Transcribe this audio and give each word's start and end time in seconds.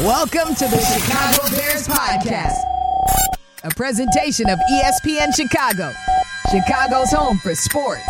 Welcome 0.00 0.54
to 0.56 0.66
the 0.66 0.78
Chicago 0.78 1.56
Bears 1.56 1.88
Podcast, 1.88 2.58
a 3.64 3.70
presentation 3.70 4.46
of 4.50 4.58
ESPN 4.70 5.34
Chicago, 5.34 5.90
Chicago's 6.50 7.10
home 7.10 7.38
for 7.38 7.54
sports. 7.54 8.02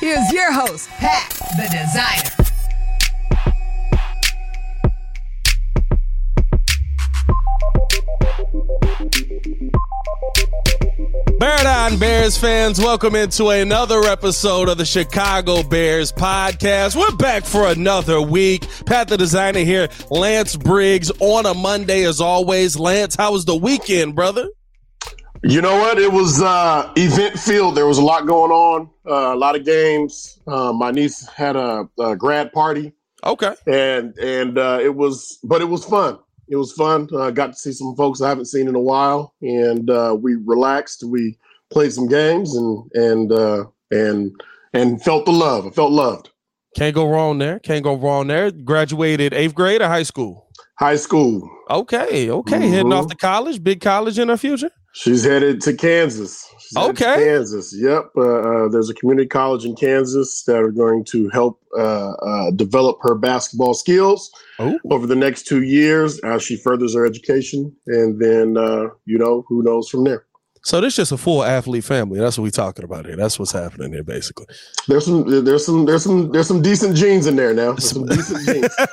Here's 0.00 0.30
your 0.32 0.52
host, 0.52 0.90
Pat, 0.90 1.30
the 1.56 1.68
designer. 1.72 2.41
Bear 11.62 11.74
down, 11.74 11.96
Bears 11.96 12.36
fans. 12.36 12.80
Welcome 12.80 13.14
into 13.14 13.50
another 13.50 14.00
episode 14.00 14.68
of 14.68 14.78
the 14.78 14.84
Chicago 14.84 15.62
Bears 15.62 16.10
podcast. 16.10 16.96
We're 16.96 17.16
back 17.16 17.44
for 17.44 17.68
another 17.68 18.20
week. 18.20 18.66
Pat 18.84 19.06
the 19.06 19.16
designer 19.16 19.60
here, 19.60 19.88
Lance 20.10 20.56
Briggs 20.56 21.12
on 21.20 21.46
a 21.46 21.54
Monday 21.54 22.02
as 22.02 22.20
always. 22.20 22.76
Lance, 22.76 23.14
how 23.14 23.30
was 23.30 23.44
the 23.44 23.54
weekend, 23.54 24.16
brother? 24.16 24.48
You 25.44 25.60
know 25.60 25.78
what? 25.78 26.00
It 26.00 26.12
was 26.12 26.42
uh, 26.42 26.92
event 26.96 27.38
filled. 27.38 27.76
There 27.76 27.86
was 27.86 27.98
a 27.98 28.04
lot 28.04 28.26
going 28.26 28.50
on, 28.50 28.90
uh, 29.08 29.32
a 29.32 29.38
lot 29.38 29.54
of 29.54 29.64
games. 29.64 30.40
Uh, 30.48 30.72
my 30.72 30.90
niece 30.90 31.28
had 31.28 31.54
a, 31.54 31.88
a, 32.00 32.16
grad 32.16 32.52
party. 32.52 32.92
Okay. 33.22 33.54
And 33.68 34.18
and 34.18 34.58
uh, 34.58 34.80
it 34.82 34.96
was, 34.96 35.38
but 35.44 35.62
it 35.62 35.66
was 35.66 35.84
fun 35.84 36.18
it 36.48 36.56
was 36.56 36.72
fun. 36.72 37.08
I 37.14 37.28
uh, 37.28 37.30
got 37.30 37.46
to 37.46 37.54
see 37.54 37.72
some 37.72 37.94
folks 37.96 38.20
I 38.20 38.28
haven't 38.28 38.44
seen 38.44 38.68
in 38.68 38.74
a 38.74 38.80
while, 38.80 39.32
and 39.40 39.88
uh, 39.88 40.14
we 40.20 40.34
relaxed. 40.34 41.02
We 41.02 41.38
played 41.72 41.92
some 41.92 42.06
games 42.06 42.54
and 42.54 42.90
and 42.94 43.32
uh, 43.32 43.64
and 43.90 44.32
and 44.72 45.02
felt 45.02 45.26
the 45.26 45.32
love. 45.32 45.66
I 45.66 45.70
felt 45.70 45.92
loved. 45.92 46.30
Can't 46.76 46.94
go 46.94 47.08
wrong 47.08 47.38
there. 47.38 47.58
Can't 47.58 47.84
go 47.84 47.94
wrong 47.94 48.28
there. 48.28 48.50
Graduated 48.50 49.34
eighth 49.34 49.54
grade 49.54 49.82
or 49.82 49.88
high 49.88 50.04
school? 50.04 50.48
High 50.78 50.96
school. 50.96 51.48
Okay, 51.68 52.30
okay. 52.30 52.56
Mm-hmm. 52.56 52.72
Heading 52.72 52.92
off 52.92 53.08
to 53.08 53.16
college. 53.16 53.62
Big 53.62 53.80
college 53.80 54.18
in 54.18 54.28
her 54.28 54.36
future. 54.36 54.70
She's 54.94 55.24
headed 55.24 55.60
to 55.62 55.74
Kansas. 55.74 56.46
She's 56.60 56.76
okay. 56.76 57.16
To 57.16 57.24
Kansas. 57.24 57.74
Yep. 57.78 58.10
Uh, 58.16 58.20
uh, 58.20 58.68
there's 58.68 58.90
a 58.90 58.94
community 58.94 59.26
college 59.26 59.64
in 59.64 59.74
Kansas 59.74 60.42
that 60.44 60.56
are 60.56 60.70
going 60.70 61.04
to 61.06 61.30
help 61.30 61.60
uh, 61.78 62.10
uh 62.12 62.50
develop 62.50 62.98
her 63.00 63.14
basketball 63.14 63.72
skills 63.72 64.30
Ooh. 64.60 64.78
over 64.90 65.06
the 65.06 65.16
next 65.16 65.46
two 65.46 65.62
years 65.62 66.18
as 66.20 66.42
she 66.42 66.56
furthers 66.56 66.94
her 66.94 67.06
education. 67.06 67.74
And 67.86 68.20
then, 68.20 68.58
uh, 68.58 68.88
you 69.06 69.16
know, 69.16 69.44
who 69.48 69.62
knows 69.62 69.88
from 69.88 70.04
there. 70.04 70.26
So 70.64 70.80
this 70.80 70.92
is 70.92 70.96
just 70.96 71.12
a 71.12 71.16
full 71.16 71.42
athlete 71.42 71.82
family. 71.82 72.20
That's 72.20 72.38
what 72.38 72.44
we're 72.44 72.50
talking 72.50 72.84
about 72.84 73.04
here. 73.04 73.16
That's 73.16 73.36
what's 73.36 73.50
happening 73.50 73.92
here, 73.92 74.04
basically. 74.04 74.46
There's 74.86 75.06
some, 75.06 75.44
there's 75.44 75.66
some, 75.66 75.86
there's 75.86 76.04
some, 76.04 76.30
there's 76.30 76.46
some 76.46 76.62
decent 76.62 76.94
genes 76.96 77.26
in 77.26 77.34
there 77.34 77.52
now. 77.52 77.72
There's 77.72 77.90
some 77.90 78.06
decent 78.06 78.46
genes. 78.46 78.74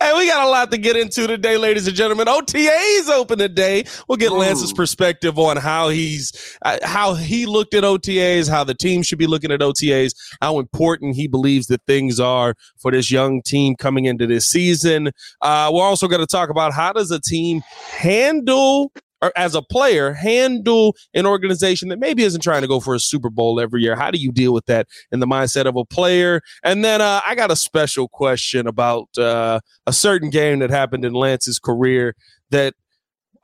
hey, 0.00 0.12
we 0.14 0.26
got 0.26 0.46
a 0.46 0.50
lot 0.50 0.70
to 0.72 0.78
get 0.78 0.96
into 0.96 1.26
today, 1.26 1.56
ladies 1.56 1.86
and 1.86 1.96
gentlemen. 1.96 2.28
OTA's 2.28 3.08
open 3.08 3.38
today. 3.38 3.84
We'll 4.08 4.18
get 4.18 4.32
Lance's 4.32 4.74
perspective 4.74 5.38
on 5.38 5.56
how 5.56 5.88
he's, 5.88 6.58
uh, 6.66 6.78
how 6.82 7.14
he 7.14 7.46
looked 7.46 7.72
at 7.72 7.82
OTAs, 7.82 8.50
how 8.50 8.64
the 8.64 8.74
team 8.74 9.02
should 9.02 9.18
be 9.18 9.26
looking 9.26 9.50
at 9.50 9.60
OTAs, 9.60 10.12
how 10.42 10.58
important 10.58 11.16
he 11.16 11.28
believes 11.28 11.68
that 11.68 11.80
things 11.86 12.20
are 12.20 12.54
for 12.78 12.90
this 12.90 13.10
young 13.10 13.40
team 13.40 13.74
coming 13.76 14.04
into 14.04 14.26
this 14.26 14.46
season. 14.46 15.12
Uh, 15.40 15.70
we're 15.72 15.82
also 15.82 16.08
going 16.08 16.20
to 16.20 16.26
talk 16.26 16.50
about 16.50 16.74
how 16.74 16.92
does 16.92 17.10
a 17.10 17.20
team 17.20 17.62
handle 17.90 18.92
or 19.22 19.32
as 19.36 19.54
a 19.54 19.62
player 19.62 20.12
handle 20.12 20.96
an 21.14 21.24
organization 21.24 21.88
that 21.88 21.98
maybe 21.98 22.24
isn't 22.24 22.42
trying 22.42 22.62
to 22.62 22.68
go 22.68 22.80
for 22.80 22.94
a 22.94 23.00
Super 23.00 23.30
Bowl 23.30 23.60
every 23.60 23.80
year? 23.80 23.96
How 23.96 24.10
do 24.10 24.18
you 24.18 24.32
deal 24.32 24.52
with 24.52 24.66
that 24.66 24.88
in 25.10 25.20
the 25.20 25.26
mindset 25.26 25.66
of 25.66 25.76
a 25.76 25.84
player? 25.84 26.42
And 26.62 26.84
then 26.84 27.00
uh, 27.00 27.20
I 27.24 27.34
got 27.34 27.50
a 27.50 27.56
special 27.56 28.08
question 28.08 28.66
about 28.66 29.16
uh, 29.16 29.60
a 29.86 29.92
certain 29.92 30.28
game 30.28 30.58
that 30.58 30.70
happened 30.70 31.04
in 31.04 31.14
Lance's 31.14 31.58
career 31.58 32.14
that 32.50 32.74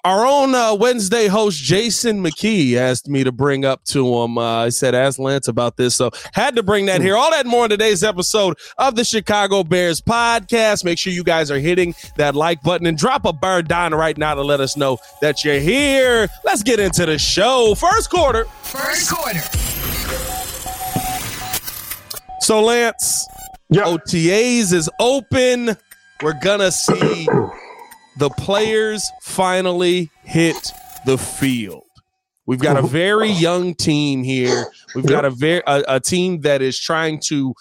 our 0.08 0.26
own 0.26 0.54
uh, 0.54 0.74
Wednesday 0.74 1.26
host 1.26 1.62
Jason 1.62 2.24
McKee 2.24 2.76
asked 2.76 3.08
me 3.08 3.24
to 3.24 3.30
bring 3.30 3.66
up 3.66 3.84
to 3.84 4.22
him. 4.22 4.38
Uh, 4.38 4.64
I 4.64 4.68
said, 4.70 4.94
"Ask 4.94 5.18
Lance 5.18 5.48
about 5.48 5.76
this," 5.76 5.94
so 5.94 6.10
had 6.32 6.56
to 6.56 6.62
bring 6.62 6.86
that 6.86 7.02
here. 7.02 7.14
All 7.14 7.30
that 7.30 7.44
more 7.44 7.64
in 7.64 7.70
today's 7.70 8.02
episode 8.02 8.56
of 8.78 8.96
the 8.96 9.04
Chicago 9.04 9.62
Bears 9.62 10.00
podcast. 10.00 10.82
Make 10.82 10.98
sure 10.98 11.12
you 11.12 11.22
guys 11.22 11.50
are 11.50 11.58
hitting 11.58 11.94
that 12.16 12.34
like 12.34 12.62
button 12.62 12.86
and 12.86 12.96
drop 12.96 13.26
a 13.26 13.34
bird 13.34 13.68
down 13.68 13.92
right 13.92 14.16
now 14.16 14.34
to 14.34 14.40
let 14.40 14.60
us 14.60 14.78
know 14.78 14.96
that 15.20 15.44
you're 15.44 15.60
here. 15.60 16.26
Let's 16.42 16.62
get 16.62 16.80
into 16.80 17.04
the 17.04 17.18
show. 17.18 17.74
First 17.74 18.08
quarter. 18.08 18.46
First 18.62 19.10
quarter. 19.10 19.40
So 22.40 22.62
Lance, 22.62 23.28
yep. 23.68 23.84
OTAs 23.84 24.72
is 24.72 24.88
open. 24.98 25.76
We're 26.22 26.40
gonna 26.42 26.72
see 26.72 27.28
the 28.18 28.30
players 28.30 29.08
finally 29.22 30.10
hit 30.24 30.72
the 31.06 31.16
field. 31.16 31.84
We've 32.46 32.58
got 32.58 32.76
a 32.76 32.82
very 32.82 33.28
young 33.28 33.74
team 33.74 34.24
here. 34.24 34.72
We've 34.94 35.06
got 35.06 35.24
a 35.24 35.30
very 35.30 35.62
a, 35.66 35.84
a 35.86 36.00
team 36.00 36.40
that 36.40 36.62
is 36.62 36.80
trying 36.80 37.20
to 37.26 37.54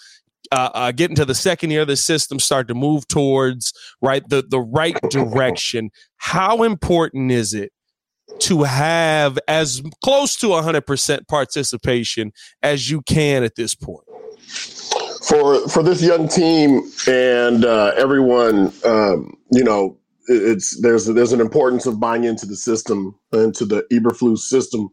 uh, 0.50 0.70
uh, 0.74 0.92
get 0.92 1.10
into 1.10 1.24
the 1.26 1.34
second 1.34 1.70
year 1.70 1.82
of 1.82 1.88
the 1.88 1.96
system, 1.96 2.40
start 2.40 2.68
to 2.68 2.74
move 2.74 3.06
towards 3.06 3.72
right 4.00 4.26
the 4.28 4.42
the 4.48 4.60
right 4.60 4.98
direction. 5.10 5.90
How 6.16 6.62
important 6.62 7.30
is 7.30 7.52
it 7.54 7.70
to 8.40 8.62
have 8.62 9.38
as 9.46 9.82
close 10.02 10.36
to 10.36 10.46
100% 10.48 11.26
participation 11.28 12.32
as 12.62 12.90
you 12.90 13.02
can 13.02 13.42
at 13.42 13.56
this 13.56 13.74
point? 13.74 14.06
For 15.28 15.68
for 15.68 15.82
this 15.82 16.02
young 16.02 16.28
team 16.28 16.90
and 17.06 17.64
uh, 17.64 17.92
everyone, 17.96 18.72
um, 18.84 19.36
you 19.52 19.64
know, 19.64 19.98
it's 20.28 20.80
there's 20.80 21.06
there's 21.06 21.32
an 21.32 21.40
importance 21.40 21.86
of 21.86 21.98
buying 21.98 22.24
into 22.24 22.46
the 22.46 22.56
system 22.56 23.18
into 23.32 23.64
the 23.64 23.84
Eberflus 23.92 24.38
system. 24.38 24.88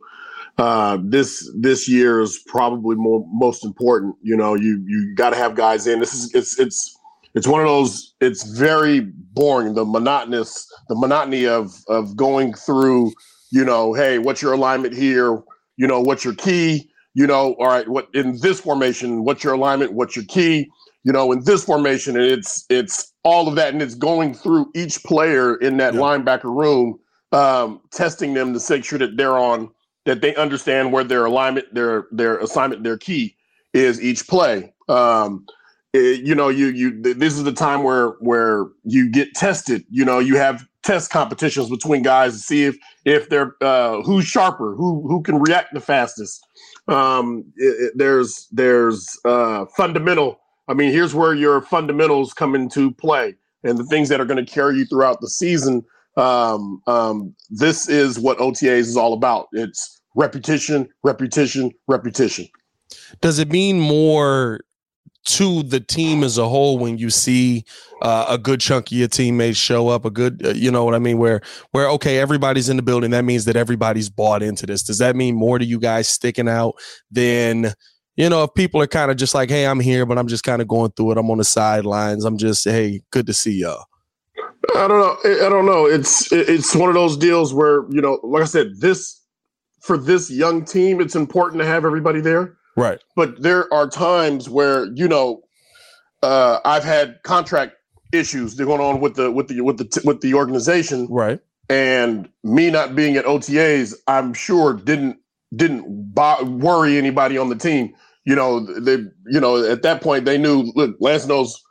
Uh, 0.58 0.98
this 1.04 1.52
this 1.60 1.88
year 1.88 2.22
is 2.22 2.40
probably 2.48 2.96
more 2.96 3.26
most 3.32 3.66
important. 3.66 4.16
You 4.22 4.38
know, 4.38 4.56
you 4.56 4.84
you 4.88 5.14
got 5.16 5.32
to 5.32 5.36
have 5.36 5.56
guys 5.56 5.86
in. 5.86 6.00
This 6.00 6.14
is 6.14 6.34
it's 6.34 6.58
it's 6.60 6.98
it's 7.34 7.48
one 7.48 7.60
of 7.60 7.68
those. 7.68 8.14
It's 8.22 8.44
very 8.58 9.02
boring. 9.02 9.76
The 9.76 9.84
monotonous 9.86 10.68
the 10.88 10.96
monotony 10.96 11.46
of 11.46 11.74
of 11.88 12.16
going 12.16 12.54
through. 12.54 13.12
You 13.52 13.64
know, 13.64 13.94
hey, 13.94 14.18
what's 14.18 14.42
your 14.42 14.54
alignment 14.54 14.96
here? 14.96 15.42
You 15.78 15.88
know, 15.88 16.02
what's 16.02 16.26
your 16.26 16.36
key? 16.36 16.90
You 17.14 17.28
know, 17.28 17.54
all 17.60 17.68
right, 17.68 17.88
what 17.88 18.08
in 18.14 18.40
this 18.42 18.60
formation? 18.60 19.24
What's 19.24 19.44
your 19.44 19.54
alignment? 19.54 19.94
What's 19.94 20.16
your 20.16 20.26
key? 20.26 20.70
You 21.06 21.14
know, 21.14 21.32
in 21.32 21.44
this 21.44 21.64
formation, 21.64 22.18
it's 22.18 22.66
it's 22.68 23.14
all 23.24 23.48
of 23.48 23.54
that, 23.56 23.72
and 23.72 23.82
it's 23.82 23.94
going 23.94 24.34
through 24.34 24.72
each 24.74 25.04
player 25.04 25.56
in 25.58 25.78
that 25.78 25.94
yeah. 25.94 26.00
linebacker 26.00 26.46
room, 26.46 27.00
um, 27.32 27.80
testing 27.92 28.34
them 28.34 28.58
to 28.58 28.74
make 28.74 28.84
sure 28.84 28.98
that 28.98 29.16
they're 29.16 29.38
on, 29.38 29.70
that 30.06 30.22
they 30.22 30.36
understand 30.36 30.92
where 30.92 31.04
their 31.04 31.26
alignment, 31.26 31.72
their 31.76 32.08
their 32.12 32.40
assignment, 32.40 32.84
their 32.84 32.98
key 32.98 33.36
is 33.72 34.02
each 34.02 34.28
play. 34.28 34.74
Um, 34.90 35.46
it, 35.94 36.26
you 36.26 36.34
know, 36.34 36.50
you 36.50 36.68
you 36.68 37.00
this 37.00 37.34
is 37.34 37.44
the 37.44 37.54
time 37.54 37.84
where 37.84 38.10
where 38.20 38.66
you 38.84 39.08
get 39.08 39.36
tested. 39.36 39.86
You 39.92 40.06
know, 40.06 40.18
you 40.18 40.38
have 40.38 40.66
test 40.82 41.12
competitions 41.12 41.70
between 41.70 42.02
guys 42.02 42.34
to 42.34 42.40
see 42.40 42.64
if 42.64 42.78
if 43.06 43.30
they're 43.30 43.56
uh, 43.62 44.02
who's 44.02 44.26
sharper, 44.26 44.74
who 44.76 45.08
who 45.08 45.22
can 45.22 45.40
react 45.40 45.72
the 45.76 45.82
fastest. 45.82 46.44
Um, 46.88 47.46
it, 47.58 47.80
it, 47.80 47.94
there's 47.96 48.48
there's 48.52 49.20
uh, 49.24 49.66
fundamental 49.78 50.40
I 50.68 50.74
mean, 50.74 50.92
here's 50.92 51.14
where 51.14 51.34
your 51.34 51.62
fundamentals 51.62 52.34
come 52.34 52.56
into 52.56 52.92
play 52.92 53.36
and 53.64 53.78
the 53.78 53.86
things 53.86 54.10
that 54.10 54.20
are 54.20 54.26
going 54.26 54.44
to 54.44 54.52
carry 54.52 54.78
you 54.78 54.86
throughout 54.86 55.22
the 55.22 55.30
season. 55.30 55.84
Um, 56.18 56.82
um, 56.88 57.36
this 57.50 57.90
is 57.90 58.20
what 58.20 58.38
OTAs 58.38 58.80
is 58.80 58.98
all 58.98 59.14
about. 59.14 59.48
It's 59.52 60.02
repetition, 60.16 60.88
repetition, 61.04 61.72
repetition. 61.88 62.48
Does 63.22 63.40
it 63.40 63.50
mean 63.50 63.80
more 63.80 64.62
to 65.26 65.64
the 65.64 65.80
team 65.80 66.24
as 66.24 66.38
a 66.38 66.48
whole 66.48 66.78
when 66.78 66.98
you 66.98 67.10
see 67.10 67.66
uh, 68.02 68.28
a 68.30 68.38
good 68.38 68.62
chunk 68.62 68.88
of 68.88 68.92
your 68.92 69.08
teammates 69.08 69.58
show 69.58 69.90
up? 69.90 70.06
A 70.06 70.10
good, 70.10 70.46
uh, 70.46 70.50
you 70.50 70.72
know 70.72 70.86
what 70.86 70.96
I 70.96 71.00
mean? 71.00 71.18
Where 71.18 71.42
where 71.72 71.90
okay, 71.90 72.20
everybody's 72.20 72.70
in 72.70 72.78
the 72.78 72.84
building. 72.84 73.12
That 73.12 73.26
means 73.26 73.46
that 73.46 73.56
everybody's 73.56 74.10
bought 74.10 74.42
into 74.42 74.66
this. 74.66 74.84
Does 74.84 75.00
that 75.00 75.16
mean 75.16 75.36
more 75.36 75.60
to 75.60 75.66
you 75.66 75.80
guys 75.80 76.08
sticking 76.08 76.48
out 76.48 76.76
than? 77.12 77.74
You 78.16 78.30
know, 78.30 78.44
if 78.44 78.54
people 78.54 78.82
are 78.82 78.88
kind 78.88 79.12
of 79.12 79.18
just 79.18 79.36
like, 79.36 79.50
hey, 79.50 79.66
I'm 79.66 79.80
here, 79.80 80.06
but 80.06 80.18
I'm 80.18 80.28
just 80.28 80.44
kind 80.44 80.62
of 80.62 80.68
going 80.68 80.92
through 80.92 81.12
it. 81.12 81.18
I'm 81.18 81.30
on 81.30 81.38
the 81.38 81.44
sidelines. 81.44 82.24
I'm 82.24 82.38
just, 82.38 82.64
hey, 82.64 83.02
good 83.12 83.28
to 83.28 83.34
see 83.34 83.60
y'all. 83.60 83.86
I 84.76 84.88
don't 84.88 85.00
know. 85.00 85.46
I 85.46 85.50
don't 85.50 85.66
know. 85.66 85.86
It's 85.86 86.32
it's 86.32 86.76
one 86.76 86.90
of 86.90 86.96
those 86.96 87.18
deals 87.18 87.54
where 87.54 87.86
you 87.92 88.02
know, 88.02 88.20
like 88.24 88.42
I 88.42 88.46
said, 88.46 88.80
this 88.80 89.22
for 89.82 89.98
this 89.98 90.32
young 90.32 90.66
team, 90.66 91.00
it's 91.00 91.16
important 91.16 91.62
to 91.62 91.68
have 91.68 91.86
everybody 91.86 92.20
there. 92.20 92.58
Right. 92.76 93.00
But 93.16 93.42
there 93.42 93.72
are 93.74 93.88
times 93.88 94.50
where 94.50 94.86
you 94.96 95.08
know, 95.08 95.44
uh, 96.24 96.60
I've 96.66 96.84
had 96.84 97.22
contract 97.24 97.76
issues 98.12 98.56
going 98.56 98.82
on 98.82 99.02
with 99.02 99.16
the 99.16 99.32
with 99.32 99.48
the 99.50 99.62
with 99.62 99.78
the 99.78 100.02
with 100.04 100.22
the 100.22 100.34
organization. 100.34 101.08
Right. 101.10 101.40
And 101.70 102.30
me 102.44 102.70
not 102.70 102.96
being 102.96 103.18
at 103.18 103.26
OTAs, 103.26 103.94
I'm 104.08 104.34
sure 104.34 104.74
didn't 104.74 105.18
didn't 105.56 106.14
bo- 106.14 106.44
worry 106.44 106.98
anybody 106.98 107.38
on 107.38 107.50
the 107.50 107.56
team 107.56 107.94
you 108.26 108.36
know, 108.36 108.60
they, 108.60 108.98
you 109.28 109.40
know, 109.40 109.64
at 109.64 109.84
that 109.84 110.02
point 110.02 110.26
they 110.26 110.38
knew. 110.38 110.72
Look, 110.76 110.96
Lance 111.00 111.28
knows, 111.28 111.62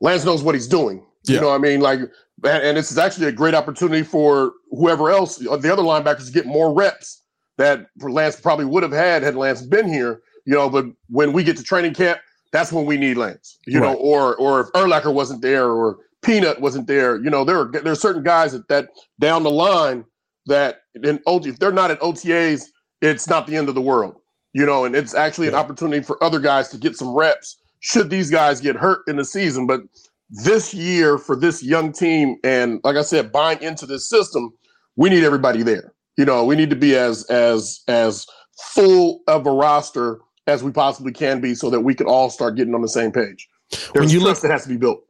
Lance 0.00 0.24
knows 0.24 0.42
what 0.42 0.54
he's 0.54 0.68
doing, 0.68 1.04
Yeah. 1.24 1.36
You 1.36 1.40
know 1.40 1.48
what 1.48 1.56
I 1.56 1.58
mean? 1.58 1.80
Like, 1.80 2.00
and 2.44 2.76
this 2.76 2.92
is 2.92 2.98
actually 2.98 3.26
a 3.26 3.32
great 3.32 3.54
opportunity 3.54 4.02
for 4.02 4.52
whoever 4.70 5.10
else, 5.10 5.36
the 5.36 5.50
other 5.50 5.82
linebackers, 5.82 6.26
to 6.26 6.32
get 6.32 6.46
more 6.46 6.74
reps 6.74 7.22
that 7.56 7.86
Lance 8.00 8.38
probably 8.38 8.66
would 8.66 8.82
have 8.82 8.92
had 8.92 9.22
had 9.22 9.34
Lance 9.34 9.62
been 9.62 9.88
here. 9.88 10.20
You 10.44 10.54
know, 10.54 10.68
but 10.68 10.86
when 11.08 11.32
we 11.32 11.42
get 11.42 11.56
to 11.56 11.62
training 11.62 11.94
camp, 11.94 12.20
that's 12.52 12.70
when 12.70 12.84
we 12.84 12.98
need 12.98 13.16
Lance. 13.16 13.58
You 13.66 13.80
right. 13.80 13.92
know, 13.92 13.98
or 13.98 14.36
or 14.36 14.60
if 14.60 14.66
Urlacher 14.72 15.12
wasn't 15.12 15.40
there, 15.40 15.70
or 15.70 15.98
Peanut 16.22 16.60
wasn't 16.60 16.86
there. 16.86 17.16
You 17.16 17.30
know, 17.30 17.44
there 17.44 17.58
are 17.58 17.70
there 17.70 17.92
are 17.92 17.96
certain 17.96 18.22
guys 18.22 18.52
that, 18.52 18.68
that 18.68 18.90
down 19.20 19.42
the 19.42 19.50
line 19.50 20.04
that 20.46 20.82
in 21.02 21.20
OT, 21.26 21.48
if 21.48 21.58
they're 21.58 21.72
not 21.72 21.90
at 21.90 22.00
OTAs, 22.00 22.66
it's 23.00 23.28
not 23.28 23.46
the 23.46 23.56
end 23.56 23.70
of 23.70 23.74
the 23.74 23.80
world. 23.80 24.16
You 24.54 24.64
know, 24.64 24.84
and 24.84 24.96
it's 24.96 25.14
actually 25.14 25.48
an 25.48 25.54
opportunity 25.54 26.02
for 26.02 26.22
other 26.22 26.38
guys 26.38 26.68
to 26.70 26.78
get 26.78 26.96
some 26.96 27.14
reps 27.14 27.58
should 27.80 28.08
these 28.08 28.30
guys 28.30 28.62
get 28.62 28.76
hurt 28.76 29.00
in 29.06 29.16
the 29.16 29.24
season. 29.24 29.66
But 29.66 29.82
this 30.30 30.72
year 30.72 31.18
for 31.18 31.36
this 31.36 31.62
young 31.62 31.92
team, 31.92 32.36
and 32.42 32.80
like 32.82 32.96
I 32.96 33.02
said, 33.02 33.30
buying 33.30 33.60
into 33.60 33.84
this 33.84 34.08
system, 34.08 34.54
we 34.96 35.10
need 35.10 35.22
everybody 35.22 35.62
there. 35.62 35.92
You 36.16 36.24
know, 36.24 36.44
we 36.44 36.56
need 36.56 36.70
to 36.70 36.76
be 36.76 36.96
as 36.96 37.24
as 37.26 37.82
as 37.88 38.26
full 38.72 39.20
of 39.26 39.46
a 39.46 39.50
roster 39.50 40.20
as 40.46 40.62
we 40.62 40.70
possibly 40.70 41.12
can 41.12 41.40
be, 41.40 41.54
so 41.54 41.68
that 41.70 41.80
we 41.80 41.94
can 41.94 42.06
all 42.06 42.30
start 42.30 42.56
getting 42.56 42.74
on 42.74 42.82
the 42.82 42.88
same 42.88 43.12
page. 43.12 43.48
There's 43.70 43.90
when 43.94 44.08
you 44.08 44.20
trust 44.20 44.42
look, 44.42 44.48
that 44.48 44.52
has 44.52 44.62
to 44.62 44.68
be 44.68 44.76
built 44.76 45.04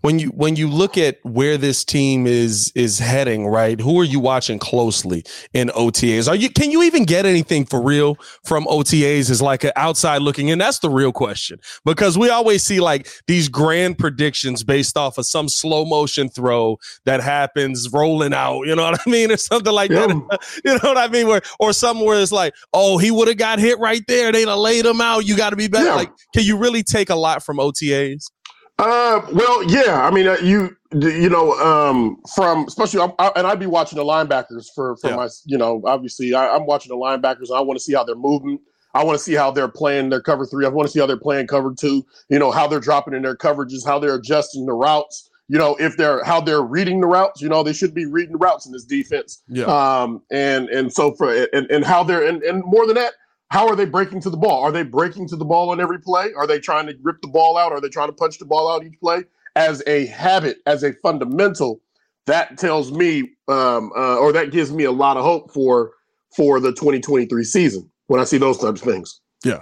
when 0.00 0.18
you 0.18 0.28
when 0.28 0.56
you 0.56 0.68
look 0.68 0.98
at 0.98 1.18
where 1.24 1.56
this 1.56 1.84
team 1.84 2.26
is 2.26 2.72
is 2.74 2.98
heading, 2.98 3.46
right? 3.46 3.80
Who 3.80 4.00
are 4.00 4.04
you 4.04 4.20
watching 4.20 4.58
closely 4.58 5.24
in 5.52 5.68
OTAs? 5.68 6.28
Are 6.28 6.36
you 6.36 6.50
can 6.50 6.70
you 6.70 6.82
even 6.82 7.04
get 7.04 7.26
anything 7.26 7.64
for 7.64 7.82
real 7.82 8.16
from 8.44 8.64
OTAs 8.66 9.30
Is 9.30 9.42
like 9.42 9.64
an 9.64 9.72
outside 9.76 10.22
looking 10.22 10.48
in? 10.48 10.58
That's 10.58 10.78
the 10.80 10.90
real 10.90 11.12
question 11.12 11.58
because 11.84 12.18
we 12.18 12.30
always 12.30 12.62
see 12.62 12.80
like 12.80 13.08
these 13.26 13.48
grand 13.48 13.98
predictions 13.98 14.64
based 14.64 14.96
off 14.96 15.18
of 15.18 15.26
some 15.26 15.48
slow 15.48 15.84
motion 15.84 16.28
throw 16.28 16.78
that 17.04 17.20
happens 17.20 17.88
rolling 17.92 18.34
out. 18.34 18.62
You 18.62 18.76
know 18.76 18.90
what 18.90 19.00
I 19.06 19.10
mean, 19.10 19.32
or 19.32 19.36
something 19.36 19.72
like 19.72 19.90
yeah. 19.90 20.06
that. 20.06 20.40
You 20.64 20.72
know 20.72 20.80
what 20.82 20.98
I 20.98 21.08
mean? 21.08 21.26
Where 21.26 21.42
or 21.58 21.72
somewhere 21.72 22.20
it's 22.20 22.32
like, 22.32 22.54
oh, 22.72 22.98
he 22.98 23.10
would 23.10 23.28
have 23.28 23.36
got 23.36 23.58
hit 23.58 23.78
right 23.78 24.02
there. 24.08 24.32
They'd 24.32 24.48
have 24.48 24.58
laid 24.58 24.84
him 24.86 25.00
out. 25.00 25.26
You 25.26 25.36
got 25.36 25.50
to 25.50 25.56
be 25.56 25.68
better. 25.68 25.86
Yeah. 25.86 25.94
Like, 25.94 26.12
can 26.34 26.44
you 26.44 26.56
really 26.56 26.82
take 26.82 27.10
a 27.10 27.14
lot 27.14 27.42
from 27.42 27.58
OTAs? 27.58 28.30
Uh, 28.78 29.22
well, 29.32 29.62
yeah. 29.64 30.06
I 30.06 30.10
mean, 30.10 30.26
uh, 30.26 30.36
you 30.42 30.76
you 30.92 31.28
know, 31.28 31.52
um, 31.54 32.20
from 32.34 32.64
especially, 32.66 33.00
I, 33.18 33.32
and 33.36 33.46
I'd 33.46 33.58
be 33.58 33.66
watching 33.66 33.96
the 33.96 34.04
linebackers 34.04 34.66
for 34.74 34.96
for 34.96 35.10
yeah. 35.10 35.16
my, 35.16 35.28
you 35.44 35.58
know, 35.58 35.82
obviously, 35.84 36.34
I, 36.34 36.54
am 36.54 36.66
watching 36.66 36.90
the 36.90 36.96
linebackers. 36.96 37.54
I 37.54 37.60
want 37.60 37.78
to 37.78 37.84
see 37.84 37.94
how 37.94 38.04
they're 38.04 38.14
moving. 38.14 38.58
I 38.94 39.04
want 39.04 39.18
to 39.18 39.22
see 39.22 39.34
how 39.34 39.50
they're 39.50 39.68
playing 39.68 40.10
their 40.10 40.22
cover 40.22 40.46
three. 40.46 40.64
I 40.64 40.68
want 40.68 40.88
to 40.88 40.92
see 40.92 41.00
how 41.00 41.06
they're 41.06 41.16
playing 41.16 41.46
cover 41.46 41.74
two. 41.74 42.04
You 42.28 42.38
know, 42.38 42.50
how 42.50 42.66
they're 42.66 42.80
dropping 42.80 43.14
in 43.14 43.22
their 43.22 43.36
coverages, 43.36 43.84
how 43.84 43.98
they're 43.98 44.14
adjusting 44.14 44.66
the 44.66 44.72
routes. 44.72 45.30
You 45.48 45.58
know, 45.58 45.76
if 45.76 45.96
they're 45.96 46.22
how 46.24 46.40
they're 46.40 46.62
reading 46.62 47.00
the 47.00 47.06
routes. 47.06 47.40
You 47.40 47.48
know, 47.48 47.62
they 47.62 47.72
should 47.72 47.94
be 47.94 48.04
reading 48.04 48.32
the 48.32 48.38
routes 48.38 48.66
in 48.66 48.72
this 48.72 48.84
defense. 48.84 49.42
Yeah. 49.48 49.64
Um, 49.64 50.22
and 50.30 50.68
and 50.68 50.92
so 50.92 51.12
for 51.14 51.34
and 51.34 51.70
and 51.70 51.84
how 51.84 52.04
they're 52.04 52.26
and 52.26 52.42
and 52.42 52.62
more 52.64 52.86
than 52.86 52.96
that 52.96 53.14
how 53.50 53.68
are 53.68 53.76
they 53.76 53.84
breaking 53.84 54.20
to 54.22 54.30
the 54.30 54.36
ball? 54.36 54.62
Are 54.62 54.72
they 54.72 54.82
breaking 54.82 55.28
to 55.28 55.36
the 55.36 55.44
ball 55.44 55.70
on 55.70 55.80
every 55.80 56.00
play? 56.00 56.32
Are 56.36 56.46
they 56.46 56.58
trying 56.58 56.86
to 56.86 56.94
rip 57.02 57.20
the 57.22 57.28
ball 57.28 57.56
out? 57.56 57.72
Are 57.72 57.80
they 57.80 57.88
trying 57.88 58.08
to 58.08 58.12
punch 58.12 58.38
the 58.38 58.44
ball 58.44 58.70
out 58.70 58.84
each 58.84 58.98
play? 59.00 59.24
As 59.54 59.82
a 59.86 60.06
habit, 60.06 60.58
as 60.66 60.82
a 60.82 60.92
fundamental, 60.94 61.80
that 62.26 62.58
tells 62.58 62.92
me, 62.92 63.20
um, 63.48 63.92
uh, 63.96 64.18
or 64.18 64.32
that 64.32 64.50
gives 64.50 64.72
me 64.72 64.84
a 64.84 64.92
lot 64.92 65.16
of 65.16 65.24
hope 65.24 65.52
for 65.52 65.92
for 66.36 66.60
the 66.60 66.70
2023 66.72 67.44
season 67.44 67.90
when 68.08 68.20
I 68.20 68.24
see 68.24 68.36
those 68.36 68.58
types 68.58 68.82
of 68.82 68.88
things. 68.88 69.20
Yeah. 69.42 69.60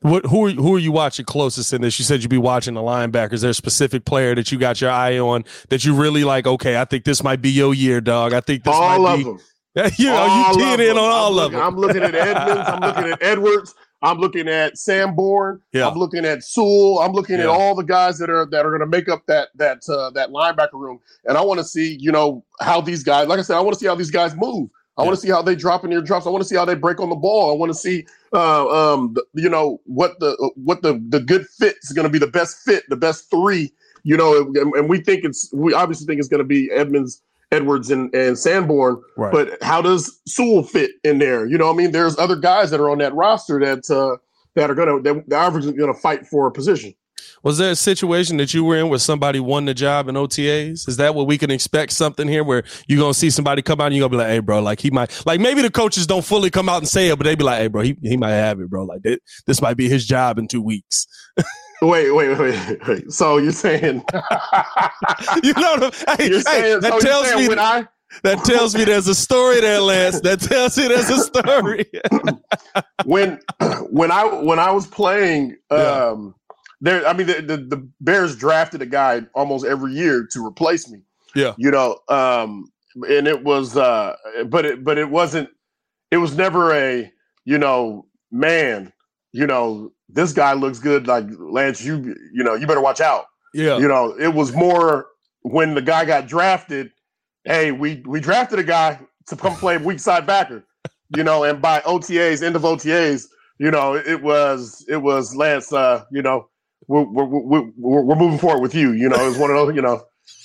What 0.00 0.26
who 0.26 0.46
are 0.46 0.50
who 0.50 0.74
are 0.74 0.80
you 0.80 0.92
watching 0.92 1.24
closest 1.24 1.72
in 1.72 1.80
this? 1.80 1.98
You 1.98 2.04
said 2.04 2.22
you'd 2.22 2.28
be 2.28 2.38
watching 2.38 2.74
the 2.74 2.80
linebackers. 2.80 3.40
There 3.40 3.50
a 3.50 3.54
specific 3.54 4.04
player 4.04 4.34
that 4.34 4.50
you 4.50 4.58
got 4.58 4.80
your 4.80 4.90
eye 4.90 5.18
on 5.18 5.44
that 5.68 5.84
you 5.84 5.94
really 5.94 6.24
like? 6.24 6.46
Okay, 6.46 6.80
I 6.80 6.84
think 6.84 7.04
this 7.04 7.22
might 7.22 7.40
be 7.40 7.50
your 7.50 7.72
year, 7.72 8.00
dog. 8.00 8.32
I 8.32 8.40
think 8.40 8.64
this 8.64 8.74
all 8.74 8.98
might 8.98 9.12
of 9.12 9.18
be. 9.18 9.24
them. 9.24 9.38
you 9.96 10.06
know, 10.06 10.52
you 10.52 10.58
keyed 10.58 10.80
in 10.80 10.98
on 10.98 11.10
all 11.10 11.38
I'm 11.38 11.46
of 11.46 11.52
them. 11.52 11.60
I'm 11.62 11.76
looking 11.76 12.02
at 12.02 12.14
Edmunds. 12.14 12.68
I'm 12.68 12.80
looking 12.80 13.12
at 13.12 13.22
Edwards. 13.22 13.74
I'm 14.02 14.18
looking 14.18 14.48
at 14.48 14.76
Sanborn. 14.76 15.60
Yeah. 15.72 15.88
I'm 15.88 15.96
looking 15.96 16.24
at 16.24 16.42
Sewell. 16.42 16.98
I'm 16.98 17.12
looking 17.12 17.36
yeah. 17.36 17.44
at 17.44 17.48
all 17.48 17.74
the 17.74 17.84
guys 17.84 18.18
that 18.18 18.28
are 18.28 18.44
that 18.46 18.66
are 18.66 18.70
going 18.70 18.80
to 18.80 18.86
make 18.86 19.08
up 19.08 19.24
that 19.26 19.48
that 19.54 19.88
uh, 19.88 20.10
that 20.10 20.30
linebacker 20.30 20.74
room. 20.74 21.00
And 21.24 21.38
I 21.38 21.40
want 21.40 21.58
to 21.58 21.64
see, 21.64 21.96
you 22.00 22.10
know, 22.10 22.44
how 22.60 22.80
these 22.80 23.02
guys. 23.02 23.28
Like 23.28 23.38
I 23.38 23.42
said, 23.42 23.56
I 23.56 23.60
want 23.60 23.74
to 23.74 23.80
see 23.80 23.86
how 23.86 23.94
these 23.94 24.10
guys 24.10 24.34
move. 24.34 24.68
I 24.98 25.02
yeah. 25.02 25.06
want 25.06 25.16
to 25.18 25.22
see 25.22 25.30
how 25.30 25.40
they 25.40 25.54
drop 25.54 25.84
in 25.84 25.90
their 25.90 26.02
drops. 26.02 26.26
I 26.26 26.30
want 26.30 26.42
to 26.42 26.48
see 26.48 26.56
how 26.56 26.64
they 26.64 26.74
break 26.74 27.00
on 27.00 27.08
the 27.08 27.16
ball. 27.16 27.50
I 27.50 27.54
want 27.54 27.70
to 27.70 27.78
see, 27.78 28.04
uh, 28.34 28.68
um, 28.68 29.14
the, 29.14 29.24
you 29.34 29.48
know, 29.48 29.80
what 29.86 30.18
the 30.18 30.50
what 30.56 30.82
the 30.82 31.02
the 31.08 31.20
good 31.20 31.46
fit 31.46 31.76
is 31.82 31.92
going 31.92 32.04
to 32.04 32.12
be 32.12 32.18
the 32.18 32.26
best 32.26 32.58
fit, 32.58 32.84
the 32.88 32.96
best 32.96 33.30
three. 33.30 33.72
You 34.04 34.16
know, 34.16 34.36
and, 34.36 34.56
and 34.56 34.88
we 34.88 35.00
think 35.00 35.24
it's 35.24 35.48
we 35.54 35.72
obviously 35.74 36.06
think 36.06 36.18
it's 36.18 36.28
going 36.28 36.42
to 36.42 36.44
be 36.44 36.70
Edmunds, 36.72 37.22
Edwards 37.52 37.90
and, 37.90 38.12
and 38.14 38.38
Sanborn, 38.38 39.00
right. 39.16 39.30
but 39.30 39.62
how 39.62 39.82
does 39.82 40.20
Sewell 40.26 40.62
fit 40.64 40.92
in 41.04 41.18
there? 41.18 41.46
You 41.46 41.58
know, 41.58 41.70
I 41.70 41.74
mean, 41.74 41.92
there's 41.92 42.18
other 42.18 42.36
guys 42.36 42.70
that 42.70 42.80
are 42.80 42.90
on 42.90 42.98
that 42.98 43.14
roster 43.14 43.60
that 43.60 43.88
uh, 43.90 44.16
that 44.56 44.70
are 44.70 44.74
gonna 44.74 45.00
that 45.02 45.24
the 45.28 45.36
average 45.36 45.66
is 45.66 45.72
gonna 45.72 45.94
fight 45.94 46.26
for 46.26 46.46
a 46.46 46.50
position. 46.50 46.94
Was 47.42 47.58
there 47.58 47.72
a 47.72 47.76
situation 47.76 48.36
that 48.36 48.54
you 48.54 48.64
were 48.64 48.76
in 48.76 48.88
where 48.88 48.98
somebody 48.98 49.40
won 49.40 49.64
the 49.64 49.74
job 49.74 50.08
in 50.08 50.14
OTAs? 50.14 50.88
Is 50.88 50.96
that 50.96 51.14
what 51.14 51.26
we 51.26 51.38
can 51.38 51.50
expect 51.50 51.92
something 51.92 52.28
here 52.28 52.44
where 52.44 52.62
you're 52.86 53.00
gonna 53.00 53.14
see 53.14 53.30
somebody 53.30 53.62
come 53.62 53.80
out 53.80 53.86
and 53.86 53.96
you're 53.96 54.08
gonna 54.08 54.18
be 54.18 54.24
like, 54.24 54.32
hey 54.32 54.38
bro, 54.38 54.60
like 54.60 54.80
he 54.80 54.90
might 54.90 55.22
like 55.26 55.40
maybe 55.40 55.60
the 55.62 55.70
coaches 55.70 56.06
don't 56.06 56.24
fully 56.24 56.50
come 56.50 56.68
out 56.68 56.78
and 56.78 56.88
say 56.88 57.08
it, 57.08 57.18
but 57.18 57.24
they'd 57.24 57.38
be 57.38 57.44
like, 57.44 57.58
hey 57.58 57.68
bro, 57.68 57.82
he, 57.82 57.96
he 58.02 58.16
might 58.16 58.30
have 58.30 58.60
it, 58.60 58.70
bro. 58.70 58.84
Like 58.84 59.02
this 59.46 59.60
might 59.60 59.76
be 59.76 59.88
his 59.88 60.06
job 60.06 60.38
in 60.38 60.48
two 60.48 60.62
weeks. 60.62 61.06
Wait, 61.82 62.12
wait, 62.12 62.38
wait, 62.38 62.86
wait. 62.86 63.12
So 63.12 63.38
you're 63.38 63.52
saying 63.52 64.04
you 65.42 65.52
know 65.54 65.90
hey, 66.16 66.28
you're 66.28 66.40
saying, 66.40 66.80
that 66.80 66.92
so 66.92 67.00
tells 67.00 67.34
me 67.34 67.48
when 67.48 67.58
I 67.58 67.88
that 68.22 68.44
tells 68.44 68.74
me 68.74 68.84
there's 68.84 69.08
a 69.08 69.14
story 69.14 69.60
there, 69.60 69.80
Lance. 69.80 70.20
That 70.20 70.40
tells 70.40 70.78
me 70.78 70.88
there's 70.88 71.10
a 71.10 71.18
story. 71.24 71.86
when 73.04 73.40
when 73.90 74.12
I 74.12 74.24
when 74.24 74.58
I 74.58 74.70
was 74.70 74.86
playing, 74.86 75.56
yeah. 75.70 75.76
um, 75.76 76.34
there 76.80 77.06
I 77.06 77.12
mean 77.14 77.26
the, 77.26 77.42
the, 77.42 77.56
the 77.56 77.88
Bears 78.00 78.36
drafted 78.36 78.80
a 78.82 78.86
guy 78.86 79.22
almost 79.34 79.66
every 79.66 79.92
year 79.92 80.26
to 80.32 80.46
replace 80.46 80.88
me. 80.88 81.00
Yeah. 81.34 81.54
You 81.56 81.70
know, 81.70 81.98
um, 82.08 82.70
and 83.08 83.26
it 83.26 83.42
was 83.42 83.76
uh 83.76 84.14
but 84.46 84.64
it 84.64 84.84
but 84.84 84.98
it 84.98 85.10
wasn't 85.10 85.48
it 86.12 86.18
was 86.18 86.36
never 86.36 86.72
a, 86.74 87.10
you 87.44 87.58
know, 87.58 88.06
man, 88.30 88.92
you 89.32 89.46
know, 89.46 89.92
this 90.12 90.32
guy 90.32 90.52
looks 90.52 90.78
good. 90.78 91.06
Like 91.06 91.24
Lance, 91.38 91.84
you 91.84 92.14
you 92.32 92.44
know, 92.44 92.54
you 92.54 92.66
better 92.66 92.80
watch 92.80 93.00
out. 93.00 93.26
Yeah. 93.54 93.78
You 93.78 93.88
know, 93.88 94.14
it 94.18 94.34
was 94.34 94.52
more 94.52 95.08
when 95.42 95.74
the 95.74 95.82
guy 95.82 96.04
got 96.04 96.26
drafted. 96.26 96.90
Hey, 97.44 97.72
we 97.72 98.02
we 98.06 98.20
drafted 98.20 98.58
a 98.58 98.64
guy 98.64 99.00
to 99.26 99.36
come 99.36 99.56
play 99.56 99.78
weak 99.78 99.98
side 100.00 100.26
backer. 100.26 100.64
You 101.16 101.24
know, 101.24 101.44
and 101.44 101.60
by 101.60 101.80
OTAs, 101.80 102.42
end 102.42 102.56
of 102.56 102.62
OTAs, 102.62 103.26
you 103.58 103.70
know, 103.70 103.94
it 103.94 104.22
was 104.22 104.84
it 104.88 104.98
was 104.98 105.34
Lance. 105.34 105.72
Uh, 105.72 106.04
you 106.10 106.22
know, 106.22 106.48
we're 106.86 107.02
we're 107.02 107.26
we're, 107.26 108.02
we're 108.02 108.16
moving 108.16 108.38
forward 108.38 108.62
with 108.62 108.74
you. 108.74 108.92
You 108.92 109.08
know, 109.08 109.28
it's 109.28 109.38
one 109.38 109.50
of 109.50 109.56
those. 109.56 109.74
You 109.74 109.82
know, 109.82 110.02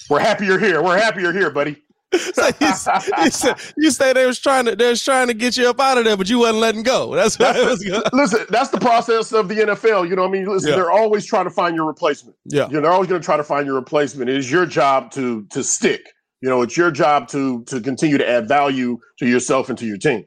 we're 0.10 0.20
happy 0.20 0.46
you're 0.46 0.60
here. 0.60 0.82
We're 0.82 0.98
happy 0.98 1.22
you're 1.22 1.34
here, 1.34 1.50
buddy 1.51 1.84
so 2.16 2.48
you, 2.62 2.68
you, 2.68 3.30
say, 3.30 3.54
you 3.76 3.92
say 3.92 4.14
they 4.14 4.26
was 4.26 4.40
trying 4.40 4.66
to 4.66 4.76
they 4.76 4.90
was 4.90 5.04
trying 5.04 5.28
to 5.28 5.34
get 5.34 5.58
you 5.58 5.70
up 5.70 5.80
out 5.80 5.98
of 5.98 6.06
there, 6.06 6.16
but 6.16 6.30
you 6.30 6.40
wasn't 6.40 6.60
letting 6.60 6.84
go. 6.84 7.14
That's 7.14 7.38
what 7.38 7.54
that's 7.54 7.84
the, 7.84 8.10
listen. 8.14 8.46
That's 8.50 8.70
the 8.70 8.80
process 8.80 9.34
of 9.34 9.50
the 9.50 9.56
NFL. 9.56 10.10
You 10.10 10.16
know, 10.16 10.22
what 10.22 10.30
I 10.30 10.32
mean, 10.32 10.46
listen, 10.46 10.70
yeah. 10.70 10.76
they're 10.76 10.92
always 10.92 11.26
trying 11.26 11.46
to 11.46 11.52
find 11.52 11.76
your 11.76 11.86
replacement. 11.86 12.38
Yeah, 12.46 12.68
you 12.68 12.76
know, 12.76 12.82
they're 12.82 12.92
always 12.92 13.10
going 13.10 13.22
to 13.22 13.26
try 13.26 13.36
to 13.36 13.44
find 13.44 13.66
your 13.66 13.76
replacement. 13.76 14.30
It 14.30 14.38
is 14.38 14.50
your 14.50 14.66
job 14.66 15.12
to 15.12 15.46
to 15.48 15.64
stick. 15.64 16.02
You 16.42 16.50
know, 16.50 16.62
it's 16.62 16.78
your 16.78 16.92
job 16.92 17.28
to 17.30 17.64
to 17.66 17.82
continue 17.82 18.18
to 18.18 18.28
add 18.28 18.48
value 18.48 19.00
to 19.20 19.28
yourself 19.28 19.70
and 19.70 19.78
to 19.78 19.86
your 19.86 19.98
team. 19.98 20.26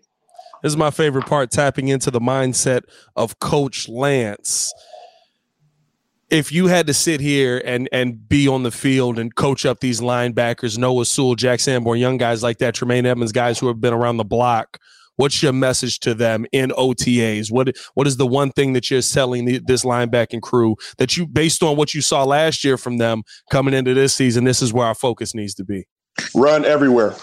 This 0.63 0.73
is 0.73 0.77
my 0.77 0.91
favorite 0.91 1.27
part: 1.27 1.51
tapping 1.51 1.89
into 1.89 2.11
the 2.11 2.21
mindset 2.21 2.83
of 3.17 3.39
Coach 3.39 3.89
Lance 3.89 4.75
if 6.31 6.53
you 6.53 6.69
had 6.69 6.87
to 6.87 6.95
sit 6.95 7.21
here 7.21 7.61
and 7.65 7.89
and 7.93 8.29
be 8.29 8.47
on 8.49 8.63
the 8.63 8.71
field 8.71 9.19
and 9.19 9.35
coach 9.35 9.67
up 9.67 9.81
these 9.81 10.01
linebackers, 10.01 10.79
Noah 10.79 11.05
Sewell, 11.05 11.35
Jack 11.35 11.61
Sanborn, 11.61 11.99
young 11.99 12.17
guys 12.17 12.43
like 12.43 12.59
that, 12.59 12.75
Tremaine 12.75 13.05
Edmunds, 13.05 13.33
guys 13.33 13.59
who 13.59 13.67
have 13.67 13.81
been 13.81 13.93
around 13.93 14.17
the 14.17 14.25
block, 14.25 14.79
what's 15.17 15.43
your 15.43 15.53
message 15.53 15.99
to 16.01 16.15
them 16.15 16.47
in 16.53 16.71
OTAs? 16.71 17.51
What 17.51 17.77
what 17.95 18.07
is 18.07 18.17
the 18.17 18.27
one 18.27 18.53
thing 18.53 18.73
that 18.75 18.91
you're 18.91 19.03
selling 19.03 19.45
the, 19.45 19.61
this 19.65 19.85
linebacking 19.85 20.43
crew 20.43 20.77
that 20.99 21.17
you, 21.17 21.27
based 21.27 21.63
on 21.63 21.77
what 21.77 21.95
you 21.95 22.01
saw 22.01 22.25
last 22.25 22.65
year 22.65 22.77
from 22.77 22.99
them 22.99 23.23
coming 23.51 23.75
into 23.75 23.93
this 23.93 24.15
season, 24.15 24.45
this 24.45 24.63
is 24.63 24.73
where 24.73 24.87
our 24.87 24.95
focus 24.95 25.35
needs 25.35 25.55
to 25.55 25.65
be. 25.65 25.87
Run 26.35 26.65
everywhere. 26.65 27.15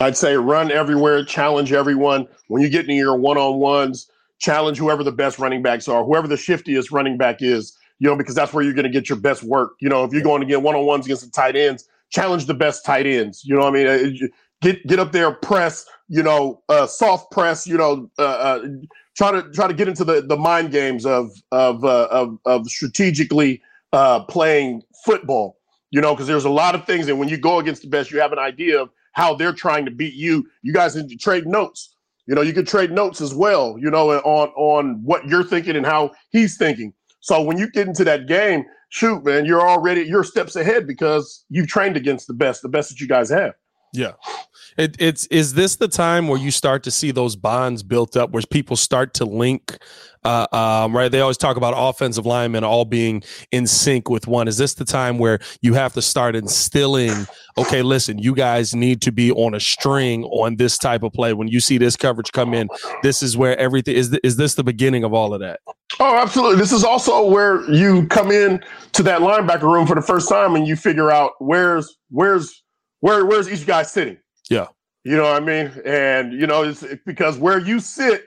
I'd 0.00 0.16
say 0.16 0.36
run 0.36 0.72
everywhere, 0.72 1.24
challenge 1.24 1.72
everyone. 1.72 2.26
When 2.48 2.62
you 2.62 2.70
get 2.70 2.82
into 2.82 2.94
your 2.94 3.16
one 3.16 3.36
on 3.36 3.58
ones, 3.58 4.10
challenge 4.38 4.78
whoever 4.78 5.04
the 5.04 5.12
best 5.12 5.38
running 5.38 5.62
backs 5.62 5.86
are, 5.88 6.02
whoever 6.02 6.26
the 6.26 6.36
shiftiest 6.38 6.90
running 6.90 7.18
back 7.18 7.42
is 7.42 7.76
you 7.98 8.08
know, 8.08 8.16
because 8.16 8.34
that's 8.34 8.52
where 8.52 8.62
you're 8.62 8.74
going 8.74 8.84
to 8.84 8.90
get 8.90 9.08
your 9.08 9.18
best 9.18 9.42
work. 9.42 9.72
You 9.80 9.88
know, 9.88 10.04
if 10.04 10.12
you're 10.12 10.22
going 10.22 10.40
to 10.40 10.46
get 10.46 10.62
one 10.62 10.74
on 10.74 10.84
ones 10.84 11.06
against 11.06 11.24
the 11.24 11.30
tight 11.30 11.56
ends, 11.56 11.88
challenge 12.10 12.46
the 12.46 12.54
best 12.54 12.84
tight 12.84 13.06
ends. 13.06 13.42
You 13.44 13.54
know 13.54 13.62
what 13.62 13.74
I 13.74 13.84
mean? 13.84 13.86
Uh, 13.86 14.26
get 14.62 14.86
get 14.86 14.98
up 14.98 15.12
there, 15.12 15.32
press. 15.32 15.86
You 16.08 16.22
know, 16.22 16.62
uh, 16.68 16.86
soft 16.86 17.30
press. 17.30 17.66
You 17.66 17.78
know, 17.78 18.10
uh, 18.18 18.22
uh, 18.22 18.66
try 19.16 19.32
to 19.32 19.50
try 19.52 19.66
to 19.66 19.74
get 19.74 19.88
into 19.88 20.04
the 20.04 20.22
the 20.22 20.36
mind 20.36 20.72
games 20.72 21.06
of 21.06 21.30
of 21.52 21.84
uh, 21.84 22.08
of, 22.10 22.38
of 22.44 22.68
strategically 22.68 23.62
uh, 23.92 24.24
playing 24.24 24.82
football. 25.04 25.58
You 25.90 26.00
know, 26.00 26.14
because 26.14 26.26
there's 26.26 26.44
a 26.44 26.50
lot 26.50 26.74
of 26.74 26.84
things, 26.84 27.08
and 27.08 27.18
when 27.18 27.28
you 27.28 27.38
go 27.38 27.58
against 27.58 27.82
the 27.82 27.88
best, 27.88 28.10
you 28.10 28.20
have 28.20 28.32
an 28.32 28.38
idea 28.38 28.80
of 28.80 28.90
how 29.12 29.34
they're 29.34 29.52
trying 29.52 29.84
to 29.86 29.90
beat 29.90 30.14
you. 30.14 30.46
You 30.62 30.72
guys 30.72 30.94
need 30.94 31.08
to 31.08 31.16
trade 31.16 31.46
notes. 31.46 31.94
You 32.26 32.34
know, 32.34 32.42
you 32.42 32.52
could 32.52 32.66
trade 32.66 32.90
notes 32.90 33.20
as 33.20 33.32
well. 33.32 33.76
You 33.78 33.90
know, 33.90 34.10
on 34.10 34.48
on 34.50 35.02
what 35.02 35.26
you're 35.26 35.44
thinking 35.44 35.76
and 35.76 35.86
how 35.86 36.10
he's 36.30 36.56
thinking. 36.58 36.92
So 37.26 37.42
when 37.42 37.58
you 37.58 37.68
get 37.68 37.88
into 37.88 38.04
that 38.04 38.28
game, 38.28 38.64
shoot, 38.88 39.24
man, 39.24 39.46
you're 39.46 39.68
already 39.68 40.02
you're 40.02 40.22
steps 40.22 40.54
ahead 40.54 40.86
because 40.86 41.44
you've 41.48 41.66
trained 41.66 41.96
against 41.96 42.28
the 42.28 42.34
best, 42.34 42.62
the 42.62 42.68
best 42.68 42.88
that 42.90 43.00
you 43.00 43.08
guys 43.08 43.28
have. 43.30 43.54
Yeah. 43.92 44.12
It, 44.78 44.94
it's 45.00 45.26
is 45.26 45.54
this 45.54 45.74
the 45.74 45.88
time 45.88 46.28
where 46.28 46.38
you 46.38 46.52
start 46.52 46.84
to 46.84 46.92
see 46.92 47.10
those 47.10 47.34
bonds 47.34 47.82
built 47.82 48.16
up, 48.16 48.30
where 48.30 48.44
people 48.48 48.76
start 48.76 49.12
to 49.14 49.24
link? 49.24 49.76
Uh, 50.22 50.46
um, 50.52 50.96
right, 50.96 51.10
they 51.10 51.20
always 51.20 51.36
talk 51.36 51.56
about 51.56 51.74
offensive 51.76 52.26
linemen 52.26 52.62
all 52.62 52.84
being 52.84 53.24
in 53.50 53.66
sync 53.66 54.08
with 54.08 54.28
one. 54.28 54.46
Is 54.46 54.58
this 54.58 54.74
the 54.74 54.84
time 54.84 55.18
where 55.18 55.40
you 55.62 55.74
have 55.74 55.94
to 55.94 56.02
start 56.02 56.36
instilling? 56.36 57.26
Okay, 57.58 57.82
listen, 57.82 58.18
you 58.18 58.36
guys 58.36 58.72
need 58.72 59.02
to 59.02 59.10
be 59.10 59.32
on 59.32 59.52
a 59.52 59.60
string 59.60 60.22
on 60.26 60.56
this 60.56 60.78
type 60.78 61.02
of 61.02 61.12
play. 61.12 61.32
When 61.32 61.48
you 61.48 61.58
see 61.58 61.76
this 61.76 61.96
coverage 61.96 62.30
come 62.30 62.54
in, 62.54 62.68
this 63.02 63.20
is 63.20 63.36
where 63.36 63.58
everything 63.58 63.96
is. 63.96 64.16
Is 64.22 64.36
this 64.36 64.54
the 64.54 64.64
beginning 64.64 65.02
of 65.02 65.12
all 65.12 65.34
of 65.34 65.40
that? 65.40 65.58
Oh, 65.98 66.16
absolutely. 66.16 66.56
This 66.56 66.72
is 66.72 66.84
also 66.84 67.26
where 67.26 67.68
you 67.70 68.06
come 68.08 68.30
in 68.30 68.62
to 68.92 69.02
that 69.04 69.20
linebacker 69.20 69.62
room 69.62 69.86
for 69.86 69.94
the 69.94 70.02
first 70.02 70.28
time 70.28 70.54
and 70.54 70.66
you 70.66 70.76
figure 70.76 71.10
out 71.10 71.32
where's 71.38 71.96
where's 72.10 72.62
where 73.00 73.24
where's 73.24 73.50
each 73.50 73.66
guy 73.66 73.82
sitting. 73.82 74.18
Yeah. 74.50 74.66
You 75.04 75.16
know 75.16 75.22
what 75.22 75.42
I 75.42 75.44
mean? 75.44 75.72
And 75.84 76.32
you 76.32 76.46
know, 76.46 76.64
it's 76.64 76.84
because 77.04 77.38
where 77.38 77.58
you 77.58 77.80
sit 77.80 78.24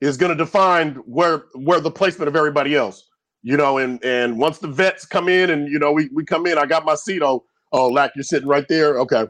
is 0.00 0.16
going 0.16 0.30
to 0.30 0.36
define 0.36 0.94
where 1.06 1.44
where 1.54 1.80
the 1.80 1.90
placement 1.90 2.28
of 2.28 2.36
everybody 2.36 2.74
else. 2.74 3.06
You 3.42 3.56
know, 3.56 3.78
and 3.78 4.02
and 4.04 4.38
once 4.38 4.58
the 4.58 4.68
vets 4.68 5.06
come 5.06 5.28
in 5.28 5.50
and 5.50 5.68
you 5.68 5.78
know 5.78 5.92
we 5.92 6.08
we 6.14 6.24
come 6.24 6.46
in, 6.46 6.58
I 6.58 6.66
got 6.66 6.84
my 6.84 6.94
seat. 6.94 7.22
Oh, 7.22 7.44
oh, 7.72 7.88
Lack, 7.88 8.12
you're 8.14 8.22
sitting 8.22 8.48
right 8.48 8.66
there. 8.68 8.98
Okay. 8.98 9.26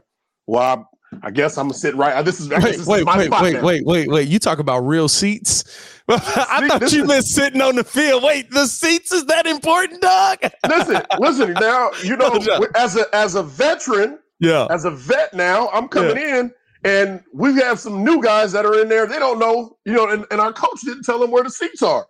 Well, 0.47 0.61
I, 0.61 1.27
I 1.27 1.31
guess 1.31 1.57
I'm 1.57 1.67
gonna 1.67 1.77
sit 1.77 1.95
right. 1.95 2.23
This 2.23 2.39
is 2.39 2.49
wait, 2.49 2.61
this 2.61 2.79
is 2.79 2.87
wait, 2.87 3.05
my 3.05 3.17
wait, 3.17 3.31
wait, 3.31 3.53
now. 3.53 3.63
wait, 3.63 3.85
wait, 3.85 4.09
wait. 4.09 4.27
You 4.27 4.37
talk 4.37 4.59
about 4.59 4.79
real 4.79 5.07
seats. 5.07 5.63
I 6.15 6.67
thought 6.67 6.91
you 6.91 7.05
meant 7.05 7.25
sitting 7.25 7.61
on 7.61 7.75
the 7.75 7.83
field. 7.83 8.23
Wait, 8.23 8.49
the 8.51 8.65
seats 8.67 9.11
is 9.11 9.25
that 9.25 9.45
important, 9.45 10.01
dog? 10.01 10.39
listen, 10.69 11.01
listen. 11.19 11.53
Now 11.53 11.91
you 12.03 12.15
know, 12.17 12.29
No, 12.29 12.59
no. 12.59 12.67
as 12.75 12.95
a 12.97 13.05
as 13.13 13.35
a 13.35 13.43
veteran, 13.43 14.19
yeah. 14.39 14.67
as 14.69 14.85
a 14.85 14.91
vet 14.91 15.33
now, 15.33 15.69
I'm 15.69 15.87
coming 15.87 16.17
in 16.17 16.51
and 16.83 17.21
we 17.33 17.53
have 17.55 17.79
some 17.79 18.03
new 18.03 18.21
guys 18.21 18.51
that 18.53 18.65
are 18.65 18.79
in 18.79 18.89
there. 18.89 19.05
They 19.05 19.19
don't 19.19 19.39
know, 19.39 19.77
you 19.85 19.93
know, 19.93 20.09
and, 20.09 20.25
and 20.31 20.41
our 20.41 20.51
coach 20.51 20.81
didn't 20.83 21.03
tell 21.03 21.19
them 21.19 21.31
where 21.31 21.43
the 21.43 21.49
seats 21.51 21.83
are. 21.83 22.05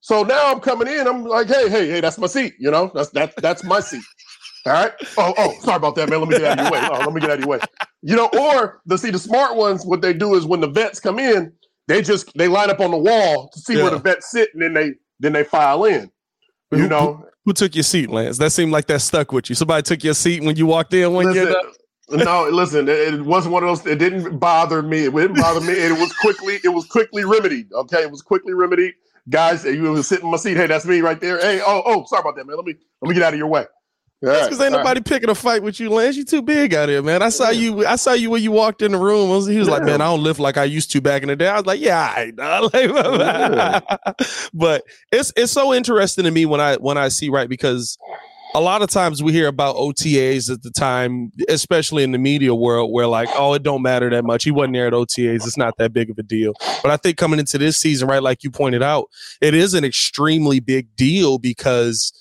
So 0.00 0.22
now 0.22 0.50
I'm 0.52 0.60
coming 0.60 0.88
in. 0.88 1.06
I'm 1.06 1.24
like, 1.24 1.46
hey, 1.46 1.68
hey, 1.68 1.88
hey, 1.88 2.00
that's 2.00 2.18
my 2.18 2.26
seat. 2.26 2.54
You 2.58 2.70
know, 2.70 2.90
that's 2.94 3.10
that's 3.10 3.34
that's 3.40 3.64
my 3.64 3.80
seat. 3.80 4.02
All 4.66 4.72
right. 4.72 4.92
Oh, 5.18 5.34
oh, 5.36 5.54
sorry 5.60 5.76
about 5.76 5.94
that, 5.96 6.08
man. 6.08 6.20
Let 6.20 6.28
me 6.28 6.38
get 6.38 6.44
out 6.46 6.58
of 6.58 6.64
your 6.64 6.72
way. 6.72 6.88
Oh, 6.90 6.98
let 7.00 7.12
me 7.12 7.20
get 7.20 7.30
out 7.30 7.34
of 7.38 7.40
your 7.40 7.48
way. 7.48 7.58
You 8.02 8.16
know, 8.16 8.28
or 8.38 8.80
the 8.86 8.96
see 8.98 9.10
the 9.10 9.18
smart 9.18 9.56
ones, 9.56 9.84
what 9.84 10.00
they 10.02 10.12
do 10.14 10.34
is 10.34 10.46
when 10.46 10.60
the 10.60 10.68
vets 10.68 11.00
come 11.00 11.18
in, 11.18 11.52
they 11.88 12.02
just 12.02 12.30
they 12.36 12.48
line 12.48 12.70
up 12.70 12.80
on 12.80 12.90
the 12.90 12.96
wall 12.98 13.48
to 13.52 13.60
see 13.60 13.76
Yeah. 13.76 13.82
where 13.82 13.90
the 13.92 13.98
vets 13.98 14.30
sit, 14.30 14.50
and 14.54 14.62
then 14.62 14.74
they 14.74 14.92
then 15.20 15.32
they 15.32 15.44
file 15.44 15.84
in. 15.84 16.10
You 16.72 16.78
Who- 16.78 16.88
know, 16.88 17.24
Who 17.44 17.52
took 17.52 17.74
your 17.74 17.84
seat, 17.84 18.10
Lance? 18.10 18.38
That 18.38 18.50
seemed 18.52 18.72
like 18.72 18.86
that 18.86 19.00
stuck 19.02 19.32
with 19.32 19.48
you. 19.48 19.54
Somebody 19.54 19.82
took 19.82 20.02
your 20.02 20.14
seat 20.14 20.42
when 20.42 20.56
you 20.56 20.66
walked 20.66 20.94
in 20.94 21.12
one 21.12 21.32
year. 21.34 21.44
Listen, 22.08 22.24
no, 22.26 22.48
listen, 22.52 22.88
it, 22.88 23.14
it 23.14 23.20
wasn't 23.22 23.52
one 23.52 23.62
of 23.62 23.68
those. 23.68 23.86
It 23.86 23.98
didn't 23.98 24.38
bother 24.38 24.82
me. 24.82 25.04
It 25.06 25.12
didn't 25.14 25.36
bother 25.36 25.60
me. 25.60 25.72
It 25.74 25.98
was 25.98 26.12
quickly. 26.14 26.58
It 26.64 26.68
was 26.70 26.86
quickly 26.86 27.24
remedied. 27.24 27.72
Okay, 27.72 28.02
it 28.02 28.10
was 28.10 28.22
quickly 28.22 28.54
remedied. 28.54 28.94
Guys, 29.30 29.64
you 29.64 29.82
were 29.90 30.02
sitting 30.02 30.26
in 30.26 30.30
my 30.30 30.36
seat. 30.36 30.56
Hey, 30.56 30.66
that's 30.66 30.84
me 30.84 31.00
right 31.00 31.18
there. 31.20 31.38
Hey, 31.40 31.60
oh, 31.66 31.82
oh, 31.86 32.04
sorry 32.06 32.20
about 32.20 32.36
that, 32.36 32.46
man. 32.46 32.56
Let 32.56 32.66
me 32.66 32.74
let 33.00 33.08
me 33.08 33.14
get 33.14 33.22
out 33.22 33.32
of 33.32 33.38
your 33.38 33.48
way. 33.48 33.64
That's 34.24 34.40
right, 34.40 34.50
because 34.50 34.60
ain't 34.64 34.74
all 34.74 34.78
right. 34.78 34.84
nobody 34.84 35.00
picking 35.02 35.30
a 35.30 35.34
fight 35.34 35.62
with 35.62 35.80
you, 35.80 35.90
Lance. 35.90 36.16
You 36.16 36.24
too 36.24 36.42
big 36.42 36.74
out 36.74 36.88
here, 36.88 37.02
man. 37.02 37.22
I 37.22 37.28
saw 37.28 37.50
you. 37.50 37.86
I 37.86 37.96
saw 37.96 38.12
you 38.12 38.30
when 38.30 38.42
you 38.42 38.52
walked 38.52 38.82
in 38.82 38.92
the 38.92 38.98
room. 38.98 39.30
Was- 39.30 39.46
he 39.46 39.58
was 39.58 39.68
like, 39.68 39.82
"Man, 39.84 40.00
I 40.00 40.06
don't 40.06 40.22
live 40.22 40.38
like 40.38 40.56
I 40.56 40.64
used 40.64 40.90
to 40.92 41.00
back 41.00 41.22
in 41.22 41.28
the 41.28 41.36
day." 41.36 41.48
I 41.48 41.56
was 41.56 41.66
like, 41.66 41.80
"Yeah, 41.80 42.00
I 42.00 42.32
know." 42.36 42.70
Like, 42.74 43.84
but 44.52 44.84
it's 45.12 45.32
it's 45.36 45.52
so 45.52 45.72
interesting 45.74 46.24
to 46.24 46.30
me 46.30 46.46
when 46.46 46.60
I 46.60 46.76
when 46.76 46.96
I 46.98 47.08
see 47.08 47.28
right 47.28 47.48
because 47.48 47.98
a 48.54 48.60
lot 48.60 48.82
of 48.82 48.88
times 48.88 49.22
we 49.22 49.32
hear 49.32 49.48
about 49.48 49.74
OTAs 49.76 50.48
at 50.50 50.62
the 50.62 50.70
time, 50.70 51.32
especially 51.48 52.04
in 52.04 52.12
the 52.12 52.18
media 52.18 52.54
world, 52.54 52.92
where 52.92 53.06
like, 53.08 53.28
oh, 53.34 53.52
it 53.54 53.64
don't 53.64 53.82
matter 53.82 54.08
that 54.10 54.24
much. 54.24 54.44
He 54.44 54.52
wasn't 54.52 54.74
there 54.74 54.86
at 54.86 54.92
OTAs. 54.92 55.44
It's 55.44 55.56
not 55.56 55.76
that 55.78 55.92
big 55.92 56.08
of 56.08 56.18
a 56.18 56.22
deal. 56.22 56.54
But 56.80 56.92
I 56.92 56.96
think 56.96 57.16
coming 57.16 57.40
into 57.40 57.58
this 57.58 57.76
season, 57.76 58.06
right, 58.06 58.22
like 58.22 58.44
you 58.44 58.50
pointed 58.50 58.82
out, 58.82 59.10
it 59.40 59.54
is 59.54 59.74
an 59.74 59.84
extremely 59.84 60.60
big 60.60 60.94
deal 60.94 61.38
because 61.38 62.12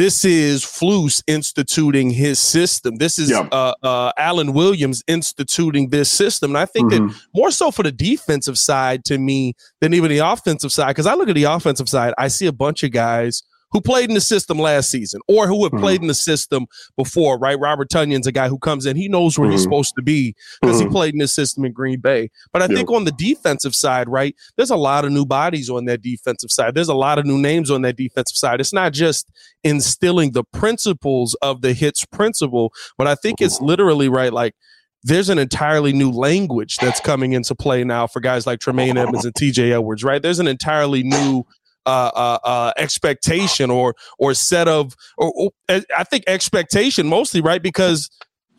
this 0.00 0.24
is 0.24 0.64
Flus 0.64 1.22
instituting 1.26 2.08
his 2.08 2.38
system. 2.38 2.96
This 2.96 3.18
is 3.18 3.28
Yeah. 3.28 3.46
uh, 3.52 3.74
uh, 3.82 4.12
Alan 4.16 4.54
Williams 4.54 5.02
instituting 5.06 5.90
this 5.90 6.10
system. 6.10 6.52
And 6.52 6.58
I 6.58 6.64
think 6.64 6.90
that 6.90 7.02
Mhm. 7.02 7.14
more 7.34 7.50
so 7.50 7.70
for 7.70 7.82
the 7.82 7.92
defensive 7.92 8.56
side 8.58 9.04
to 9.04 9.18
me 9.18 9.54
than 9.82 9.92
even 9.92 10.08
the 10.10 10.20
offensive 10.20 10.72
side. 10.72 10.88
Because 10.88 11.06
I 11.06 11.12
look 11.12 11.28
at 11.28 11.34
the 11.34 11.44
offensive 11.44 11.86
side, 11.86 12.14
I 12.16 12.28
see 12.28 12.46
a 12.46 12.52
bunch 12.52 12.82
of 12.82 12.92
guys 12.92 13.42
who 13.72 13.80
played 13.80 14.08
in 14.08 14.14
the 14.14 14.20
system 14.20 14.58
last 14.58 14.90
season 14.90 15.20
or 15.28 15.46
who 15.46 15.62
have 15.64 15.72
Mhm. 15.72 15.80
played 15.80 16.00
in 16.02 16.08
the 16.08 16.14
system 16.14 16.66
before, 16.96 17.38
right? 17.38 17.58
Robert 17.58 17.88
Tonyan's 17.90 18.26
a 18.26 18.32
guy 18.32 18.48
who 18.48 18.58
comes 18.58 18.86
in, 18.86 18.96
he 18.96 19.08
knows 19.08 19.38
where 19.38 19.50
he's 19.50 19.60
Mhm. 19.60 19.64
supposed 19.64 19.94
to 19.96 20.02
be 20.02 20.34
because 20.60 20.80
he 20.80 20.86
Mhm. 20.86 20.90
played 20.92 21.14
in 21.14 21.20
the 21.20 21.28
system 21.28 21.64
in 21.64 21.72
Green 21.72 22.00
Bay. 22.00 22.30
But 22.52 22.62
I 22.62 22.66
Yeah. 22.66 22.76
think 22.76 22.90
on 22.90 23.04
the 23.04 23.12
defensive 23.12 23.74
side, 23.74 24.08
right, 24.08 24.34
there's 24.56 24.70
a 24.70 24.76
lot 24.76 25.04
of 25.04 25.12
new 25.12 25.24
bodies 25.24 25.70
on 25.70 25.84
that 25.86 26.02
defensive 26.02 26.50
side. 26.50 26.74
There's 26.74 26.88
a 26.88 26.94
lot 26.94 27.18
of 27.18 27.26
new 27.26 27.38
names 27.38 27.70
on 27.70 27.82
that 27.82 27.96
defensive 27.96 28.36
side. 28.36 28.60
It's 28.60 28.72
not 28.72 28.92
just 28.92 29.28
instilling 29.64 30.32
the 30.32 30.44
principles 30.44 31.34
of 31.42 31.62
the 31.62 31.72
hits 31.72 32.04
principle, 32.06 32.72
but 32.98 33.06
I 33.06 33.14
think 33.14 33.40
it's 33.40 33.60
literally 33.60 34.08
right, 34.08 34.32
like 34.32 34.54
there's 35.02 35.30
an 35.30 35.38
entirely 35.38 35.94
new 35.94 36.10
language 36.10 36.76
that's 36.76 37.00
coming 37.00 37.32
into 37.32 37.54
play 37.54 37.84
now 37.84 38.06
for 38.06 38.20
guys 38.20 38.46
like 38.46 38.60
Tremaine 38.60 38.98
Edmunds 38.98 39.24
and 39.24 39.34
TJ 39.34 39.72
Edwards, 39.72 40.04
right? 40.04 40.20
There's 40.20 40.40
an 40.40 40.46
entirely 40.46 41.02
new 41.02 41.44
uh, 41.86 42.10
uh, 42.14 42.38
uh, 42.44 42.72
expectation 42.76 43.70
or 43.70 43.94
or 44.18 44.34
set 44.34 44.68
of, 44.68 44.94
or, 45.18 45.32
or 45.36 45.50
I 45.96 46.04
think 46.04 46.24
expectation 46.26 47.06
mostly, 47.08 47.40
right? 47.40 47.62
Because 47.62 48.10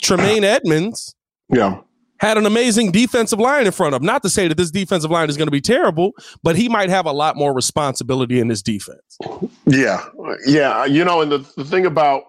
Tremaine 0.02 0.44
Edmunds 0.44 1.16
Yeah. 1.54 1.80
had 2.20 2.38
an 2.38 2.46
amazing 2.46 2.92
defensive 2.92 3.40
line 3.40 3.66
in 3.66 3.72
front 3.72 3.94
of 3.96 4.02
him. 4.02 4.06
Not 4.06 4.24
to 4.24 4.30
say 4.30 4.48
that 4.48 4.58
this 4.58 4.72
defensive 4.72 5.12
line 5.12 5.30
is 5.30 5.38
going 5.38 5.48
to 5.48 5.52
be 5.52 5.62
terrible, 5.62 6.12
but 6.44 6.56
he 6.56 6.68
might 6.70 6.90
have 6.90 7.06
a 7.06 7.12
lot 7.12 7.36
more 7.36 7.54
responsibility 7.54 8.40
in 8.40 8.48
this 8.48 8.62
defense. 8.62 9.18
Yeah, 9.66 10.04
yeah. 10.48 10.86
You 10.86 11.04
know, 11.06 11.22
and 11.22 11.32
the, 11.32 11.38
the 11.58 11.66
thing 11.66 11.86
about 11.86 12.24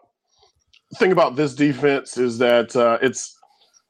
thing 0.99 1.13
about 1.13 1.37
this 1.37 1.55
defense 1.55 2.19
is 2.19 2.39
that 2.39 2.77
uh, 2.77 2.99
it's 3.01 3.35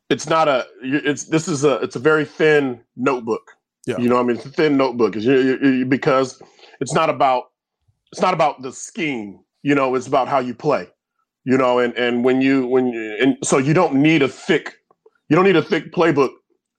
it's 0.08 0.28
not 0.28 0.46
a 0.46 0.66
it's 0.82 1.24
this 1.24 1.48
is 1.48 1.64
a 1.64 1.74
it's 1.76 1.96
a 1.96 1.98
very 2.00 2.24
thin 2.24 2.80
notebook. 2.96 3.42
Yeah. 3.86 3.98
You 3.98 4.08
know, 4.08 4.14
what 4.14 4.22
I 4.22 4.26
mean, 4.26 4.36
it's 4.36 4.46
a 4.46 4.50
thin 4.50 4.76
notebook 4.76 5.16
is 5.16 5.24
you, 5.24 5.40
you, 5.40 5.58
you- 5.78 5.84
because 5.86 6.40
it's 6.82 6.92
not 6.92 7.08
about 7.08 7.44
it's 8.10 8.20
not 8.20 8.34
about 8.34 8.60
the 8.60 8.72
scheme. 8.72 9.40
You 9.62 9.74
know, 9.74 9.94
it's 9.94 10.08
about 10.08 10.28
how 10.28 10.40
you 10.40 10.52
play. 10.52 10.88
You 11.44 11.56
know, 11.56 11.78
and 11.78 11.96
and 11.96 12.24
when 12.24 12.42
you 12.42 12.66
when 12.66 12.88
you, 12.88 13.16
and 13.20 13.36
so 13.42 13.58
you 13.58 13.72
don't 13.72 13.94
need 13.94 14.22
a 14.22 14.28
thick 14.28 14.74
you 15.28 15.36
don't 15.36 15.44
need 15.44 15.56
a 15.56 15.62
thick 15.62 15.92
playbook 15.92 16.30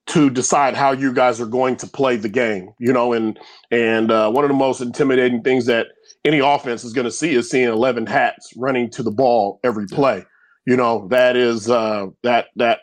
to 0.06 0.30
decide 0.30 0.76
how 0.76 0.92
you 0.92 1.14
guys 1.14 1.40
are 1.40 1.46
going 1.46 1.78
to 1.78 1.88
play 1.88 2.18
the 2.18 2.30
game. 2.30 2.74
You 2.80 2.92
know, 2.92 3.14
and 3.14 3.40
and 3.72 4.12
uh, 4.12 4.30
one 4.30 4.44
of 4.44 4.50
the 4.50 4.56
most 4.56 4.82
intimidating 4.82 5.42
things 5.42 5.66
that 5.68 5.88
any 6.26 6.40
offense 6.40 6.84
is 6.84 6.92
going 6.92 7.06
to 7.06 7.12
see 7.12 7.34
is 7.34 7.50
seeing 7.50 7.70
11 7.70 8.06
hats 8.06 8.54
running 8.58 8.90
to 8.92 9.04
the 9.04 9.12
ball 9.12 9.60
every 9.64 9.88
play. 9.88 10.26
You 10.66 10.76
know, 10.76 11.08
that 11.10 11.38
is 11.38 11.70
uh, 11.70 12.08
that 12.24 12.48
that 12.58 12.82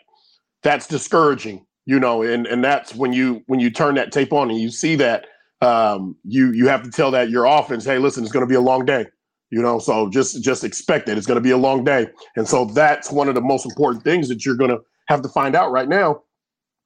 that's 0.63 0.87
discouraging. 0.87 1.65
You 1.85 1.99
know, 1.99 2.23
and 2.23 2.47
and 2.47 2.63
that's 2.63 2.95
when 2.95 3.13
you 3.13 3.43
when 3.45 3.59
you 3.59 3.69
turn 3.69 3.95
that 3.95 4.11
tape 4.11 4.33
on 4.33 4.49
and 4.49 4.59
you 4.59 4.71
see 4.71 4.95
that 4.95 5.25
um, 5.61 6.15
you 6.23 6.51
you 6.51 6.67
have 6.67 6.83
to 6.83 6.91
tell 6.91 7.11
that 7.11 7.29
your 7.29 7.45
offense, 7.45 7.85
hey, 7.85 7.97
listen, 7.97 8.23
it's 8.23 8.31
going 8.31 8.45
to 8.45 8.49
be 8.49 8.55
a 8.55 8.61
long 8.61 8.85
day. 8.85 9.05
You 9.49 9.61
know, 9.61 9.79
so 9.79 10.09
just 10.09 10.41
just 10.41 10.63
expect 10.63 11.09
it. 11.09 11.17
It's 11.17 11.27
going 11.27 11.35
to 11.35 11.41
be 11.41 11.51
a 11.51 11.57
long 11.57 11.83
day, 11.83 12.07
and 12.35 12.47
so 12.47 12.65
that's 12.65 13.11
one 13.11 13.27
of 13.27 13.35
the 13.35 13.41
most 13.41 13.65
important 13.65 14.03
things 14.03 14.29
that 14.29 14.45
you're 14.45 14.55
going 14.55 14.71
to 14.71 14.79
have 15.07 15.21
to 15.23 15.29
find 15.29 15.55
out 15.55 15.71
right 15.71 15.89
now 15.89 16.21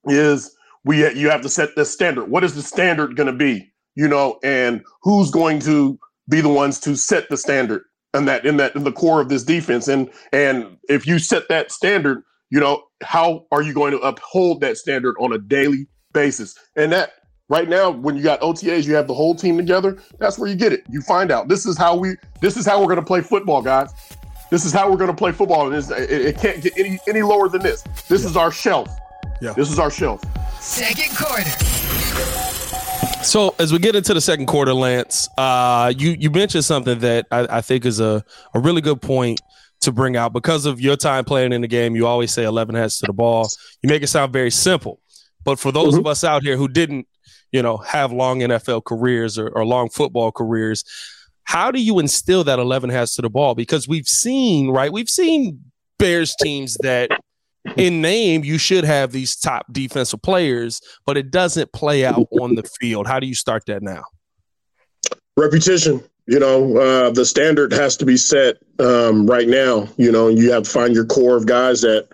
is 0.06 0.56
we 0.84 1.08
you 1.14 1.30
have 1.30 1.42
to 1.42 1.50
set 1.50 1.76
the 1.76 1.86
standard. 1.86 2.26
What 2.26 2.44
is 2.44 2.56
the 2.56 2.64
standard 2.64 3.16
going 3.16 3.28
to 3.28 3.34
be? 3.34 3.72
You 3.96 4.08
know, 4.08 4.40
and 4.44 4.84
who's 5.04 5.32
going 5.32 5.60
to 5.62 6.00
be 6.28 6.42
the 6.42 6.50
ones 6.50 6.80
to 6.82 6.96
set 6.96 7.30
the 7.30 7.38
standard 7.38 7.84
and 8.16 8.28
that 8.28 8.46
in 8.46 8.58
that 8.58 8.76
in 8.76 8.84
the 8.84 8.92
core 8.92 9.22
of 9.22 9.30
this 9.30 9.44
defense 9.44 9.88
and 9.88 10.10
and 10.32 10.78
if 10.90 11.06
you 11.06 11.20
set 11.20 11.48
that 11.50 11.72
standard 11.72 12.24
you 12.50 12.60
know 12.60 12.84
how 13.04 13.46
are 13.52 13.62
you 13.62 13.74
going 13.74 13.92
to 13.92 14.00
uphold 14.00 14.62
that 14.62 14.78
standard 14.78 15.16
on 15.20 15.32
a 15.34 15.38
daily 15.38 15.88
basis 16.14 16.56
and 16.76 16.92
that 16.92 17.12
right 17.50 17.70
now 17.70 17.90
when 17.90 18.16
you 18.16 18.24
got 18.24 18.40
otas 18.42 18.86
you 18.86 18.96
have 18.96 19.08
the 19.08 19.14
whole 19.14 19.36
team 19.36 19.58
together 19.58 19.98
that's 20.20 20.38
where 20.40 20.50
you 20.50 20.56
get 20.56 20.74
it 20.74 20.84
you 20.90 21.02
find 21.02 21.32
out 21.32 21.48
this 21.48 21.66
is 21.66 21.78
how 21.78 21.96
we 21.96 22.16
this 22.42 22.58
is 22.58 22.66
how 22.66 22.80
we're 22.80 22.88
going 22.88 23.00
to 23.00 23.06
play 23.06 23.22
football 23.22 23.62
guys 23.62 23.92
this 24.52 24.66
is 24.66 24.72
how 24.72 24.90
we're 24.90 24.98
going 24.98 25.10
to 25.10 25.16
play 25.16 25.32
football 25.32 25.72
and 25.72 25.92
it, 25.92 26.12
it 26.12 26.38
can't 26.38 26.62
get 26.62 26.78
any 26.78 27.00
any 27.08 27.22
lower 27.22 27.50
than 27.50 27.62
this 27.62 27.84
this 28.08 28.26
is 28.26 28.36
our 28.36 28.52
shelf 28.52 28.90
Yeah. 29.42 29.54
this 29.54 29.72
is 29.72 29.80
our 29.80 29.92
shelf 29.92 30.22
Second 30.66 31.16
quarter. 31.16 31.44
So 33.24 33.54
as 33.60 33.72
we 33.72 33.78
get 33.78 33.96
into 33.96 34.16
the 34.16 34.20
second 34.20 34.48
quarter, 34.48 34.74
Lance, 34.74 35.30
uh, 35.38 35.94
you 35.96 36.16
you 36.20 36.32
mentioned 36.32 36.66
something 36.66 36.98
that 37.00 37.28
I, 37.32 37.58
I 37.58 37.62
think 37.62 37.86
is 37.86 38.00
a, 38.00 38.26
a 38.56 38.60
really 38.60 38.82
good 38.82 39.00
point 39.00 39.40
to 39.82 39.92
bring 39.92 40.18
out 40.18 40.34
because 40.34 40.66
of 40.66 40.82
your 40.82 40.96
time 40.96 41.24
playing 41.24 41.54
in 41.54 41.62
the 41.62 41.68
game. 41.68 41.96
You 41.96 42.08
always 42.08 42.32
say 42.32 42.46
11 42.46 42.74
heads 42.74 42.98
to 43.00 43.06
the 43.06 43.14
ball. 43.14 43.48
You 43.84 43.90
make 43.90 44.02
it 44.02 44.08
sound 44.08 44.34
very 44.34 44.50
simple. 44.50 45.02
But 45.44 45.60
for 45.60 45.72
those 45.72 45.94
mm-hmm. 45.94 46.00
of 46.00 46.08
us 46.08 46.24
out 46.24 46.42
here 46.42 46.58
who 46.58 46.68
didn't, 46.68 47.08
you 47.52 47.62
know, 47.62 47.78
have 47.78 48.12
long 48.12 48.40
NFL 48.40 48.86
careers 48.86 49.38
or, 49.38 49.50
or 49.50 49.66
long 49.66 49.90
football 49.90 50.32
careers, 50.32 50.84
how 51.44 51.72
do 51.72 51.82
you 51.82 52.00
instill 52.00 52.44
that 52.44 52.60
11 52.60 52.90
has 52.90 53.14
to 53.16 53.22
the 53.22 53.30
ball? 53.30 53.56
Because 53.56 53.88
we've 53.88 54.08
seen, 54.08 54.70
right? 54.70 54.92
We've 54.92 55.10
seen 55.10 55.62
Bears 55.98 56.36
teams 56.36 56.76
that 56.82 57.12
in 57.78 58.02
name 58.02 58.44
you 58.44 58.58
should 58.58 58.84
have 58.84 59.12
these 59.12 59.36
top 59.36 59.66
defensive 59.72 60.22
players, 60.22 60.82
but 61.06 61.18
it 61.18 61.32
doesn't 61.32 61.72
play 61.72 62.06
out 62.06 62.28
on 62.42 62.56
the 62.56 62.64
field. 62.80 63.08
How 63.08 63.20
do 63.20 63.28
you 63.28 63.36
start 63.36 63.66
that 63.68 63.82
now? 63.82 64.04
Repetition. 65.38 66.04
You 66.28 66.40
know, 66.40 66.78
uh, 66.78 67.12
the 67.12 67.24
standard 67.24 67.72
has 67.74 67.96
to 67.98 68.06
be 68.06 68.18
set 68.18 68.56
um, 68.80 69.28
right 69.28 69.48
now. 69.48 69.88
You 69.98 70.12
know, 70.12 70.28
you 70.28 70.52
have 70.52 70.64
to 70.64 70.70
find 70.70 70.96
your 70.96 71.06
core 71.06 71.38
of 71.38 71.46
guys 71.46 71.82
that 71.82 72.08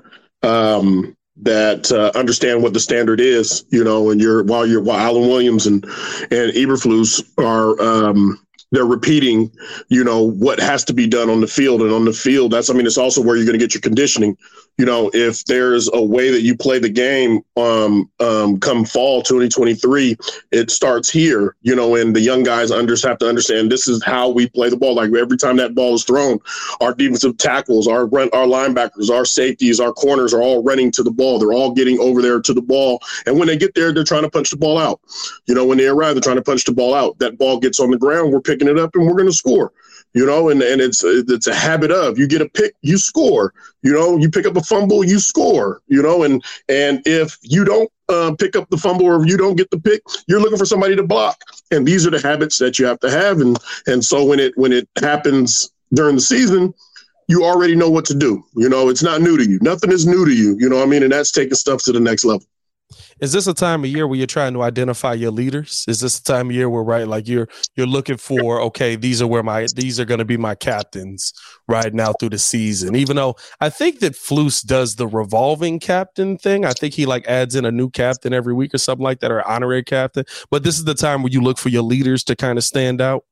um, 0.44 1.16
that 1.42 1.92
uh, 1.92 2.18
understand 2.18 2.64
what 2.64 2.74
the 2.74 2.80
standard 2.80 3.20
is. 3.20 3.66
You 3.70 3.84
know, 3.84 4.10
and 4.12 4.22
you're 4.22 4.44
while 4.44 4.66
you're 4.66 4.82
while 4.82 5.00
Alan 5.00 5.28
Williams 5.28 5.68
and 5.68 5.84
and 5.84 6.54
Eberflus 6.54 7.22
are 7.38 7.80
um, 7.82 8.40
they're 8.72 8.86
repeating, 8.86 9.52
you 9.90 10.04
know, 10.04 10.22
what 10.22 10.60
has 10.60 10.84
to 10.86 10.94
be 10.94 11.08
done 11.08 11.30
on 11.30 11.42
the 11.42 11.48
field. 11.48 11.82
And 11.82 11.92
on 11.92 12.06
the 12.06 12.14
field, 12.14 12.52
that's, 12.52 12.70
I 12.70 12.74
mean, 12.74 12.88
it's 12.88 12.98
also 12.98 13.22
where 13.22 13.36
you're 13.36 13.46
going 13.46 13.60
to 13.60 13.64
get 13.64 13.74
your 13.74 13.82
conditioning 13.82 14.38
you 14.82 14.88
know, 14.88 15.12
if 15.14 15.46
there's 15.46 15.88
a 15.94 16.02
way 16.02 16.32
that 16.32 16.42
you 16.42 16.58
play 16.58 16.80
the 16.80 16.90
game 16.90 17.42
um, 17.56 18.10
um, 18.20 18.60
come 18.60 18.84
fall 18.84 19.22
2023, 19.22 20.18
it 20.52 20.72
starts 20.72 21.08
here, 21.08 21.56
you 21.62 21.76
know, 21.76 21.96
and 21.98 22.16
the 22.16 22.20
young 22.20 22.42
guys 22.42 22.72
under, 22.72 22.96
have 23.04 23.20
to 23.20 23.30
understand 23.30 23.72
this 23.72 23.88
is 23.88 24.04
how 24.04 24.28
we 24.28 24.50
play 24.50 24.72
the 24.72 24.76
ball. 24.76 24.96
Like 24.96 25.14
every 25.14 25.38
time 25.38 25.58
that 25.58 25.76
ball 25.76 25.94
is 25.94 26.04
thrown, 26.04 26.40
our 26.82 26.96
defensive 26.96 27.38
tackles, 27.38 27.88
our 27.88 28.08
run, 28.08 28.32
our 28.34 28.48
linebackers, 28.48 29.12
our 29.12 29.24
safeties, 29.24 29.80
our 29.80 29.94
corners 29.94 30.34
are 30.34 30.42
all 30.42 30.64
running 30.64 30.92
to 30.94 31.04
the 31.04 31.12
ball. 31.12 31.38
They're 31.38 31.54
all 31.54 31.74
getting 31.74 32.00
over 32.00 32.24
there 32.24 32.42
to 32.42 32.52
the 32.52 32.62
ball. 32.64 33.04
And 33.28 33.38
when 33.38 33.48
they 33.48 33.58
get 33.58 33.76
there, 33.76 33.94
they're 33.94 34.04
trying 34.04 34.24
to 34.24 34.32
punch 34.32 34.50
the 34.50 34.58
ball 34.58 34.80
out. 34.80 35.00
You 35.46 35.54
know, 35.54 35.64
when 35.64 35.78
they 35.78 35.90
arrive, 35.90 36.16
they're 36.16 36.22
trying 36.22 36.38
to 36.38 36.42
punch 36.42 36.64
the 36.64 36.74
ball 36.74 36.96
out. 36.96 37.20
That 37.20 37.38
ball 37.38 37.60
gets 37.60 37.80
on 37.80 37.92
the 37.92 38.00
ground, 38.00 38.34
we're 38.34 38.42
picking 38.42 38.68
it 38.68 38.80
up 38.80 38.96
and 38.96 39.06
we're 39.06 39.14
going 39.14 39.30
to 39.30 39.32
score 39.32 39.72
you 40.14 40.26
know, 40.26 40.50
and, 40.50 40.62
and 40.62 40.82
it's 40.82 41.04
it's 41.04 41.48
a 41.48 41.56
habit 41.56 41.92
of 41.92 42.18
you 42.18 42.28
get 42.28 42.42
a 42.42 42.50
pick, 42.50 42.76
you 42.82 42.98
score, 42.98 43.54
you 43.82 43.94
know, 43.94 44.18
you 44.18 44.30
pick 44.30 44.46
up 44.46 44.58
a 44.58 44.62
fumble, 44.62 45.04
you 45.04 45.20
score, 45.20 45.82
you 45.88 46.02
know, 46.02 46.24
and 46.24 46.44
and 46.68 47.02
if 47.06 47.38
you 47.42 47.64
don't 47.64 47.90
uh, 48.10 48.34
pick 48.38 48.56
up 48.56 48.70
the 48.70 48.78
fumble 48.78 49.06
or 49.06 49.26
you 49.26 49.38
don't 49.38 49.56
get 49.56 49.70
the 49.72 49.80
pick, 49.80 50.02
you're 50.28 50.42
looking 50.42 50.58
for 50.58 50.66
somebody 50.66 50.96
to 50.96 51.04
block, 51.04 51.40
and 51.72 51.88
these 51.88 52.06
are 52.06 52.12
the 52.12 52.22
habits 52.22 52.58
that 52.58 52.78
you 52.78 52.86
have 52.86 53.00
to 53.00 53.10
have, 53.10 53.40
and 53.40 53.58
and 53.88 54.04
so 54.04 54.26
when 54.26 54.40
it 54.40 54.54
when 54.58 54.74
it 54.74 54.88
happens 55.00 55.72
during 55.94 56.16
the 56.16 56.22
season, 56.22 56.74
you 57.28 57.44
already 57.44 57.76
know 57.76 57.90
what 57.90 58.06
to 58.06 58.16
do. 58.16 58.44
You 58.56 58.70
know, 58.70 58.90
it's 58.90 59.04
not 59.04 59.22
new 59.22 59.38
to 59.38 59.50
you. 59.50 59.60
Nothing 59.62 59.92
is 59.92 60.06
new 60.06 60.26
to 60.26 60.34
you. 60.34 60.58
You 60.60 60.70
know 60.70 60.78
what 60.78 60.88
I 60.88 60.90
mean? 60.90 61.04
And 61.04 61.12
that's 61.12 61.32
taking 61.32 61.56
stuff 61.56 61.84
to 61.84 61.92
the 61.92 62.00
next 62.00 62.26
level 62.26 62.46
is 63.20 63.32
this 63.32 63.48
a 63.48 63.54
time 63.54 63.84
of 63.84 63.90
year 63.90 64.08
where 64.08 64.18
you're 64.18 64.28
trying 64.28 64.54
to 64.54 64.64
identify 64.64 65.14
your 65.14 65.32
leaders? 65.32 65.86
Is 65.88 66.00
this 66.00 66.20
a 66.20 66.24
time 66.24 66.50
of 66.50 66.56
year 66.56 66.70
where 66.70 66.84
right 66.84 67.08
like 67.08 67.28
you're 67.28 67.48
you're 67.76 67.88
looking 67.88 68.18
for 68.18 68.62
okay, 68.62 68.96
these 68.96 69.22
are 69.22 69.28
where 69.28 69.44
my 69.44 69.68
these 69.76 70.00
are 70.00 70.06
going 70.06 70.20
to 70.20 70.26
be 70.26 70.38
my 70.38 70.56
captains 70.56 71.34
right 71.68 71.94
now 71.94 72.14
through 72.14 72.30
the 72.30 72.40
season. 72.40 72.96
Even 72.96 73.16
though 73.16 73.36
I 73.60 73.70
think 73.70 74.00
that 74.00 74.14
Flus 74.14 74.66
does 74.66 74.96
the 74.96 75.08
revolving 75.08 75.80
captain 75.80 76.38
thing. 76.38 76.66
I 76.66 76.72
think 76.72 76.94
he 76.94 77.06
like 77.06 77.26
adds 77.28 77.56
in 77.56 77.66
a 77.66 77.72
new 77.72 77.90
captain 77.90 78.34
every 78.34 78.54
week 78.54 78.74
or 78.74 78.78
something 78.78 79.04
like 79.04 79.20
that 79.20 79.32
or 79.32 79.48
honorary 79.48 79.84
captain. 79.84 80.26
But 80.50 80.64
this 80.64 80.78
is 80.78 80.86
the 80.86 80.94
time 80.94 81.24
where 81.24 81.32
you 81.32 81.42
look 81.42 81.58
for 81.58 81.70
your 81.70 81.84
leaders 81.84 82.24
to 82.26 82.36
kind 82.36 82.58
of 82.58 82.64
stand 82.64 83.02
out. 83.02 83.26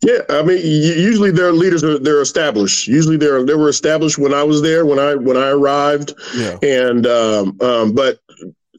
Yeah, 0.00 0.20
I 0.30 0.42
mean, 0.42 0.58
usually 0.64 1.30
their 1.30 1.52
leaders 1.52 1.84
are 1.84 1.98
they're 1.98 2.22
established. 2.22 2.88
Usually 2.88 3.18
they're 3.18 3.44
they 3.44 3.54
were 3.54 3.68
established 3.68 4.16
when 4.16 4.32
I 4.32 4.42
was 4.42 4.62
there 4.62 4.86
when 4.86 4.98
I 4.98 5.14
when 5.14 5.36
I 5.36 5.48
arrived. 5.48 6.14
Yeah. 6.34 6.56
And 6.62 7.06
um, 7.06 7.58
um, 7.60 7.94
but 7.94 8.18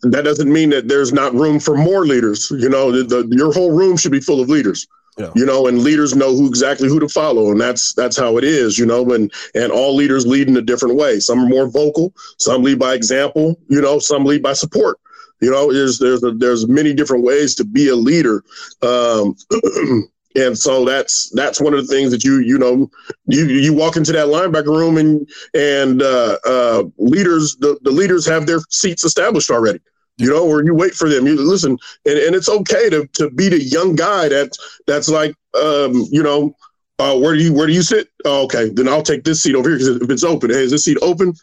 that 0.04 0.24
doesn't 0.24 0.52
mean 0.52 0.70
that 0.70 0.88
there's 0.88 1.14
not 1.14 1.34
room 1.34 1.60
for 1.60 1.78
more 1.78 2.06
leaders. 2.06 2.52
You 2.52 2.70
know, 2.70 2.92
the, 2.92 3.04
the, 3.04 3.36
your 3.36 3.54
whole 3.54 3.72
room 3.72 3.98
should 3.98 4.12
be 4.12 4.20
full 4.20 4.42
of 4.42 4.50
leaders. 4.50 4.88
Yeah. 5.18 5.32
You 5.36 5.46
know, 5.46 5.66
and 5.66 5.80
leaders 5.80 6.16
know 6.16 6.36
who 6.36 6.48
exactly 6.48 6.88
who 6.88 7.00
to 7.00 7.10
follow, 7.10 7.50
and 7.52 7.60
that's 7.60 7.94
that's 7.94 8.16
how 8.16 8.38
it 8.38 8.44
is. 8.44 8.78
You 8.78 8.86
know, 8.86 9.14
and 9.14 9.32
and 9.56 9.72
all 9.72 9.96
leaders 9.96 10.28
lead 10.28 10.48
in 10.48 10.58
a 10.58 10.62
different 10.62 10.96
way. 10.96 11.20
Some 11.20 11.40
are 11.40 11.48
more 11.48 11.68
vocal, 11.68 12.14
some 12.38 12.62
lead 12.62 12.78
by 12.78 12.94
example. 12.94 13.60
You 13.68 13.82
know, 13.82 13.98
some 13.98 14.26
lead 14.26 14.44
by 14.44 14.54
support. 14.54 15.00
You 15.42 15.50
know, 15.50 15.74
there's 15.74 15.98
there's 15.98 16.24
a, 16.24 16.32
there's 16.32 16.68
many 16.68 16.94
different 16.94 17.24
ways 17.24 17.56
to 17.56 17.66
be 17.66 17.90
a 17.90 17.96
leader. 17.96 18.44
Um, 18.84 19.36
and 20.38 20.58
so 20.58 20.86
that's 20.86 21.30
that's 21.32 21.60
one 21.60 21.74
of 21.74 21.86
the 21.86 21.94
things 21.94 22.12
that 22.12 22.24
you 22.24 22.40
you 22.40 22.58
know 22.58 22.90
you 23.26 23.46
you 23.46 23.74
walk 23.74 23.98
into 23.98 24.12
that 24.12 24.28
linebacker 24.28 24.68
room 24.68 24.98
and 24.98 25.28
and 25.54 26.02
uh, 26.02 26.38
uh, 26.46 26.84
leaders 26.98 27.58
the, 27.58 27.78
the 27.82 27.92
leaders 27.92 28.26
have 28.26 28.46
their 28.46 28.60
seats 28.70 29.04
established 29.04 29.50
already 29.50 29.80
you 30.18 30.30
know 30.30 30.46
or 30.46 30.64
you 30.64 30.74
wait 30.74 30.94
for 30.94 31.10
them. 31.10 31.26
You 31.28 31.36
listen 31.36 31.78
and, 32.06 32.18
and 32.18 32.36
it's 32.36 32.50
okay 32.50 32.90
to 32.90 33.08
to 33.14 33.30
be 33.32 33.50
the 33.50 33.62
young 33.62 33.96
guy 33.96 34.30
that 34.30 34.52
that's 34.86 35.10
like 35.10 35.36
um, 35.62 36.06
you 36.12 36.24
know 36.24 36.56
uh, 37.00 37.18
where 37.18 37.36
do 37.36 37.44
you 37.44 37.54
where 37.54 37.68
do 37.68 37.74
you 37.74 37.84
sit? 37.84 38.10
Oh, 38.26 38.44
okay 38.46 38.70
then 38.70 38.88
I'll 38.88 39.04
take 39.04 39.24
this 39.24 39.42
seat 39.42 39.56
over 39.56 39.70
here 39.70 39.78
because 39.78 40.02
if 40.02 40.10
it's 40.10 40.24
open 40.24 40.50
hey 40.50 40.64
is 40.64 40.72
this 40.72 40.86
seat 40.86 40.98
open? 41.02 41.34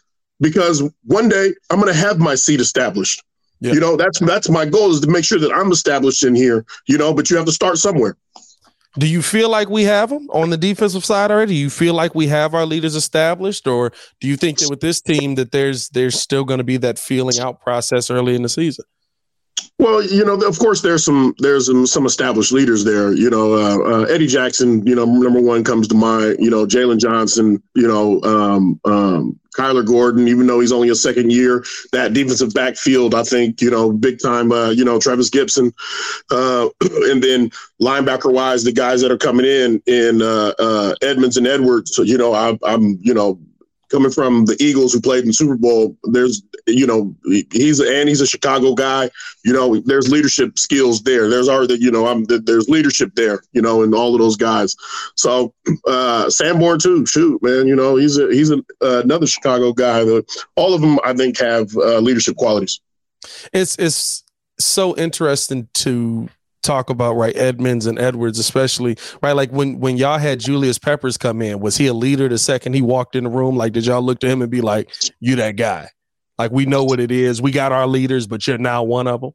Because 0.41 0.83
one 1.03 1.29
day 1.29 1.53
I'm 1.69 1.79
going 1.79 1.91
to 1.91 1.97
have 1.97 2.19
my 2.19 2.35
seat 2.35 2.59
established. 2.59 3.23
Yeah. 3.61 3.71
you 3.71 3.79
know 3.79 3.95
that's 3.95 4.19
that's 4.19 4.49
my 4.49 4.65
goal 4.65 4.91
is 4.91 4.99
to 4.99 5.07
make 5.07 5.23
sure 5.23 5.39
that 5.39 5.53
I'm 5.53 5.71
established 5.71 6.25
in 6.25 6.35
here 6.35 6.65
you 6.87 6.97
know 6.97 7.13
but 7.13 7.29
you 7.29 7.37
have 7.37 7.45
to 7.45 7.53
start 7.53 7.77
somewhere 7.77 8.17
do 8.97 9.07
you 9.07 9.21
feel 9.21 9.49
like 9.49 9.69
we 9.69 9.83
have 9.83 10.09
them 10.09 10.27
on 10.31 10.49
the 10.49 10.57
defensive 10.57 11.03
side 11.05 11.31
already? 11.31 11.53
Do 11.53 11.59
you 11.59 11.69
feel 11.69 11.93
like 11.93 12.15
we 12.15 12.27
have 12.27 12.53
our 12.53 12.65
leaders 12.65 12.95
established, 12.95 13.67
or 13.67 13.91
do 14.21 14.27
you 14.27 14.37
think 14.37 14.59
that 14.59 14.69
with 14.69 14.79
this 14.79 15.01
team 15.01 15.35
that 15.35 15.51
there's 15.51 15.89
there's 15.89 16.19
still 16.19 16.43
going 16.45 16.59
to 16.59 16.63
be 16.63 16.77
that 16.77 16.99
feeling 16.99 17.39
out 17.39 17.61
process 17.61 18.09
early 18.09 18.35
in 18.35 18.41
the 18.43 18.49
season? 18.49 18.85
Well, 19.77 20.01
you 20.03 20.23
know, 20.23 20.35
of 20.35 20.57
course, 20.57 20.81
there's 20.81 21.03
some 21.03 21.35
there's 21.39 21.67
some, 21.67 21.85
some 21.85 22.05
established 22.05 22.53
leaders 22.53 22.85
there. 22.85 23.11
You 23.13 23.29
know, 23.29 23.53
uh, 23.53 23.77
uh, 23.77 24.03
Eddie 24.03 24.27
Jackson, 24.27 24.85
you 24.87 24.95
know, 24.95 25.05
number 25.05 25.41
one 25.41 25.65
comes 25.65 25.87
to 25.89 25.95
mind. 25.95 26.37
You 26.39 26.49
know, 26.49 26.65
Jaylon 26.65 26.97
Johnson. 26.97 27.61
You 27.75 27.87
know, 27.87 28.21
um, 28.23 28.79
um, 28.85 29.39
Kyler 29.55 29.85
Gordon, 29.85 30.27
even 30.27 30.47
though 30.47 30.59
he's 30.59 30.71
only 30.71 30.89
a 30.89 30.95
second 30.95 31.31
year, 31.31 31.63
that 31.91 32.13
defensive 32.13 32.53
backfield, 32.53 33.15
I 33.15 33.23
think, 33.23 33.61
you 33.61 33.69
know, 33.71 33.91
big 33.91 34.19
time. 34.21 34.51
Uh, 34.51 34.69
you 34.69 34.85
know, 34.85 34.99
Travis 34.99 35.29
Gibson, 35.29 35.73
uh, 36.31 36.69
and 36.81 37.23
then 37.23 37.49
linebacker 37.81 38.31
wise, 38.33 38.63
the 38.63 38.71
guys 38.71 39.01
that 39.01 39.11
are 39.11 39.17
coming 39.17 39.45
in 39.45 39.81
in 39.87 40.21
uh, 40.21 40.53
uh, 40.59 40.95
Edmunds 41.01 41.37
and 41.37 41.47
Edwards. 41.47 41.97
You 41.97 42.17
know, 42.17 42.33
I, 42.33 42.57
I'm, 42.63 42.97
you 43.01 43.13
know, 43.13 43.39
coming 43.89 44.11
from 44.11 44.45
the 44.45 44.55
Eagles 44.59 44.93
who 44.93 45.01
played 45.01 45.25
in 45.25 45.33
Super 45.33 45.55
Bowl, 45.55 45.97
there's 46.03 46.41
you 46.67 46.87
know 46.87 47.15
he's 47.51 47.79
and 47.79 48.09
he's 48.09 48.21
a 48.21 48.27
Chicago 48.27 48.73
guy. 48.73 49.09
You 49.43 49.53
know, 49.53 49.79
there's 49.81 50.11
leadership 50.11 50.57
skills 50.57 51.03
there. 51.03 51.29
There's 51.29 51.49
already 51.49 51.75
you 51.75 51.91
know 51.91 52.07
I'm 52.07 52.25
there's 52.25 52.69
leadership 52.69 53.11
there. 53.15 53.41
You 53.53 53.61
know, 53.61 53.83
and 53.83 53.93
all 53.93 54.13
of 54.13 54.19
those 54.19 54.37
guys. 54.37 54.75
So 55.15 55.53
uh, 55.87 56.29
Sanborn 56.29 56.79
too. 56.79 57.05
Shoot, 57.05 57.41
man. 57.43 57.67
You 57.67 57.75
know, 57.75 57.95
he's 57.95 58.17
a 58.17 58.27
he's 58.31 58.51
a, 58.51 58.57
uh, 58.81 59.01
another 59.03 59.27
Chicago 59.27 59.73
guy. 59.73 60.03
All 60.55 60.73
of 60.73 60.81
them 60.81 60.99
I 61.03 61.13
think 61.13 61.39
have 61.39 61.75
uh, 61.75 61.99
leadership 61.99 62.35
qualities. 62.35 62.79
It's 63.53 63.75
it's 63.77 64.23
so 64.59 64.95
interesting 64.95 65.67
to 65.73 66.29
talk 66.65 66.89
about 66.89 67.15
right 67.15 67.35
Edmunds 67.35 67.85
and 67.85 67.99
Edwards 67.99 68.39
especially 68.39 68.97
right 69.21 69.33
like 69.33 69.51
when 69.51 69.79
when 69.79 69.97
y'all 69.97 70.17
had 70.17 70.39
Julius 70.39 70.79
Peppers 70.79 71.17
come 71.17 71.41
in 71.41 71.59
was 71.59 71.77
he 71.77 71.87
a 71.87 71.93
leader 71.93 72.27
the 72.27 72.37
second 72.37 72.73
he 72.73 72.81
walked 72.81 73.15
in 73.15 73.23
the 73.25 73.29
room 73.29 73.55
like 73.55 73.73
did 73.73 73.85
y'all 73.85 74.01
look 74.01 74.19
to 74.19 74.27
him 74.27 74.41
and 74.41 74.51
be 74.51 74.61
like 74.61 74.91
you 75.19 75.35
that 75.37 75.55
guy 75.55 75.89
like 76.37 76.51
we 76.51 76.65
know 76.65 76.83
what 76.83 76.99
it 76.99 77.11
is 77.11 77.41
we 77.41 77.51
got 77.51 77.71
our 77.71 77.87
leaders 77.87 78.27
but 78.27 78.45
you're 78.47 78.57
now 78.57 78.83
one 78.83 79.07
of 79.07 79.21
them 79.21 79.31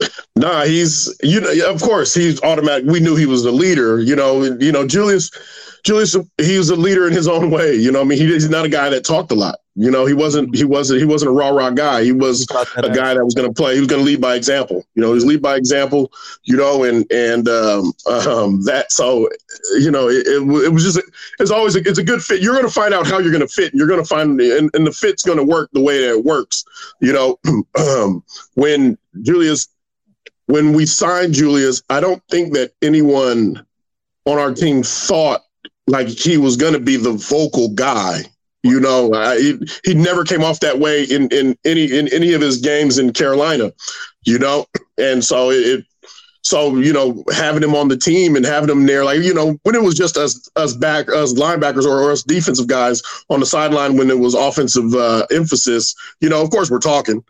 Nah, 0.36 0.64
he's 0.64 1.14
you 1.22 1.40
know 1.40 1.52
of 1.70 1.82
course 1.82 2.14
he's 2.14 2.42
automatic. 2.42 2.86
We 2.86 3.00
knew 3.00 3.14
he 3.14 3.26
was 3.26 3.42
the 3.42 3.52
leader. 3.52 4.00
You 4.00 4.16
know, 4.16 4.42
you 4.42 4.72
know 4.72 4.86
Julius, 4.86 5.30
Julius 5.84 6.16
he 6.38 6.56
was 6.56 6.70
a 6.70 6.76
leader 6.76 7.06
in 7.06 7.12
his 7.12 7.28
own 7.28 7.50
way. 7.50 7.74
You 7.74 7.92
know, 7.92 8.00
I 8.00 8.04
mean 8.04 8.16
he, 8.16 8.26
he's 8.26 8.48
not 8.48 8.64
a 8.64 8.70
guy 8.70 8.88
that 8.88 9.04
talked 9.04 9.30
a 9.32 9.34
lot. 9.34 9.59
You 9.76 9.90
know, 9.90 10.04
he 10.04 10.14
wasn't 10.14 10.54
he 10.54 10.64
wasn't 10.64 10.98
he 10.98 11.06
wasn't 11.06 11.30
a 11.30 11.32
rah 11.32 11.50
rah 11.50 11.70
guy. 11.70 12.02
He 12.02 12.12
was 12.12 12.46
a 12.76 12.90
guy 12.90 13.14
that 13.14 13.24
was 13.24 13.34
going 13.34 13.48
to 13.48 13.54
play. 13.54 13.74
He 13.74 13.80
was 13.80 13.88
going 13.88 14.00
to 14.00 14.04
lead 14.04 14.20
by 14.20 14.34
example. 14.34 14.84
You 14.94 15.02
know, 15.02 15.08
he 15.08 15.14
was 15.14 15.24
lead 15.24 15.40
by 15.40 15.56
example. 15.56 16.10
You 16.42 16.56
know, 16.56 16.82
and 16.82 17.10
and 17.12 17.48
um, 17.48 17.92
um, 18.06 18.64
that 18.64 18.90
so 18.90 19.28
you 19.78 19.90
know 19.90 20.08
it, 20.08 20.26
it, 20.26 20.42
it 20.64 20.72
was 20.72 20.82
just 20.82 21.00
it's 21.38 21.52
always 21.52 21.76
a, 21.76 21.88
it's 21.88 21.98
a 21.98 22.04
good 22.04 22.22
fit. 22.22 22.42
You're 22.42 22.54
going 22.54 22.66
to 22.66 22.72
find 22.72 22.92
out 22.92 23.06
how 23.06 23.20
you're 23.20 23.32
going 23.32 23.46
to 23.46 23.48
fit. 23.48 23.72
You're 23.72 23.86
going 23.86 24.02
to 24.02 24.08
find 24.08 24.40
and, 24.40 24.70
and 24.74 24.86
the 24.86 24.92
fit's 24.92 25.22
going 25.22 25.38
to 25.38 25.44
work 25.44 25.70
the 25.72 25.80
way 25.80 26.00
that 26.00 26.10
it 26.10 26.24
works. 26.24 26.64
You 27.00 27.12
know, 27.12 27.38
um, 27.78 28.24
when 28.54 28.98
Julius 29.22 29.68
when 30.46 30.72
we 30.72 30.84
signed 30.84 31.32
Julius, 31.32 31.82
I 31.88 32.00
don't 32.00 32.22
think 32.28 32.54
that 32.54 32.72
anyone 32.82 33.64
on 34.24 34.38
our 34.38 34.52
team 34.52 34.82
thought 34.82 35.42
like 35.86 36.08
he 36.08 36.38
was 36.38 36.56
going 36.56 36.72
to 36.72 36.80
be 36.80 36.96
the 36.96 37.12
vocal 37.12 37.68
guy. 37.70 38.22
You 38.62 38.78
know, 38.80 39.12
I, 39.14 39.38
he, 39.38 39.58
he 39.84 39.94
never 39.94 40.24
came 40.24 40.44
off 40.44 40.60
that 40.60 40.78
way 40.78 41.04
in, 41.04 41.28
in 41.28 41.56
any 41.64 41.96
in 41.96 42.08
any 42.08 42.34
of 42.34 42.40
his 42.40 42.58
games 42.58 42.98
in 42.98 43.12
Carolina. 43.12 43.72
You 44.24 44.38
know, 44.38 44.66
and 44.98 45.24
so 45.24 45.50
it 45.50 45.84
So 46.42 46.76
you 46.76 46.92
know, 46.92 47.22
having 47.32 47.62
him 47.62 47.74
on 47.74 47.88
the 47.88 47.96
team 47.96 48.34
and 48.36 48.44
having 48.46 48.70
him 48.70 48.86
there, 48.86 49.04
like 49.04 49.20
you 49.20 49.34
know, 49.34 49.58
when 49.62 49.74
it 49.74 49.82
was 49.82 49.94
just 49.94 50.16
us 50.16 50.48
us 50.56 50.74
back 50.74 51.08
us 51.08 51.34
linebackers 51.34 51.84
or, 51.84 52.00
or 52.00 52.12
us 52.12 52.22
defensive 52.22 52.66
guys 52.66 53.02
on 53.28 53.40
the 53.40 53.46
sideline 53.46 53.96
when 53.96 54.10
it 54.10 54.18
was 54.18 54.34
offensive 54.34 54.94
uh, 54.94 55.26
emphasis, 55.30 55.94
you 56.20 56.28
know, 56.28 56.42
of 56.42 56.50
course 56.50 56.70
we're 56.70 56.78
talking, 56.78 57.22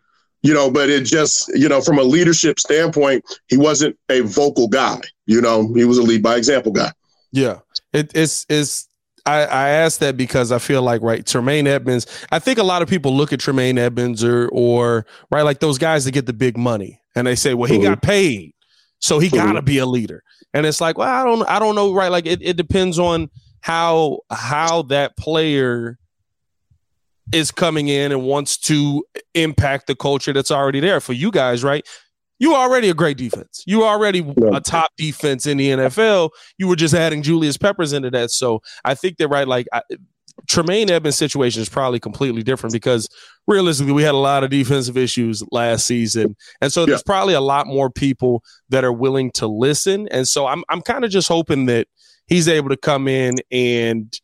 you 0.43 0.55
know, 0.55 0.71
but 0.71 0.89
it 0.89 1.05
just 1.05 1.49
you 1.55 1.69
know 1.69 1.81
from 1.81 1.99
a 1.99 2.03
leadership 2.03 2.61
standpoint, 2.61 3.25
he 3.49 3.57
wasn't 3.57 3.97
a 4.09 4.21
vocal 4.21 4.69
guy. 4.69 5.01
You 5.27 5.41
know, 5.41 5.73
he 5.75 5.85
was 5.85 5.99
a 5.99 6.03
lead 6.03 6.23
by 6.23 6.37
example 6.37 6.73
guy. 6.73 6.93
Yeah, 7.33 7.59
it, 7.93 8.13
it's 8.15 8.47
it's 8.49 8.89
I, 9.27 9.41
I 9.43 9.69
asked 9.71 10.01
that 10.01 10.17
because 10.17 10.53
I 10.53 10.59
feel 10.59 10.83
like 10.83 11.03
right 11.03 11.25
Tremaine 11.27 11.67
Edmunds. 11.67 12.07
I 12.31 12.39
think 12.39 12.59
a 12.59 12.63
lot 12.63 12.83
of 12.83 12.89
people 12.89 13.17
look 13.17 13.33
at 13.33 13.41
Tremaine 13.41 13.79
Edmunds 13.79 14.25
or 14.25 14.49
or 14.53 15.07
right 15.31 15.43
like 15.43 15.61
those 15.61 15.79
guys 15.79 16.05
that 16.05 16.13
get 16.13 16.27
the 16.27 16.33
big 16.33 16.57
money 16.57 17.01
and 17.15 17.27
they 17.27 17.35
say, 17.35 17.55
well, 17.55 17.69
he 17.69 17.77
mm-hmm. 17.77 17.85
got 17.85 18.03
paid, 18.03 18.55
so 18.99 19.19
he 19.19 19.29
mm-hmm. 19.29 19.37
got 19.37 19.53
to 19.53 19.63
be 19.63 19.79
a 19.79 19.87
leader. 19.87 20.23
And 20.53 20.67
it's 20.67 20.81
like, 20.81 20.99
well, 20.99 21.09
I 21.09 21.25
don't 21.25 21.49
I 21.49 21.59
don't 21.59 21.75
know, 21.75 21.93
right? 21.93 22.11
Like 22.11 22.27
it, 22.27 22.41
it 22.43 22.57
depends 22.57 22.99
on 22.99 23.31
how 23.61 24.21
how 24.31 24.83
that 24.83 25.17
player 25.17 25.99
is 27.33 27.51
coming 27.51 27.89
in 27.89 28.11
and 28.13 28.23
wants 28.23 28.57
to 28.57 29.05
impact 29.35 29.87
the 29.87 29.95
culture 29.95 30.33
that's 30.33 30.51
already 30.51 30.81
there 30.81 31.01
for 31.01 31.13
you 31.13 31.31
guys, 31.31 31.63
right? 31.63 31.87
You 32.41 32.55
already 32.55 32.89
a 32.89 32.95
great 32.95 33.19
defense. 33.19 33.63
You 33.67 33.85
already 33.85 34.21
yeah. 34.21 34.57
a 34.57 34.61
top 34.61 34.91
defense 34.97 35.47
in 35.47 35.59
the 35.59 35.69
NFL. 35.69 36.31
You 36.59 36.67
were 36.67 36.77
just 36.77 36.95
adding 36.95 37.23
Julius 37.23 37.57
Peppers 37.57 37.93
into 37.93 38.11
that. 38.11 38.31
So 38.31 38.63
I 38.85 38.95
think 38.95 39.19
they're 39.19 39.29
right. 39.29 39.47
Like 39.47 39.69
I, 39.73 39.83
Tremaine 40.49 40.91
Edmunds' 40.91 41.19
situation 41.19 41.61
is 41.61 41.69
probably 41.69 42.01
completely 42.01 42.43
different 42.43 42.73
because 42.73 43.09
realistically, 43.47 43.93
we 43.93 44.03
had 44.03 44.15
a 44.15 44.19
lot 44.19 44.43
of 44.43 44.49
defensive 44.49 44.97
issues 44.97 45.45
last 45.53 45.87
season, 45.87 46.35
and 46.63 46.73
so 46.73 46.87
there's 46.87 47.03
probably 47.03 47.35
a 47.35 47.43
lot 47.43 47.67
more 47.67 47.91
people 47.91 48.43
that 48.71 48.83
are 48.83 48.93
willing 48.93 49.31
to 49.33 49.47
listen. 49.47 50.09
And 50.09 50.27
so 50.27 50.47
I'm 50.47 50.65
I'm 50.71 50.81
kind 50.81 51.05
of 51.05 51.11
just 51.11 51.29
hoping 51.29 51.67
that 51.67 51.89
he's 52.27 52.49
able 52.49 52.71
to 52.71 52.77
come 52.77 53.07
in 53.07 53.37
and 53.51 54.19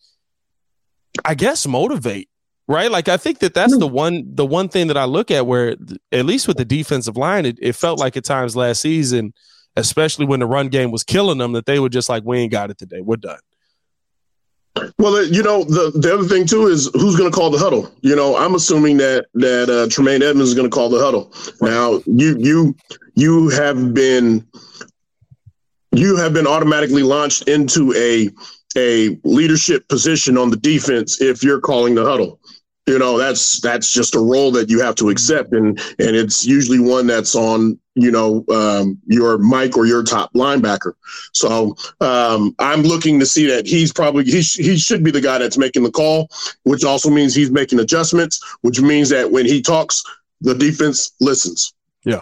I 1.24 1.34
guess 1.34 1.66
motivate 1.66 2.30
right? 2.68 2.90
Like 2.90 3.08
I 3.08 3.16
think 3.16 3.38
that 3.40 3.54
that's 3.54 3.76
the 3.76 3.86
one 3.86 4.24
the 4.34 4.46
one 4.46 4.68
thing 4.68 4.88
that 4.88 4.96
I 4.96 5.04
look 5.04 5.30
at 5.30 5.46
where 5.46 5.76
at 6.12 6.26
least 6.26 6.48
with 6.48 6.56
the 6.56 6.64
defensive 6.64 7.16
line, 7.16 7.46
it, 7.46 7.58
it 7.60 7.74
felt 7.74 7.98
like 7.98 8.16
at 8.16 8.24
times 8.24 8.56
last 8.56 8.80
season, 8.80 9.32
especially 9.76 10.26
when 10.26 10.40
the 10.40 10.46
run 10.46 10.68
game 10.68 10.90
was 10.90 11.04
killing 11.04 11.38
them, 11.38 11.52
that 11.52 11.66
they 11.66 11.78
were 11.78 11.88
just 11.88 12.08
like, 12.08 12.22
"We 12.24 12.38
ain't 12.38 12.52
got 12.52 12.70
it 12.70 12.78
today. 12.78 13.00
We're 13.00 13.16
done." 13.16 13.38
Well, 14.98 15.24
you 15.24 15.42
know, 15.42 15.64
the 15.64 15.92
the 15.94 16.12
other 16.12 16.24
thing 16.24 16.46
too 16.46 16.66
is 16.66 16.90
who's 16.94 17.16
going 17.16 17.30
to 17.30 17.34
call 17.34 17.50
the 17.50 17.58
huddle. 17.58 17.90
You 18.02 18.16
know, 18.16 18.36
I'm 18.36 18.54
assuming 18.54 18.98
that 18.98 19.26
that 19.34 19.70
uh, 19.70 19.88
Tremaine 19.90 20.22
Edmunds 20.22 20.50
is 20.50 20.54
going 20.54 20.68
to 20.68 20.74
call 20.74 20.88
the 20.88 20.98
huddle. 20.98 21.32
Right. 21.60 21.70
Now, 21.70 22.00
you 22.06 22.36
you 22.38 22.76
you 23.14 23.48
have 23.50 23.94
been 23.94 24.46
you 25.92 26.16
have 26.16 26.34
been 26.34 26.46
automatically 26.46 27.02
launched 27.02 27.48
into 27.48 27.94
a 27.94 28.30
a 28.76 29.18
leadership 29.24 29.88
position 29.88 30.36
on 30.36 30.50
the 30.50 30.56
defense 30.56 31.22
if 31.22 31.42
you're 31.42 31.60
calling 31.60 31.94
the 31.94 32.04
huddle 32.04 32.38
you 32.86 32.98
know 32.98 33.18
that's 33.18 33.60
that's 33.60 33.92
just 33.92 34.14
a 34.14 34.20
role 34.20 34.50
that 34.52 34.70
you 34.70 34.80
have 34.80 34.94
to 34.96 35.10
accept. 35.10 35.52
And 35.52 35.78
and 35.98 36.16
it's 36.16 36.46
usually 36.46 36.78
one 36.78 37.06
that's 37.06 37.34
on 37.34 37.78
you 37.94 38.10
know 38.10 38.44
um, 38.50 38.98
your 39.06 39.38
Mike 39.38 39.76
or 39.76 39.86
your 39.86 40.02
top 40.02 40.32
linebacker. 40.34 40.92
So 41.32 41.76
um, 42.00 42.54
i'm 42.58 42.82
looking 42.82 43.18
to 43.20 43.26
see 43.26 43.46
that 43.46 43.66
he's 43.66 43.92
probably 43.92 44.24
he, 44.24 44.42
sh- 44.42 44.58
he 44.58 44.76
should 44.76 45.02
be 45.02 45.10
the 45.10 45.20
guy 45.20 45.38
that's 45.38 45.58
making 45.58 45.82
the 45.82 45.90
call 45.90 46.28
which 46.64 46.84
also 46.84 47.10
means 47.10 47.34
he's 47.34 47.50
making 47.50 47.78
adjustments 47.78 48.42
which 48.62 48.80
means 48.80 49.08
that 49.10 49.30
when 49.30 49.46
he 49.46 49.60
talks 49.62 50.02
the 50.40 50.54
defense 50.54 51.12
listens. 51.20 51.72
Yeah. 52.04 52.20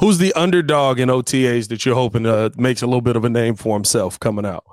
Who's 0.00 0.18
the 0.18 0.32
underdog 0.34 1.00
in 1.00 1.08
otas 1.08 1.68
that 1.68 1.84
you're 1.84 1.94
hoping 1.94 2.26
uh, 2.26 2.50
makes 2.56 2.82
a 2.82 2.86
little 2.86 3.00
bit 3.00 3.16
of 3.16 3.24
a 3.24 3.30
name 3.30 3.54
for 3.54 3.74
himself 3.74 4.20
coming 4.20 4.46
out? 4.46 4.64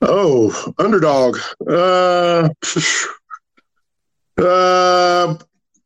Oh 0.00 0.72
underdog. 0.78 1.38
Uh 1.66 2.48
uh, 4.38 5.36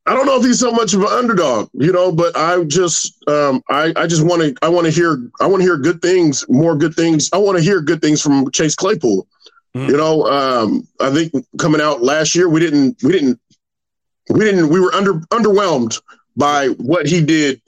I 0.04 0.14
don't 0.14 0.26
know 0.26 0.36
if 0.36 0.44
he's 0.44 0.58
so 0.58 0.72
much 0.72 0.94
of 0.94 1.00
an 1.02 1.08
underdog, 1.08 1.70
you 1.74 1.92
know, 1.92 2.10
but 2.10 2.36
I 2.36 2.62
just, 2.64 3.16
um, 3.28 3.62
I, 3.70 3.92
I 3.96 4.06
just 4.06 4.26
want 4.26 4.42
to, 4.42 4.54
I 4.60 4.68
want 4.68 4.86
to 4.86 4.90
hear, 4.90 5.30
I 5.40 5.46
want 5.46 5.60
to 5.60 5.64
hear 5.64 5.78
good 5.78 6.02
things, 6.02 6.44
more 6.48 6.74
good 6.76 6.94
things. 6.94 7.30
I 7.32 7.38
want 7.38 7.56
to 7.56 7.62
hear 7.62 7.80
good 7.80 8.02
things 8.02 8.20
from 8.20 8.50
Chase 8.50 8.74
Claypool. 8.74 9.28
Mm. 9.76 9.88
You 9.88 9.96
know, 9.96 10.26
um, 10.26 10.88
I 11.00 11.10
think 11.10 11.32
coming 11.58 11.80
out 11.80 12.02
last 12.02 12.34
year, 12.34 12.48
we 12.48 12.58
didn't, 12.58 13.00
we 13.04 13.12
didn't, 13.12 13.40
we 14.28 14.40
didn't, 14.40 14.68
we 14.70 14.80
were 14.80 14.92
under 14.92 15.14
underwhelmed 15.30 16.00
by 16.36 16.68
what 16.68 17.06
he 17.06 17.20
did 17.20 17.61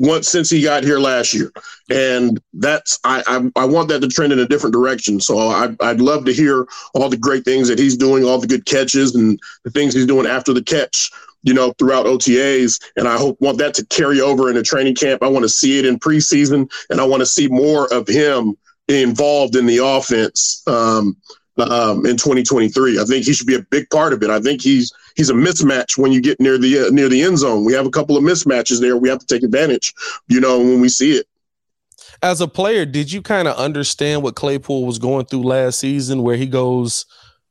once 0.00 0.28
since 0.28 0.48
he 0.48 0.62
got 0.62 0.82
here 0.82 0.98
last 0.98 1.34
year, 1.34 1.52
and 1.90 2.40
that's 2.54 2.98
I, 3.04 3.22
I 3.26 3.62
I, 3.62 3.66
want 3.66 3.90
that 3.90 4.00
to 4.00 4.08
trend 4.08 4.32
in 4.32 4.38
a 4.38 4.48
different 4.48 4.72
direction. 4.72 5.20
So 5.20 5.38
I, 5.38 5.76
I'd 5.80 6.00
love 6.00 6.24
to 6.24 6.32
hear 6.32 6.66
all 6.94 7.10
the 7.10 7.18
great 7.18 7.44
things 7.44 7.68
that 7.68 7.78
he's 7.78 7.98
doing, 7.98 8.24
all 8.24 8.38
the 8.38 8.46
good 8.46 8.64
catches, 8.64 9.14
and 9.14 9.38
the 9.62 9.70
things 9.70 9.92
he's 9.94 10.06
doing 10.06 10.26
after 10.26 10.52
the 10.52 10.62
catch. 10.62 11.12
You 11.42 11.54
know, 11.54 11.72
throughout 11.78 12.04
OTAs, 12.04 12.82
and 12.96 13.08
I 13.08 13.16
hope 13.16 13.40
want 13.40 13.56
that 13.58 13.72
to 13.74 13.86
carry 13.86 14.20
over 14.20 14.50
into 14.50 14.62
training 14.62 14.94
camp. 14.94 15.22
I 15.22 15.28
want 15.28 15.42
to 15.44 15.48
see 15.48 15.78
it 15.78 15.86
in 15.86 15.98
preseason, 15.98 16.70
and 16.90 17.00
I 17.00 17.04
want 17.04 17.20
to 17.20 17.26
see 17.26 17.48
more 17.48 17.90
of 17.92 18.06
him 18.08 18.58
involved 18.88 19.56
in 19.56 19.66
the 19.66 19.78
offense. 19.78 20.62
Um, 20.66 21.16
um, 21.58 22.06
in 22.06 22.16
2023. 22.16 22.98
I 22.98 23.04
think 23.04 23.26
he 23.26 23.34
should 23.34 23.46
be 23.46 23.56
a 23.56 23.66
big 23.70 23.90
part 23.90 24.14
of 24.14 24.22
it. 24.22 24.30
I 24.30 24.40
think 24.40 24.62
he's 24.62 24.92
he's 25.16 25.30
a 25.30 25.34
mismatch 25.34 25.98
when 25.98 26.12
you 26.12 26.20
get 26.20 26.40
near 26.40 26.58
the 26.58 26.86
uh, 26.86 26.90
near 26.90 27.08
the 27.08 27.22
end 27.22 27.38
zone. 27.38 27.64
We 27.64 27.72
have 27.74 27.86
a 27.86 27.90
couple 27.90 28.16
of 28.16 28.22
mismatches 28.22 28.80
there. 28.80 28.96
We 28.96 29.08
have 29.08 29.18
to 29.20 29.26
take 29.26 29.42
advantage, 29.42 29.92
you 30.28 30.40
know, 30.40 30.58
when 30.58 30.80
we 30.80 30.88
see 30.88 31.12
it. 31.12 31.26
As 32.22 32.40
a 32.40 32.48
player, 32.48 32.84
did 32.84 33.10
you 33.10 33.22
kind 33.22 33.48
of 33.48 33.56
understand 33.56 34.22
what 34.22 34.36
Claypool 34.36 34.84
was 34.84 34.98
going 34.98 35.26
through 35.26 35.42
last 35.42 35.78
season, 35.78 36.22
where 36.22 36.36
he 36.36 36.46
goes 36.46 37.06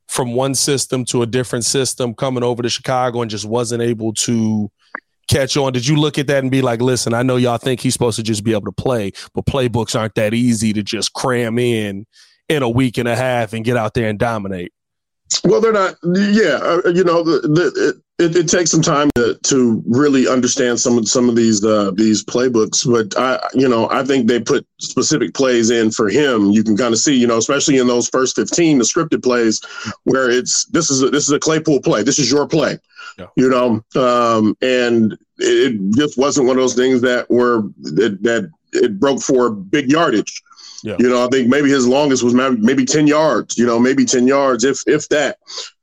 from 0.06 0.34
one 0.34 0.54
system 0.54 1.04
to 1.06 1.22
a 1.22 1.26
different 1.26 1.64
system, 1.64 2.14
coming 2.14 2.42
over 2.42 2.62
to 2.62 2.68
Chicago 2.68 3.22
and 3.22 3.30
just 3.30 3.44
wasn't 3.44 3.82
able 3.82 4.12
to 4.12 4.70
catch 5.28 5.56
on? 5.56 5.72
Did 5.72 5.86
you 5.86 5.96
look 5.96 6.18
at 6.18 6.26
that 6.26 6.42
and 6.42 6.50
be 6.50 6.62
like, 6.62 6.80
listen, 6.80 7.14
I 7.14 7.22
know 7.22 7.36
y'all 7.36 7.58
think 7.58 7.80
he's 7.80 7.92
supposed 7.92 8.16
to 8.16 8.22
just 8.22 8.44
be 8.44 8.52
able 8.52 8.66
to 8.66 8.72
play, 8.72 9.12
but 9.34 9.46
playbooks 9.46 9.98
aren't 9.98 10.16
that 10.16 10.34
easy 10.34 10.72
to 10.72 10.82
just 10.82 11.12
cram 11.12 11.58
in 11.58 12.06
in 12.48 12.62
a 12.62 12.68
week 12.68 12.98
and 12.98 13.08
a 13.08 13.16
half 13.16 13.52
and 13.52 13.64
get 13.64 13.76
out 13.76 13.94
there 13.94 14.08
and 14.08 14.18
dominate? 14.18 14.72
Well, 15.44 15.60
they're 15.60 15.72
not. 15.72 15.96
Yeah, 16.02 16.58
uh, 16.62 16.88
you 16.88 17.04
know, 17.04 17.22
the, 17.22 17.40
the, 17.40 18.02
it, 18.18 18.36
it, 18.36 18.48
takes 18.48 18.70
some 18.70 18.82
time 18.82 19.10
to, 19.14 19.38
to 19.44 19.82
really 19.86 20.28
understand 20.28 20.78
some 20.78 20.98
of 20.98 21.08
some 21.08 21.28
of 21.28 21.36
these 21.36 21.64
uh, 21.64 21.92
these 21.94 22.24
playbooks. 22.24 22.84
But 22.90 23.18
I, 23.18 23.40
you 23.54 23.68
know, 23.68 23.88
I 23.90 24.04
think 24.04 24.26
they 24.26 24.40
put 24.40 24.66
specific 24.80 25.32
plays 25.34 25.70
in 25.70 25.90
for 25.90 26.08
him. 26.08 26.50
You 26.50 26.62
can 26.64 26.76
kind 26.76 26.92
of 26.92 26.98
see, 26.98 27.16
you 27.16 27.26
know, 27.26 27.38
especially 27.38 27.78
in 27.78 27.86
those 27.86 28.08
first 28.08 28.36
fifteen, 28.36 28.78
the 28.78 28.84
scripted 28.84 29.22
plays, 29.22 29.60
where 30.04 30.28
it's 30.28 30.66
this 30.66 30.90
is 30.90 31.02
a, 31.02 31.10
this 31.10 31.24
is 31.24 31.32
a 31.32 31.38
Claypool 31.38 31.80
play. 31.80 32.02
This 32.02 32.18
is 32.18 32.30
your 32.30 32.46
play. 32.46 32.78
Yeah. 33.18 33.26
You 33.36 33.48
know, 33.48 33.84
um, 34.02 34.56
and 34.60 35.16
it 35.38 35.78
just 35.96 36.18
wasn't 36.18 36.46
one 36.46 36.56
of 36.56 36.62
those 36.62 36.74
things 36.74 37.00
that 37.02 37.30
were 37.30 37.62
that, 37.82 38.18
that 38.22 38.50
it 38.72 38.98
broke 38.98 39.22
for 39.22 39.50
big 39.50 39.90
yardage. 39.90 40.42
Yeah. 40.82 40.96
You 40.98 41.08
know, 41.08 41.24
I 41.24 41.28
think 41.28 41.48
maybe 41.48 41.70
his 41.70 41.86
longest 41.86 42.22
was 42.22 42.34
maybe 42.34 42.84
10 42.84 43.06
yards, 43.06 43.58
you 43.58 43.66
know, 43.66 43.78
maybe 43.78 44.04
10 44.04 44.26
yards, 44.26 44.64
if 44.64 44.82
if 44.86 45.08
that. 45.08 45.38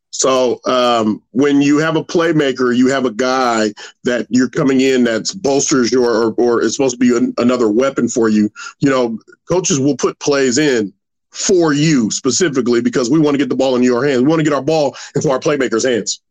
So 0.09 0.59
um, 0.65 1.21
when 1.31 1.61
you 1.61 1.77
have 1.77 1.95
a 1.95 2.03
playmaker, 2.03 2.75
you 2.75 2.87
have 2.87 3.05
a 3.05 3.11
guy 3.11 3.73
that 4.03 4.25
you're 4.29 4.49
coming 4.49 4.81
in 4.81 5.03
that's 5.03 5.33
bolsters 5.33 5.91
your 5.91 6.09
or, 6.09 6.33
or 6.37 6.61
is 6.63 6.75
supposed 6.75 6.95
to 6.95 6.99
be 6.99 7.15
an, 7.15 7.33
another 7.37 7.69
weapon 7.69 8.07
for 8.09 8.27
you. 8.27 8.49
You 8.79 8.89
know, 8.89 9.19
coaches 9.47 9.79
will 9.79 9.95
put 9.95 10.19
plays 10.19 10.57
in 10.57 10.91
for 11.31 11.73
you 11.73 12.09
specifically 12.09 12.81
because 12.81 13.11
we 13.11 13.19
want 13.19 13.35
to 13.35 13.37
get 13.37 13.49
the 13.49 13.55
ball 13.55 13.75
in 13.75 13.83
your 13.83 14.05
hands. 14.05 14.21
We 14.21 14.27
want 14.27 14.39
to 14.39 14.43
get 14.43 14.53
our 14.53 14.61
ball 14.61 14.95
into 15.13 15.29
our 15.29 15.39
playmakers' 15.39 15.87
hands. 15.87 16.21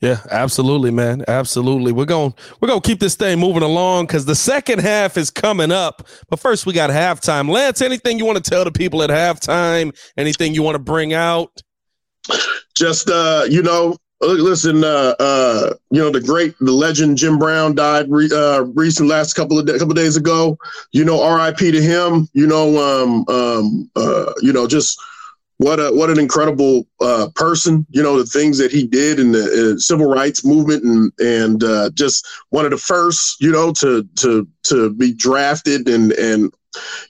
Yeah, 0.00 0.20
absolutely, 0.30 0.90
man. 0.90 1.24
Absolutely. 1.28 1.92
We're 1.92 2.04
going 2.04 2.34
we're 2.60 2.68
going 2.68 2.80
to 2.80 2.86
keep 2.86 3.00
this 3.00 3.14
thing 3.14 3.38
moving 3.38 3.62
along 3.62 4.06
cuz 4.08 4.24
the 4.24 4.34
second 4.34 4.80
half 4.80 5.16
is 5.16 5.30
coming 5.30 5.72
up. 5.72 6.06
But 6.28 6.40
first 6.40 6.66
we 6.66 6.72
got 6.72 6.90
halftime. 6.90 7.48
Lance, 7.48 7.80
anything 7.80 8.18
you 8.18 8.24
want 8.24 8.42
to 8.42 8.50
tell 8.50 8.64
the 8.64 8.72
people 8.72 9.02
at 9.02 9.10
halftime? 9.10 9.96
Anything 10.16 10.54
you 10.54 10.62
want 10.62 10.74
to 10.74 10.80
bring 10.80 11.14
out? 11.14 11.62
Just 12.74 13.08
uh, 13.08 13.44
you 13.48 13.62
know, 13.62 13.96
listen, 14.20 14.84
uh, 14.84 15.14
uh, 15.18 15.74
you 15.90 16.00
know, 16.00 16.10
the 16.10 16.20
great, 16.20 16.54
the 16.60 16.72
legend 16.72 17.16
Jim 17.16 17.38
Brown 17.38 17.74
died 17.74 18.06
re- 18.08 18.30
uh, 18.32 18.62
recent 18.74 19.08
last 19.08 19.34
couple 19.34 19.58
of 19.58 19.66
couple 19.66 19.90
of 19.90 19.96
days 19.96 20.16
ago. 20.16 20.58
You 20.92 21.04
know, 21.04 21.22
R.I.P. 21.22 21.70
to 21.72 21.82
him. 21.82 22.28
You 22.32 22.46
know, 22.46 22.78
um, 22.78 23.24
um, 23.28 23.90
uh, 23.96 24.32
you 24.40 24.52
know, 24.52 24.66
just 24.66 24.98
what 25.58 25.78
a 25.78 25.90
what 25.92 26.10
an 26.10 26.18
incredible 26.18 26.86
uh, 27.00 27.28
person. 27.34 27.86
You 27.90 28.02
know 28.02 28.18
the 28.18 28.26
things 28.26 28.58
that 28.58 28.72
he 28.72 28.86
did 28.86 29.20
in 29.20 29.32
the 29.32 29.74
uh, 29.74 29.78
civil 29.78 30.06
rights 30.06 30.44
movement, 30.44 30.84
and 30.84 31.12
and 31.20 31.62
uh, 31.62 31.90
just 31.94 32.26
one 32.50 32.64
of 32.64 32.70
the 32.70 32.78
first, 32.78 33.40
you 33.40 33.52
know, 33.52 33.72
to 33.74 34.06
to 34.16 34.48
to 34.64 34.90
be 34.90 35.12
drafted 35.12 35.88
and 35.88 36.12
and 36.12 36.52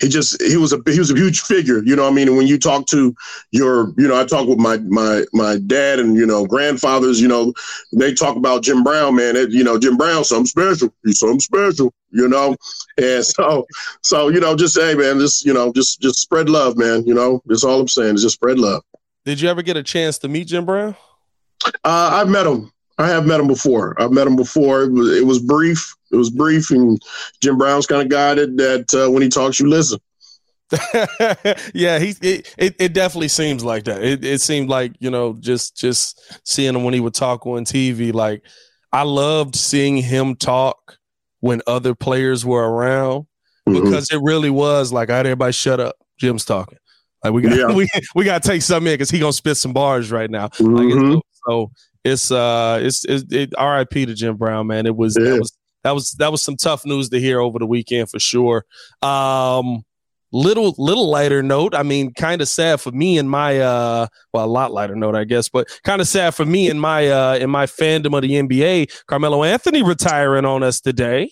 he 0.00 0.08
just 0.08 0.40
he 0.42 0.56
was 0.56 0.72
a 0.72 0.80
he 0.86 0.98
was 0.98 1.10
a 1.10 1.14
huge 1.14 1.40
figure. 1.40 1.82
You 1.84 1.96
know, 1.96 2.06
I 2.06 2.10
mean, 2.10 2.36
when 2.36 2.46
you 2.46 2.58
talk 2.58 2.86
to 2.88 3.14
your, 3.50 3.92
you 3.96 4.08
know, 4.08 4.20
I 4.20 4.24
talk 4.24 4.48
with 4.48 4.58
my 4.58 4.78
my 4.78 5.24
my 5.32 5.58
dad 5.58 5.98
and 5.98 6.16
you 6.16 6.26
know 6.26 6.46
grandfathers. 6.46 7.20
You 7.20 7.28
know, 7.28 7.52
they 7.92 8.14
talk 8.14 8.36
about 8.36 8.62
Jim 8.62 8.82
Brown, 8.82 9.16
man. 9.16 9.36
It, 9.36 9.50
you 9.50 9.64
know, 9.64 9.78
Jim 9.78 9.96
Brown, 9.96 10.24
something 10.24 10.46
special. 10.46 10.92
He's 11.04 11.18
something 11.18 11.40
special. 11.40 11.92
You 12.10 12.28
know, 12.28 12.56
and 12.98 13.24
so 13.24 13.66
so 14.02 14.28
you 14.28 14.40
know, 14.40 14.56
just 14.56 14.78
hey, 14.78 14.94
man, 14.94 15.18
just 15.18 15.44
you 15.44 15.52
know, 15.52 15.72
just 15.72 16.00
just 16.00 16.20
spread 16.20 16.48
love, 16.48 16.76
man. 16.76 17.04
You 17.06 17.14
know, 17.14 17.42
that's 17.46 17.64
all 17.64 17.80
I'm 17.80 17.88
saying. 17.88 18.16
Is 18.16 18.22
just 18.22 18.36
spread 18.36 18.58
love. 18.58 18.82
Did 19.24 19.40
you 19.40 19.48
ever 19.48 19.62
get 19.62 19.76
a 19.76 19.82
chance 19.82 20.18
to 20.18 20.28
meet 20.28 20.48
Jim 20.48 20.66
Brown? 20.66 20.96
Uh, 21.82 22.10
I've 22.12 22.28
met 22.28 22.46
him. 22.46 22.70
I 22.98 23.08
have 23.08 23.26
met 23.26 23.40
him 23.40 23.48
before. 23.48 24.00
I've 24.00 24.12
met 24.12 24.26
him 24.26 24.36
before. 24.36 24.82
It 24.82 24.92
was 24.92 25.16
it 25.16 25.26
was 25.26 25.40
brief. 25.40 25.94
It 26.14 26.18
was 26.18 26.30
brief, 26.30 26.70
and 26.70 27.00
Jim 27.40 27.58
Brown's 27.58 27.86
kind 27.86 28.02
of 28.02 28.08
guy 28.08 28.34
that, 28.34 28.56
that 28.56 28.94
uh, 28.94 29.10
when 29.10 29.22
he 29.22 29.28
talks, 29.28 29.60
you 29.60 29.68
listen. 29.68 29.98
yeah, 31.74 31.98
he 31.98 32.14
it, 32.22 32.54
it, 32.56 32.74
it 32.78 32.92
definitely 32.94 33.28
seems 33.28 33.64
like 33.64 33.84
that. 33.84 34.02
It 34.02 34.24
it 34.24 34.40
seemed 34.40 34.68
like 34.68 34.92
you 34.98 35.10
know 35.10 35.34
just 35.34 35.76
just 35.76 36.20
seeing 36.44 36.74
him 36.74 36.84
when 36.84 36.94
he 36.94 37.00
would 37.00 37.14
talk 37.14 37.46
on 37.46 37.64
TV. 37.64 38.12
Like 38.12 38.42
I 38.92 39.02
loved 39.02 39.56
seeing 39.56 39.96
him 39.96 40.36
talk 40.36 40.98
when 41.40 41.60
other 41.66 41.94
players 41.94 42.44
were 42.44 42.66
around 42.68 43.26
mm-hmm. 43.68 43.84
because 43.84 44.10
it 44.10 44.20
really 44.22 44.50
was 44.50 44.92
like, 44.92 45.10
I 45.10 45.18
had 45.18 45.26
everybody 45.26 45.52
shut 45.52 45.80
up. 45.80 45.96
Jim's 46.18 46.44
talking. 46.44 46.78
Like 47.22 47.32
we 47.32 47.42
got 47.42 47.56
yeah. 47.56 47.66
we 47.74 47.88
we 48.14 48.24
got 48.24 48.42
to 48.42 48.48
take 48.48 48.62
something 48.62 48.90
in 48.90 48.94
because 48.94 49.10
he 49.10 49.18
gonna 49.18 49.32
spit 49.32 49.56
some 49.56 49.72
bars 49.72 50.10
right 50.10 50.30
now. 50.30 50.48
Mm-hmm. 50.48 51.12
Like, 51.12 51.22
so 51.46 51.70
it's 52.04 52.30
uh 52.30 52.78
it's, 52.82 53.04
it's 53.04 53.24
it, 53.32 53.54
R.I.P. 53.56 54.06
to 54.06 54.14
Jim 54.14 54.36
Brown, 54.36 54.66
man. 54.66 54.86
It 54.86 54.96
was 54.96 55.16
yeah. 55.20 55.38
was 55.38 55.56
that 55.84 55.92
was 55.92 56.12
that 56.12 56.32
was 56.32 56.42
some 56.42 56.56
tough 56.56 56.84
news 56.84 57.10
to 57.10 57.20
hear 57.20 57.40
over 57.40 57.58
the 57.58 57.66
weekend 57.66 58.10
for 58.10 58.18
sure. 58.18 58.64
Um, 59.02 59.84
little 60.32 60.74
little 60.78 61.08
lighter 61.08 61.42
note. 61.42 61.74
I 61.74 61.82
mean, 61.82 62.12
kind 62.12 62.42
of 62.42 62.48
sad 62.48 62.80
for 62.80 62.90
me 62.90 63.18
and 63.18 63.30
my 63.30 63.60
uh, 63.60 64.08
well, 64.32 64.44
a 64.44 64.46
lot 64.46 64.72
lighter 64.72 64.96
note, 64.96 65.14
I 65.14 65.24
guess, 65.24 65.48
but 65.48 65.68
kind 65.84 66.00
of 66.00 66.08
sad 66.08 66.34
for 66.34 66.44
me 66.44 66.68
in 66.68 66.78
my 66.78 67.08
uh 67.08 67.36
in 67.36 67.50
my 67.50 67.66
fandom 67.66 68.16
of 68.16 68.22
the 68.22 68.32
NBA. 68.32 69.04
Carmelo 69.06 69.44
Anthony 69.44 69.82
retiring 69.82 70.44
on 70.44 70.62
us 70.62 70.80
today. 70.80 71.30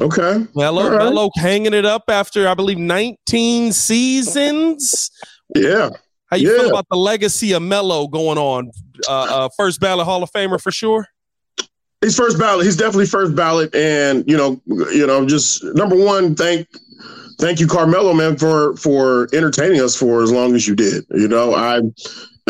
Okay, 0.00 0.46
Melo 0.54 0.90
right. 0.90 0.98
Melo 0.98 1.30
hanging 1.36 1.74
it 1.74 1.84
up 1.84 2.04
after 2.08 2.48
I 2.48 2.54
believe 2.54 2.78
19 2.78 3.72
seasons. 3.72 5.10
Yeah. 5.54 5.90
How 6.26 6.38
you 6.38 6.50
yeah. 6.50 6.62
feel 6.62 6.70
about 6.70 6.86
the 6.90 6.96
legacy 6.96 7.52
of 7.52 7.60
Melo 7.60 8.08
going 8.08 8.38
on? 8.38 8.70
Uh, 9.06 9.12
uh, 9.12 9.48
first 9.54 9.80
ballot 9.80 10.06
Hall 10.06 10.22
of 10.22 10.32
Famer 10.32 10.58
for 10.58 10.70
sure. 10.70 11.06
He's 12.02 12.16
first 12.16 12.38
ballot. 12.38 12.66
He's 12.66 12.76
definitely 12.76 13.06
first 13.06 13.34
ballot, 13.36 13.74
and 13.74 14.28
you 14.28 14.36
know, 14.36 14.60
you 14.66 15.06
know, 15.06 15.24
just 15.24 15.62
number 15.62 15.96
one, 15.96 16.34
thank, 16.34 16.66
thank 17.38 17.60
you, 17.60 17.68
Carmelo, 17.68 18.12
man, 18.12 18.36
for 18.36 18.76
for 18.76 19.28
entertaining 19.32 19.80
us 19.80 19.94
for 19.94 20.22
as 20.22 20.32
long 20.32 20.56
as 20.56 20.66
you 20.66 20.74
did. 20.74 21.04
You 21.10 21.28
know, 21.28 21.54
I, 21.54 21.80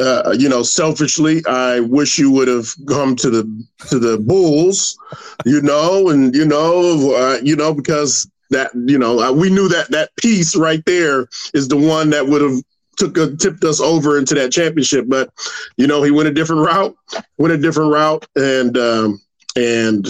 uh, 0.00 0.34
you 0.38 0.48
know, 0.48 0.62
selfishly, 0.62 1.42
I 1.46 1.80
wish 1.80 2.18
you 2.18 2.30
would 2.30 2.48
have 2.48 2.66
come 2.88 3.14
to 3.16 3.28
the 3.28 3.66
to 3.90 3.98
the 3.98 4.16
Bulls, 4.18 4.96
you 5.44 5.60
know, 5.60 6.08
and 6.08 6.34
you 6.34 6.46
know, 6.46 7.14
uh, 7.14 7.38
you 7.42 7.54
know, 7.54 7.74
because 7.74 8.26
that 8.48 8.70
you 8.86 8.98
know 8.98 9.20
uh, 9.20 9.32
we 9.32 9.50
knew 9.50 9.68
that 9.68 9.90
that 9.90 10.16
piece 10.16 10.56
right 10.56 10.82
there 10.86 11.26
is 11.52 11.68
the 11.68 11.76
one 11.76 12.08
that 12.10 12.26
would 12.26 12.40
have 12.40 12.62
took 12.96 13.16
a, 13.18 13.36
tipped 13.36 13.64
us 13.64 13.80
over 13.80 14.18
into 14.18 14.34
that 14.34 14.52
championship. 14.52 15.06
But 15.08 15.30
you 15.76 15.86
know, 15.86 16.02
he 16.02 16.10
went 16.10 16.28
a 16.28 16.32
different 16.32 16.64
route, 16.64 16.96
went 17.36 17.52
a 17.52 17.58
different 17.58 17.92
route, 17.92 18.26
and 18.36 18.78
um, 18.78 19.20
and 19.56 20.06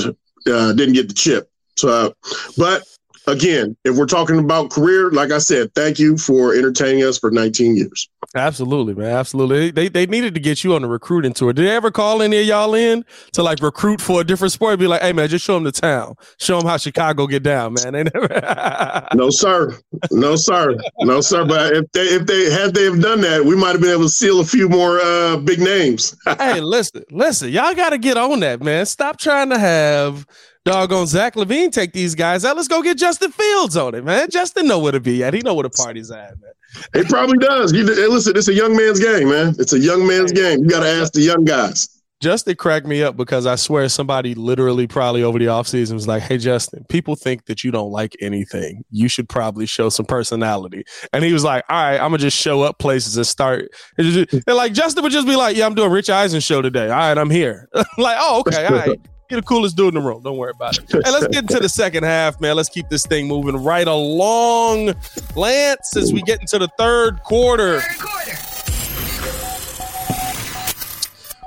uh, 0.46 0.72
didn't 0.72 0.94
get 0.94 1.08
the 1.08 1.14
chip. 1.14 1.50
So, 1.76 2.14
but 2.56 2.84
again, 3.26 3.76
if 3.84 3.96
we're 3.96 4.06
talking 4.06 4.38
about 4.38 4.70
career, 4.70 5.10
like 5.10 5.30
I 5.30 5.38
said, 5.38 5.74
thank 5.74 5.98
you 5.98 6.16
for 6.16 6.54
entertaining 6.54 7.04
us 7.04 7.18
for 7.18 7.30
19 7.30 7.76
years. 7.76 8.08
Absolutely, 8.34 8.94
man. 8.94 9.10
Absolutely. 9.10 9.70
They 9.70 9.88
they 9.88 10.06
needed 10.06 10.34
to 10.34 10.40
get 10.40 10.64
you 10.64 10.74
on 10.74 10.82
the 10.82 10.88
recruiting 10.88 11.32
tour. 11.32 11.52
Did 11.52 11.66
they 11.66 11.70
ever 11.70 11.90
call 11.90 12.22
any 12.22 12.40
of 12.40 12.46
y'all 12.46 12.74
in 12.74 13.04
to 13.32 13.42
like 13.42 13.60
recruit 13.60 14.00
for 14.00 14.20
a 14.20 14.24
different 14.24 14.52
sport? 14.52 14.78
Be 14.78 14.86
like, 14.86 15.02
hey 15.02 15.12
man, 15.12 15.28
just 15.28 15.44
show 15.44 15.54
them 15.54 15.64
the 15.64 15.72
town. 15.72 16.14
Show 16.38 16.58
them 16.58 16.66
how 16.66 16.76
Chicago 16.76 17.26
get 17.26 17.42
down, 17.42 17.74
man. 17.74 17.92
They 17.92 18.04
never 18.04 19.06
No, 19.14 19.28
sir. 19.28 19.78
No, 20.10 20.34
sir. 20.34 20.76
No, 21.00 21.20
sir. 21.20 21.44
But 21.44 21.76
if 21.76 21.92
they 21.92 22.04
if 22.04 22.26
they 22.26 22.50
had 22.50 22.74
they 22.74 22.84
have 22.84 23.00
done 23.00 23.20
that, 23.20 23.44
we 23.44 23.54
might 23.54 23.72
have 23.72 23.80
been 23.80 23.90
able 23.90 24.04
to 24.04 24.08
seal 24.08 24.40
a 24.40 24.44
few 24.44 24.68
more 24.68 24.98
uh 25.00 25.36
big 25.36 25.60
names. 25.60 26.16
hey, 26.38 26.60
listen, 26.60 27.04
listen, 27.10 27.50
y'all 27.50 27.74
gotta 27.74 27.98
get 27.98 28.16
on 28.16 28.40
that, 28.40 28.62
man. 28.62 28.86
Stop 28.86 29.18
trying 29.18 29.50
to 29.50 29.58
have 29.58 30.26
doggone 30.64 31.06
Zach 31.06 31.34
LaVine 31.34 31.72
take 31.72 31.92
these 31.92 32.14
guys 32.14 32.44
out. 32.44 32.56
Let's 32.56 32.68
go 32.68 32.82
get 32.82 32.98
Justin 32.98 33.32
Fields 33.32 33.76
on 33.76 33.94
it, 33.94 34.04
man. 34.04 34.28
Justin 34.30 34.66
know 34.66 34.78
where 34.78 34.92
to 34.92 35.00
be 35.00 35.22
at. 35.24 35.34
He 35.34 35.40
know 35.40 35.54
where 35.54 35.64
the 35.64 35.70
party's 35.70 36.10
at, 36.10 36.34
man. 36.40 36.52
He 36.94 37.04
probably 37.04 37.38
does. 37.38 37.72
Listen, 37.72 38.36
it's 38.36 38.48
a 38.48 38.54
young 38.54 38.76
man's 38.76 39.00
game, 39.00 39.28
man. 39.28 39.54
It's 39.58 39.72
a 39.72 39.78
young 39.78 40.06
man's 40.06 40.32
game. 40.32 40.60
You 40.60 40.68
got 40.68 40.80
to 40.80 40.88
ask 40.88 41.12
the 41.12 41.20
young 41.20 41.44
guys. 41.44 41.88
Justin 42.22 42.54
cracked 42.54 42.86
me 42.86 43.02
up 43.02 43.16
because 43.16 43.46
I 43.46 43.56
swear 43.56 43.88
somebody 43.88 44.34
literally 44.36 44.86
probably 44.86 45.24
over 45.24 45.40
the 45.40 45.46
offseason 45.46 45.94
was 45.94 46.06
like, 46.06 46.22
Hey, 46.22 46.38
Justin, 46.38 46.84
people 46.88 47.16
think 47.16 47.46
that 47.46 47.64
you 47.64 47.72
don't 47.72 47.90
like 47.90 48.16
anything. 48.20 48.84
You 48.90 49.08
should 49.08 49.28
probably 49.28 49.66
show 49.66 49.88
some 49.88 50.06
personality. 50.06 50.84
And 51.12 51.24
he 51.24 51.32
was 51.32 51.42
like, 51.42 51.64
All 51.68 51.76
right, 51.76 51.94
I'm 51.94 52.10
going 52.10 52.18
to 52.20 52.26
just 52.26 52.38
show 52.38 52.62
up 52.62 52.78
places 52.78 53.16
and 53.16 53.26
start. 53.26 53.70
And 53.98 54.28
like, 54.46 54.72
Justin 54.72 55.02
would 55.02 55.10
just 55.10 55.26
be 55.26 55.34
like, 55.34 55.56
Yeah, 55.56 55.66
I'm 55.66 55.74
doing 55.74 55.90
Rich 55.90 56.10
Eisen 56.10 56.38
show 56.38 56.62
today. 56.62 56.84
All 56.84 56.96
right, 56.96 57.18
I'm 57.18 57.28
here. 57.28 57.68
like, 57.98 58.16
Oh, 58.20 58.40
okay. 58.46 58.66
All 58.66 58.72
right. 58.72 59.00
You're 59.32 59.40
the 59.40 59.46
coolest 59.46 59.78
dude 59.78 59.94
in 59.94 60.02
the 60.02 60.06
room. 60.06 60.22
Don't 60.22 60.36
worry 60.36 60.50
about 60.54 60.76
it. 60.76 60.84
Hey, 60.92 61.10
let's 61.10 61.26
get 61.28 61.44
into 61.44 61.58
the 61.58 61.66
second 61.66 62.04
half, 62.04 62.38
man. 62.38 62.54
Let's 62.54 62.68
keep 62.68 62.90
this 62.90 63.06
thing 63.06 63.26
moving 63.26 63.56
right 63.56 63.88
along. 63.88 64.92
Lance, 65.34 65.96
as 65.96 66.12
we 66.12 66.20
get 66.20 66.42
into 66.42 66.58
the 66.58 66.68
third 66.76 67.22
quarter. 67.22 67.80
Third 67.80 67.98
quarter. 67.98 68.32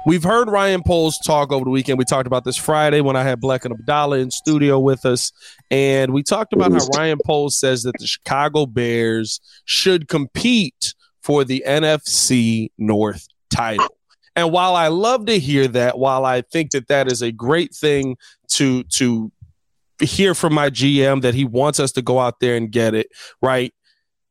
We've 0.07 0.23
heard 0.23 0.49
Ryan 0.49 0.81
Poles 0.81 1.19
talk 1.19 1.51
over 1.51 1.63
the 1.63 1.69
weekend. 1.69 1.99
We 1.99 2.05
talked 2.05 2.25
about 2.25 2.43
this 2.43 2.57
Friday 2.57 3.01
when 3.01 3.15
I 3.15 3.21
had 3.21 3.39
Black 3.39 3.65
and 3.65 3.73
Abdallah 3.75 4.17
in 4.17 4.31
studio 4.31 4.79
with 4.79 5.05
us. 5.05 5.31
And 5.69 6.11
we 6.11 6.23
talked 6.23 6.53
about 6.53 6.71
how 6.71 6.87
Ryan 6.97 7.19
Poles 7.23 7.55
says 7.55 7.83
that 7.83 7.93
the 7.99 8.07
Chicago 8.07 8.65
Bears 8.65 9.39
should 9.65 10.07
compete 10.07 10.95
for 11.21 11.43
the 11.43 11.63
NFC 11.67 12.71
North 12.79 13.27
title. 13.51 13.94
And 14.35 14.51
while 14.51 14.75
I 14.75 14.89
love 14.89 15.25
to 15.27 15.39
hear 15.39 15.67
that, 15.69 15.97
while 15.97 16.25
I 16.25 16.41
think 16.41 16.71
that 16.71 16.87
that 16.87 17.11
is 17.11 17.21
a 17.21 17.31
great 17.31 17.73
thing 17.73 18.17
to 18.49 18.83
to 18.83 19.31
hear 20.01 20.35
from 20.35 20.53
my 20.53 20.69
GM 20.69 21.21
that 21.21 21.33
he 21.33 21.45
wants 21.45 21.79
us 21.79 21.91
to 21.93 22.01
go 22.01 22.19
out 22.19 22.39
there 22.39 22.55
and 22.57 22.71
get 22.71 22.93
it, 22.93 23.07
right? 23.41 23.73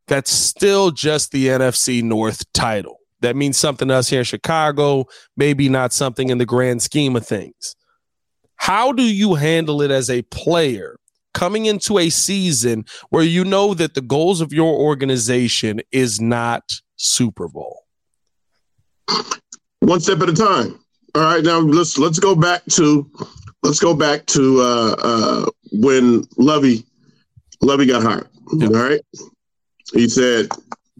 That's 0.06 0.30
still 0.30 0.90
just 0.90 1.32
the 1.32 1.46
NFC 1.46 2.02
North 2.02 2.44
title. 2.52 2.98
That 3.20 3.36
means 3.36 3.56
something 3.56 3.88
to 3.88 3.94
us 3.94 4.10
here 4.10 4.18
in 4.18 4.24
Chicago, 4.24 5.06
maybe 5.36 5.70
not 5.70 5.94
something 5.94 6.28
in 6.28 6.36
the 6.36 6.44
grand 6.44 6.82
scheme 6.82 7.16
of 7.16 7.26
things. 7.26 7.74
How 8.56 8.92
do 8.92 9.02
you 9.02 9.34
handle 9.34 9.80
it 9.80 9.90
as 9.90 10.10
a 10.10 10.22
player 10.22 10.98
coming 11.32 11.64
into 11.66 11.98
a 11.98 12.10
season 12.10 12.84
where 13.08 13.22
you 13.22 13.44
know 13.44 13.72
that 13.74 13.94
the 13.94 14.02
goals 14.02 14.42
of 14.42 14.52
your 14.52 14.74
organization 14.74 15.80
is 15.90 16.20
not 16.20 16.64
Super 16.96 17.48
Bowl? 17.48 17.84
One 19.84 20.00
step 20.00 20.20
at 20.22 20.30
a 20.30 20.34
time. 20.34 20.78
All 21.14 21.22
right, 21.22 21.44
now 21.44 21.58
let's 21.58 21.98
let's 21.98 22.18
go 22.18 22.34
back 22.34 22.64
to 22.70 23.08
let's 23.62 23.78
go 23.78 23.94
back 23.94 24.24
to 24.26 24.60
uh, 24.60 24.96
uh, 24.98 25.46
when 25.72 26.24
Lovie 26.38 26.84
Lovie 27.60 27.86
got 27.86 28.02
hired. 28.02 28.28
All 28.62 28.68
right, 28.70 29.00
he 29.92 30.08
said 30.08 30.48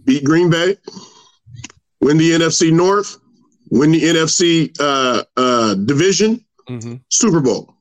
beat 0.05 0.23
Green 0.23 0.51
Bay, 0.51 0.77
win 2.03 2.19
the 2.19 2.33
NFC 2.33 2.71
North, 2.71 3.17
win 3.71 3.91
the 3.91 4.03
NFC 4.03 4.77
uh, 4.79 5.25
uh, 5.39 5.75
division, 5.75 6.45
mm-hmm. 6.69 6.97
Super 7.09 7.41
Bowl. 7.41 7.75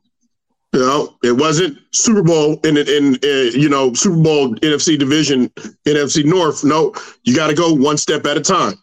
You 0.71 0.79
know, 0.79 1.15
it 1.21 1.33
wasn't 1.33 1.77
Super 1.91 2.23
Bowl 2.23 2.61
in 2.63 2.77
in, 2.77 2.87
in 2.87 3.15
uh, 3.23 3.51
you 3.51 3.67
know 3.67 3.93
Super 3.93 4.21
Bowl 4.21 4.55
NFC 4.55 4.97
division, 4.97 5.49
NFC 5.85 6.23
North. 6.23 6.63
No, 6.63 6.95
you 7.23 7.35
got 7.35 7.47
to 7.47 7.55
go 7.55 7.73
one 7.73 7.97
step 7.97 8.25
at 8.25 8.37
a 8.37 8.41
time. 8.41 8.75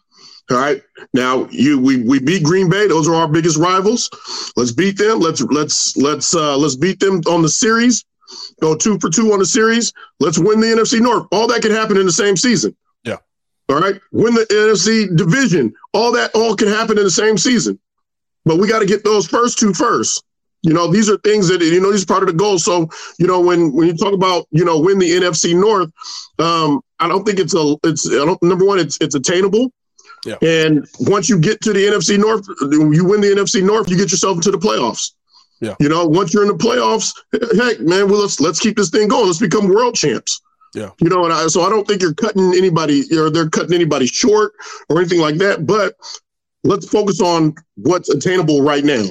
All 0.51 0.57
right. 0.57 0.81
Now 1.13 1.47
you 1.49 1.79
we 1.79 2.03
we 2.03 2.19
beat 2.19 2.43
Green 2.43 2.69
Bay. 2.69 2.87
Those 2.87 3.07
are 3.07 3.15
our 3.15 3.27
biggest 3.27 3.57
rivals. 3.57 4.09
Let's 4.57 4.71
beat 4.71 4.97
them. 4.97 5.19
Let's 5.19 5.41
let's 5.41 5.95
let's 5.95 6.35
uh 6.35 6.57
let's 6.57 6.75
beat 6.75 6.99
them 6.99 7.21
on 7.27 7.41
the 7.41 7.49
series. 7.49 8.03
Go 8.61 8.75
two 8.75 8.99
for 8.99 9.09
two 9.09 9.31
on 9.31 9.39
the 9.39 9.45
series. 9.45 9.93
Let's 10.19 10.37
win 10.37 10.59
the 10.59 10.67
NFC 10.67 10.99
North. 10.99 11.27
All 11.31 11.47
that 11.47 11.61
can 11.61 11.71
happen 11.71 11.97
in 11.97 12.05
the 12.05 12.11
same 12.11 12.35
season. 12.35 12.75
Yeah. 13.03 13.17
All 13.69 13.79
right. 13.79 13.99
Win 14.11 14.33
the 14.33 14.45
NFC 14.49 15.15
division. 15.15 15.73
All 15.93 16.11
that 16.13 16.31
all 16.33 16.55
can 16.55 16.67
happen 16.67 16.97
in 16.97 17.03
the 17.03 17.11
same 17.11 17.37
season. 17.37 17.79
But 18.43 18.57
we 18.57 18.67
got 18.67 18.79
to 18.79 18.85
get 18.85 19.03
those 19.03 19.27
first 19.27 19.57
two 19.57 19.73
first. 19.73 20.23
You 20.63 20.73
know, 20.73 20.91
these 20.91 21.09
are 21.09 21.17
things 21.19 21.47
that 21.47 21.61
you 21.61 21.81
know, 21.81 21.91
these 21.91 22.03
are 22.03 22.07
part 22.07 22.23
of 22.23 22.27
the 22.27 22.33
goal. 22.33 22.59
So, 22.59 22.89
you 23.17 23.25
know, 23.25 23.39
when 23.39 23.71
when 23.73 23.87
you 23.87 23.95
talk 23.95 24.13
about, 24.13 24.47
you 24.51 24.63
know, 24.63 24.79
win 24.79 24.99
the 24.99 25.09
NFC 25.09 25.59
North, 25.59 25.91
um, 26.39 26.81
I 26.99 27.07
don't 27.07 27.23
think 27.23 27.39
it's 27.39 27.55
a 27.55 27.75
it's 27.83 28.07
I 28.07 28.25
don't 28.25 28.41
number 28.43 28.65
one, 28.65 28.79
it's 28.79 28.97
it's 29.01 29.15
attainable. 29.15 29.71
Yeah. 30.25 30.35
And 30.41 30.87
once 30.99 31.29
you 31.29 31.39
get 31.39 31.61
to 31.61 31.73
the 31.73 31.85
NFC 31.85 32.17
North, 32.17 32.47
you 32.61 33.05
win 33.05 33.21
the 33.21 33.27
NFC 33.27 33.63
North, 33.63 33.89
you 33.89 33.97
get 33.97 34.11
yourself 34.11 34.37
into 34.37 34.51
the 34.51 34.57
playoffs. 34.57 35.11
Yeah. 35.59 35.75
You 35.79 35.89
know, 35.89 36.05
once 36.05 36.33
you're 36.33 36.43
in 36.43 36.49
the 36.49 36.55
playoffs, 36.55 37.13
heck, 37.31 37.79
man, 37.79 38.09
well 38.09 38.21
let's 38.21 38.39
let's 38.39 38.59
keep 38.59 38.75
this 38.75 38.89
thing 38.89 39.07
going. 39.07 39.27
Let's 39.27 39.39
become 39.39 39.67
world 39.67 39.95
champs. 39.95 40.41
Yeah. 40.73 40.89
You 40.99 41.09
know, 41.09 41.25
and 41.25 41.33
I, 41.33 41.47
so 41.47 41.61
I 41.61 41.69
don't 41.69 41.87
think 41.87 42.01
you're 42.01 42.13
cutting 42.13 42.53
anybody 42.55 43.03
or 43.15 43.29
they're 43.29 43.49
cutting 43.49 43.73
anybody 43.73 44.07
short 44.07 44.53
or 44.89 44.99
anything 44.99 45.19
like 45.19 45.35
that. 45.35 45.65
But 45.65 45.95
let's 46.63 46.87
focus 46.87 47.21
on 47.21 47.55
what's 47.75 48.09
attainable 48.09 48.61
right 48.61 48.83
now. 48.83 49.05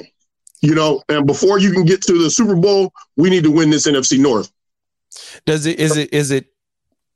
You 0.61 0.75
know, 0.75 1.01
and 1.09 1.25
before 1.25 1.59
you 1.59 1.71
can 1.71 1.85
get 1.85 2.01
to 2.03 2.21
the 2.21 2.29
Super 2.29 2.55
Bowl, 2.55 2.93
we 3.15 3.29
need 3.29 3.43
to 3.43 3.51
win 3.51 3.69
this 3.69 3.87
NFC 3.87 4.19
North. 4.19 4.51
Does 5.45 5.65
it 5.65 5.79
is 5.79 5.97
it 5.97 6.13
is 6.13 6.31
it 6.31 6.50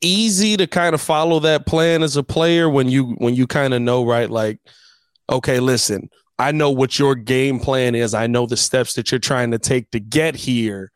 easy 0.01 0.57
to 0.57 0.67
kind 0.67 0.93
of 0.93 1.01
follow 1.01 1.39
that 1.39 1.65
plan 1.65 2.03
as 2.03 2.17
a 2.17 2.23
player 2.23 2.69
when 2.69 2.89
you 2.89 3.15
when 3.17 3.35
you 3.35 3.47
kind 3.47 3.73
of 3.73 3.81
know 3.81 4.05
right? 4.05 4.29
Like 4.29 4.59
okay 5.29 5.59
listen 5.59 6.09
I 6.37 6.51
know 6.51 6.69
what 6.69 6.99
your 6.99 7.15
game 7.15 7.59
plan 7.59 7.95
is. 7.95 8.13
I 8.13 8.27
know 8.27 8.45
the 8.45 8.57
steps 8.57 8.93
that 8.95 9.11
you're 9.11 9.19
trying 9.19 9.51
to 9.51 9.59
take 9.59 9.91
to 9.91 9.99
get 9.99 10.35
here 10.35 10.91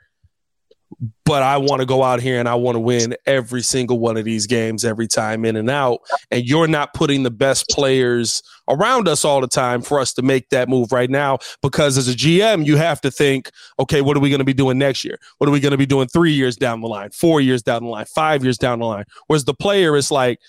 but 1.23 1.43
I 1.43 1.57
want 1.57 1.81
to 1.81 1.85
go 1.85 2.03
out 2.03 2.21
here 2.21 2.39
and 2.39 2.49
I 2.49 2.55
want 2.55 2.75
to 2.75 2.79
win 2.79 3.15
every 3.25 3.61
single 3.61 3.99
one 3.99 4.17
of 4.17 4.25
these 4.25 4.47
games 4.47 4.83
every 4.83 5.07
time 5.07 5.45
in 5.45 5.55
and 5.55 5.69
out. 5.69 5.99
And 6.31 6.43
you're 6.43 6.67
not 6.67 6.93
putting 6.93 7.23
the 7.23 7.31
best 7.31 7.69
players 7.69 8.41
around 8.67 9.07
us 9.07 9.23
all 9.23 9.39
the 9.39 9.47
time 9.47 9.81
for 9.81 9.99
us 9.99 10.13
to 10.13 10.21
make 10.21 10.49
that 10.49 10.67
move 10.67 10.91
right 10.91 11.09
now. 11.09 11.37
Because 11.61 11.97
as 11.97 12.07
a 12.07 12.13
GM, 12.13 12.65
you 12.65 12.77
have 12.77 13.01
to 13.01 13.11
think, 13.11 13.51
okay, 13.79 14.01
what 14.01 14.17
are 14.17 14.19
we 14.19 14.29
going 14.29 14.39
to 14.39 14.45
be 14.45 14.53
doing 14.53 14.77
next 14.77 15.05
year? 15.05 15.19
What 15.37 15.47
are 15.47 15.53
we 15.53 15.59
going 15.59 15.71
to 15.71 15.77
be 15.77 15.85
doing 15.85 16.07
three 16.07 16.33
years 16.33 16.55
down 16.55 16.81
the 16.81 16.87
line, 16.87 17.11
four 17.11 17.39
years 17.39 17.61
down 17.61 17.83
the 17.83 17.89
line, 17.89 18.05
five 18.05 18.43
years 18.43 18.57
down 18.57 18.79
the 18.79 18.85
line? 18.85 19.05
Whereas 19.27 19.45
the 19.45 19.53
player 19.53 19.95
is 19.95 20.11
like, 20.11 20.39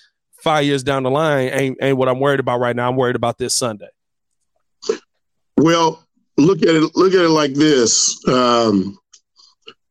five 0.40 0.64
years 0.64 0.82
down 0.82 1.02
the 1.02 1.10
line 1.10 1.48
ain't, 1.52 1.78
ain't 1.82 1.96
what 1.96 2.08
I'm 2.08 2.18
worried 2.18 2.40
about 2.40 2.60
right 2.60 2.74
now. 2.74 2.88
I'm 2.88 2.96
worried 2.96 3.16
about 3.16 3.38
this 3.38 3.54
Sunday. 3.54 3.88
Well, 5.56 6.04
look 6.36 6.62
at 6.62 6.68
it. 6.68 6.96
Look 6.96 7.12
at 7.12 7.20
it 7.20 7.28
like 7.28 7.54
this. 7.54 8.26
Um, 8.26 8.98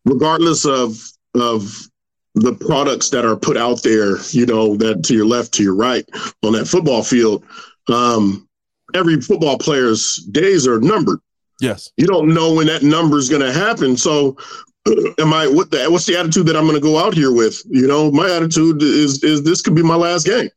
regardless 0.09 0.65
of 0.65 0.99
of 1.35 1.87
the 2.35 2.53
products 2.53 3.09
that 3.09 3.25
are 3.25 3.35
put 3.35 3.57
out 3.57 3.83
there, 3.83 4.17
you 4.29 4.45
know, 4.45 4.75
that 4.77 5.03
to 5.03 5.13
your 5.13 5.25
left, 5.25 5.53
to 5.53 5.63
your 5.63 5.75
right 5.75 6.07
on 6.43 6.53
that 6.53 6.67
football 6.67 7.03
field, 7.03 7.43
um, 7.89 8.47
every 8.93 9.19
football 9.21 9.57
player's 9.57 10.15
days 10.31 10.67
are 10.67 10.79
numbered. 10.79 11.19
Yes. 11.59 11.91
You 11.97 12.07
don't 12.07 12.33
know 12.33 12.53
when 12.53 12.67
that 12.67 12.83
number 12.83 13.17
is 13.17 13.29
going 13.29 13.41
to 13.41 13.51
happen. 13.51 13.97
So, 13.97 14.37
am 15.19 15.33
I 15.33 15.47
what 15.47 15.71
the 15.71 15.89
what's 15.89 16.05
the 16.05 16.17
attitude 16.17 16.45
that 16.47 16.55
I'm 16.55 16.63
going 16.63 16.75
to 16.75 16.81
go 16.81 16.97
out 16.97 17.13
here 17.13 17.33
with? 17.33 17.61
You 17.69 17.87
know, 17.87 18.11
my 18.11 18.29
attitude 18.31 18.81
is 18.81 19.23
is 19.23 19.43
this 19.43 19.61
could 19.61 19.75
be 19.75 19.83
my 19.83 19.95
last 19.95 20.25
game. 20.25 20.49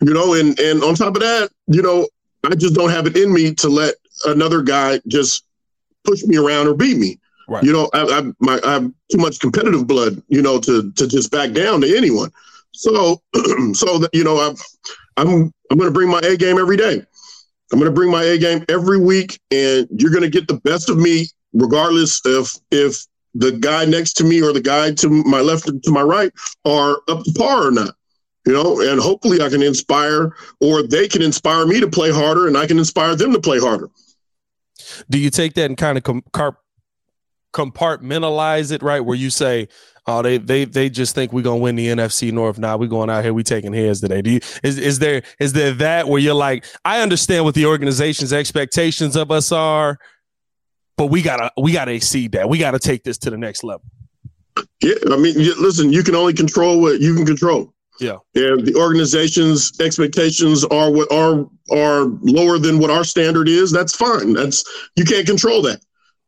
You 0.00 0.14
know, 0.14 0.34
and 0.34 0.58
and 0.58 0.82
on 0.82 0.94
top 0.94 1.16
of 1.16 1.22
that, 1.22 1.50
you 1.66 1.82
know, 1.82 2.08
I 2.44 2.54
just 2.54 2.74
don't 2.74 2.90
have 2.90 3.06
it 3.06 3.16
in 3.16 3.32
me 3.32 3.54
to 3.56 3.68
let 3.68 3.94
another 4.24 4.62
guy 4.62 5.00
just 5.06 5.44
push 6.04 6.22
me 6.24 6.36
around 6.36 6.68
or 6.68 6.74
beat 6.74 6.96
me. 6.96 7.18
Right. 7.48 7.64
You 7.64 7.72
know, 7.72 7.88
I, 7.94 8.02
I, 8.02 8.22
my, 8.40 8.60
I 8.62 8.74
have 8.74 8.92
too 9.10 9.18
much 9.18 9.40
competitive 9.40 9.86
blood, 9.86 10.22
you 10.28 10.42
know, 10.42 10.60
to 10.60 10.92
to 10.92 11.06
just 11.08 11.30
back 11.32 11.52
down 11.52 11.80
to 11.80 11.96
anyone. 11.96 12.30
So, 12.72 13.22
so 13.72 13.98
that 13.98 14.10
you 14.12 14.22
know, 14.22 14.38
I'm 14.38 14.54
I'm 15.16 15.52
I'm 15.70 15.78
going 15.78 15.90
to 15.90 15.94
bring 15.94 16.10
my 16.10 16.20
A 16.20 16.36
game 16.36 16.58
every 16.58 16.76
day. 16.76 17.02
I'm 17.72 17.78
going 17.78 17.90
to 17.90 17.94
bring 17.94 18.10
my 18.10 18.22
A 18.22 18.38
game 18.38 18.64
every 18.68 18.98
week, 18.98 19.40
and 19.50 19.88
you're 19.90 20.10
going 20.10 20.22
to 20.22 20.30
get 20.30 20.46
the 20.46 20.60
best 20.60 20.90
of 20.90 20.98
me, 20.98 21.26
regardless 21.54 22.20
if 22.26 22.54
if 22.70 23.06
the 23.34 23.52
guy 23.52 23.86
next 23.86 24.14
to 24.14 24.24
me 24.24 24.42
or 24.42 24.52
the 24.52 24.60
guy 24.60 24.92
to 24.92 25.08
my 25.08 25.40
left 25.40 25.68
or 25.68 25.78
to 25.78 25.90
my 25.90 26.02
right 26.02 26.32
are 26.64 27.00
up 27.08 27.24
to 27.24 27.32
par 27.36 27.68
or 27.68 27.70
not. 27.70 27.94
You 28.46 28.52
know, 28.54 28.80
and 28.80 29.00
hopefully 29.00 29.42
I 29.42 29.48
can 29.48 29.62
inspire, 29.62 30.34
or 30.60 30.82
they 30.82 31.08
can 31.08 31.22
inspire 31.22 31.66
me 31.66 31.80
to 31.80 31.88
play 31.88 32.10
harder, 32.10 32.46
and 32.46 32.56
I 32.56 32.66
can 32.66 32.78
inspire 32.78 33.14
them 33.14 33.32
to 33.32 33.40
play 33.40 33.58
harder. 33.58 33.88
Do 35.10 35.18
you 35.18 35.30
take 35.30 35.54
that 35.54 35.66
and 35.66 35.76
kind 35.76 35.98
of 35.98 36.04
com- 36.04 36.22
compartmentalize 37.52 38.72
it 38.72 38.82
right 38.82 39.00
where 39.00 39.16
you 39.16 39.30
say 39.30 39.66
oh 40.06 40.20
they 40.22 40.36
they 40.38 40.64
they 40.64 40.90
just 40.90 41.14
think 41.14 41.32
we're 41.32 41.42
gonna 41.42 41.56
win 41.56 41.76
the 41.76 41.86
nfc 41.88 42.30
north 42.30 42.58
now 42.58 42.72
nah, 42.72 42.76
we're 42.76 42.86
going 42.86 43.08
out 43.08 43.24
here 43.24 43.32
we 43.32 43.42
taking 43.42 43.72
heads 43.72 44.00
today 44.00 44.20
do 44.20 44.32
you 44.32 44.40
is, 44.62 44.78
is 44.78 44.98
there 44.98 45.22
is 45.40 45.54
there 45.54 45.72
that 45.72 46.06
where 46.08 46.20
you're 46.20 46.34
like 46.34 46.64
i 46.84 47.00
understand 47.00 47.44
what 47.44 47.54
the 47.54 47.64
organization's 47.64 48.32
expectations 48.32 49.16
of 49.16 49.30
us 49.30 49.50
are 49.50 49.98
but 50.96 51.06
we 51.06 51.22
gotta 51.22 51.50
we 51.60 51.72
gotta 51.72 51.92
exceed 51.92 52.32
that 52.32 52.48
we 52.48 52.58
gotta 52.58 52.78
take 52.78 53.02
this 53.02 53.16
to 53.16 53.30
the 53.30 53.38
next 53.38 53.64
level 53.64 53.84
yeah 54.82 54.94
i 55.10 55.16
mean 55.16 55.34
listen 55.58 55.90
you 55.90 56.02
can 56.02 56.14
only 56.14 56.34
control 56.34 56.80
what 56.80 57.00
you 57.00 57.14
can 57.14 57.24
control 57.24 57.72
yeah. 58.00 58.18
And 58.34 58.64
the 58.64 58.74
organization's 58.76 59.72
expectations 59.80 60.64
are 60.66 60.90
what 60.90 61.10
are 61.12 61.48
are 61.70 62.04
lower 62.22 62.58
than 62.58 62.78
what 62.78 62.90
our 62.90 63.04
standard 63.04 63.48
is, 63.48 63.72
that's 63.72 63.94
fine. 63.94 64.34
That's 64.34 64.64
you 64.96 65.04
can't 65.04 65.26
control 65.26 65.62
that. 65.62 65.80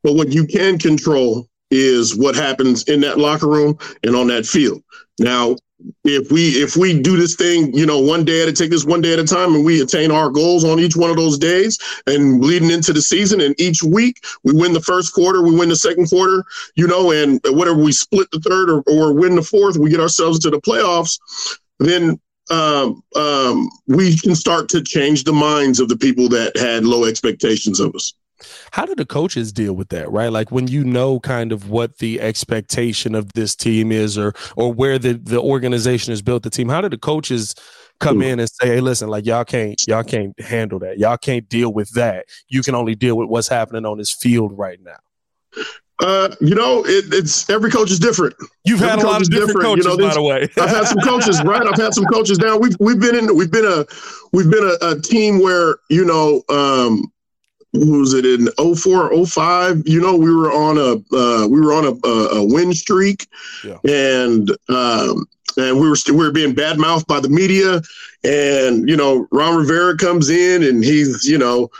But 0.02 0.14
what 0.14 0.32
you 0.32 0.46
can 0.46 0.78
control 0.78 1.46
is 1.70 2.16
what 2.16 2.34
happens 2.34 2.84
in 2.84 3.00
that 3.00 3.18
locker 3.18 3.48
room 3.48 3.78
and 4.02 4.16
on 4.16 4.26
that 4.28 4.46
field. 4.46 4.82
Now, 5.18 5.56
if 6.04 6.30
we 6.30 6.48
if 6.50 6.76
we 6.76 7.00
do 7.00 7.16
this 7.16 7.36
thing, 7.36 7.72
you 7.74 7.86
know, 7.86 7.98
one 7.98 8.24
day 8.24 8.42
at 8.42 8.48
a 8.48 8.52
take 8.52 8.70
this 8.70 8.84
one 8.84 9.00
day 9.00 9.12
at 9.12 9.18
a 9.18 9.24
time, 9.24 9.54
and 9.54 9.64
we 9.64 9.80
attain 9.80 10.10
our 10.10 10.30
goals 10.30 10.64
on 10.64 10.78
each 10.78 10.96
one 10.96 11.10
of 11.10 11.16
those 11.16 11.38
days, 11.38 11.78
and 12.06 12.44
leading 12.44 12.70
into 12.70 12.92
the 12.92 13.00
season, 13.00 13.40
and 13.40 13.58
each 13.58 13.82
week 13.82 14.22
we 14.44 14.52
win 14.52 14.72
the 14.72 14.80
first 14.80 15.14
quarter, 15.14 15.42
we 15.42 15.56
win 15.56 15.68
the 15.68 15.76
second 15.76 16.08
quarter, 16.08 16.44
you 16.74 16.86
know, 16.86 17.12
and 17.12 17.40
whatever 17.46 17.82
we 17.82 17.92
split 17.92 18.28
the 18.30 18.40
third 18.40 18.70
or, 18.70 18.82
or 18.86 19.14
win 19.14 19.34
the 19.34 19.42
fourth, 19.42 19.78
we 19.78 19.90
get 19.90 20.00
ourselves 20.00 20.38
to 20.40 20.50
the 20.50 20.60
playoffs. 20.60 21.18
Then 21.78 22.20
um, 22.50 23.02
um, 23.16 23.70
we 23.86 24.16
can 24.18 24.34
start 24.34 24.68
to 24.70 24.82
change 24.82 25.24
the 25.24 25.32
minds 25.32 25.80
of 25.80 25.88
the 25.88 25.96
people 25.96 26.28
that 26.30 26.56
had 26.56 26.84
low 26.84 27.04
expectations 27.04 27.80
of 27.80 27.94
us. 27.94 28.12
How 28.72 28.87
do 28.87 28.94
the 28.94 29.07
coaches 29.07 29.53
deal 29.53 29.74
with 29.74 29.88
that, 29.90 30.11
right? 30.11 30.29
Like 30.29 30.50
when 30.50 30.68
you 30.68 30.85
know 30.85 31.20
kind 31.20 31.53
of 31.53 31.70
what 31.70 31.98
the 31.98 32.20
expectation 32.20 33.14
of 33.14 33.33
this 33.33 33.55
team 33.55 33.92
is 33.92 34.18
or 34.18 34.35
or 34.57 34.72
where 34.72 34.98
the, 34.98 35.14
the 35.14 35.40
organization 35.40 36.12
has 36.12 36.22
built 36.22 36.42
the 36.42 36.50
team, 36.50 36.68
how 36.68 36.81
do 36.81 36.88
the 36.88 36.98
coaches 36.98 37.55
come 38.00 38.22
in 38.22 38.40
and 38.40 38.48
say, 38.50 38.66
hey, 38.66 38.81
listen, 38.81 39.09
like 39.09 39.26
y'all 39.26 39.44
can't 39.44 39.81
y'all 39.87 40.03
can't 40.03 40.38
handle 40.40 40.79
that. 40.81 40.98
Y'all 40.98 41.16
can't 41.16 41.48
deal 41.48 41.72
with 41.72 41.90
that. 41.90 42.26
You 42.48 42.62
can 42.62 42.74
only 42.74 42.94
deal 42.94 43.16
with 43.16 43.29
what's 43.29 43.48
happening 43.48 43.87
on 43.87 43.98
this 43.98 44.11
field 44.12 44.57
right 44.57 44.79
now. 44.83 45.64
Uh, 46.03 46.35
you 46.40 46.55
know, 46.55 46.83
it, 46.87 47.12
it's 47.12 47.48
every 47.50 47.70
coach 47.70 47.90
is 47.90 47.98
different. 47.98 48.35
You've 48.64 48.81
every 48.81 48.88
had 48.88 48.98
a 49.00 49.07
lot 49.07 49.20
of 49.20 49.29
different, 49.29 49.48
different. 49.48 49.66
coaches, 49.66 49.85
you 49.85 49.96
know, 49.98 50.09
by 50.09 50.14
the 50.14 50.22
way. 50.22 50.48
I've 50.59 50.70
had 50.70 50.87
some 50.87 51.00
coaches, 51.00 51.42
right? 51.44 51.62
I've 51.62 51.79
had 51.79 51.92
some 51.92 52.07
coaches 52.07 52.38
down. 52.38 52.61
We've 52.61 52.76
we've 52.81 52.98
been 52.98 53.14
in 53.14 53.37
we've 53.37 53.50
been 53.50 53.66
a 53.66 53.85
we've 54.33 54.50
been 54.50 54.64
a, 54.64 54.87
a 54.87 55.00
team 55.00 55.40
where 55.40 55.79
you 55.90 56.05
know 56.05 56.42
um, 56.48 57.12
was 57.72 58.14
it 58.14 58.26
in 58.26 58.48
04 58.74 59.26
05 59.26 59.83
you 59.87 60.00
know 60.00 60.16
we 60.16 60.35
were 60.35 60.52
on 60.52 60.76
a 60.76 61.16
uh, 61.16 61.46
we 61.46 61.61
were 61.61 61.72
on 61.72 61.85
a, 61.85 62.09
a, 62.09 62.40
a 62.40 62.44
win 62.44 62.72
streak. 62.72 63.28
Yeah. 63.64 63.78
and 63.85 64.50
um, 64.68 65.26
and 65.56 65.78
we 65.78 65.88
were 65.88 65.96
st- 65.96 66.16
we 66.16 66.24
were 66.24 66.33
being 66.33 66.54
badmouthed 66.54 67.06
by 67.06 67.20
the 67.20 67.28
media. 67.28 67.80
And 68.24 68.88
you 68.88 68.96
know 68.96 69.26
Ron 69.33 69.56
Rivera 69.56 69.96
comes 69.96 70.28
in 70.30 70.62
and 70.62 70.85
he's 70.85 71.24
you 71.24 71.38
know 71.38 71.70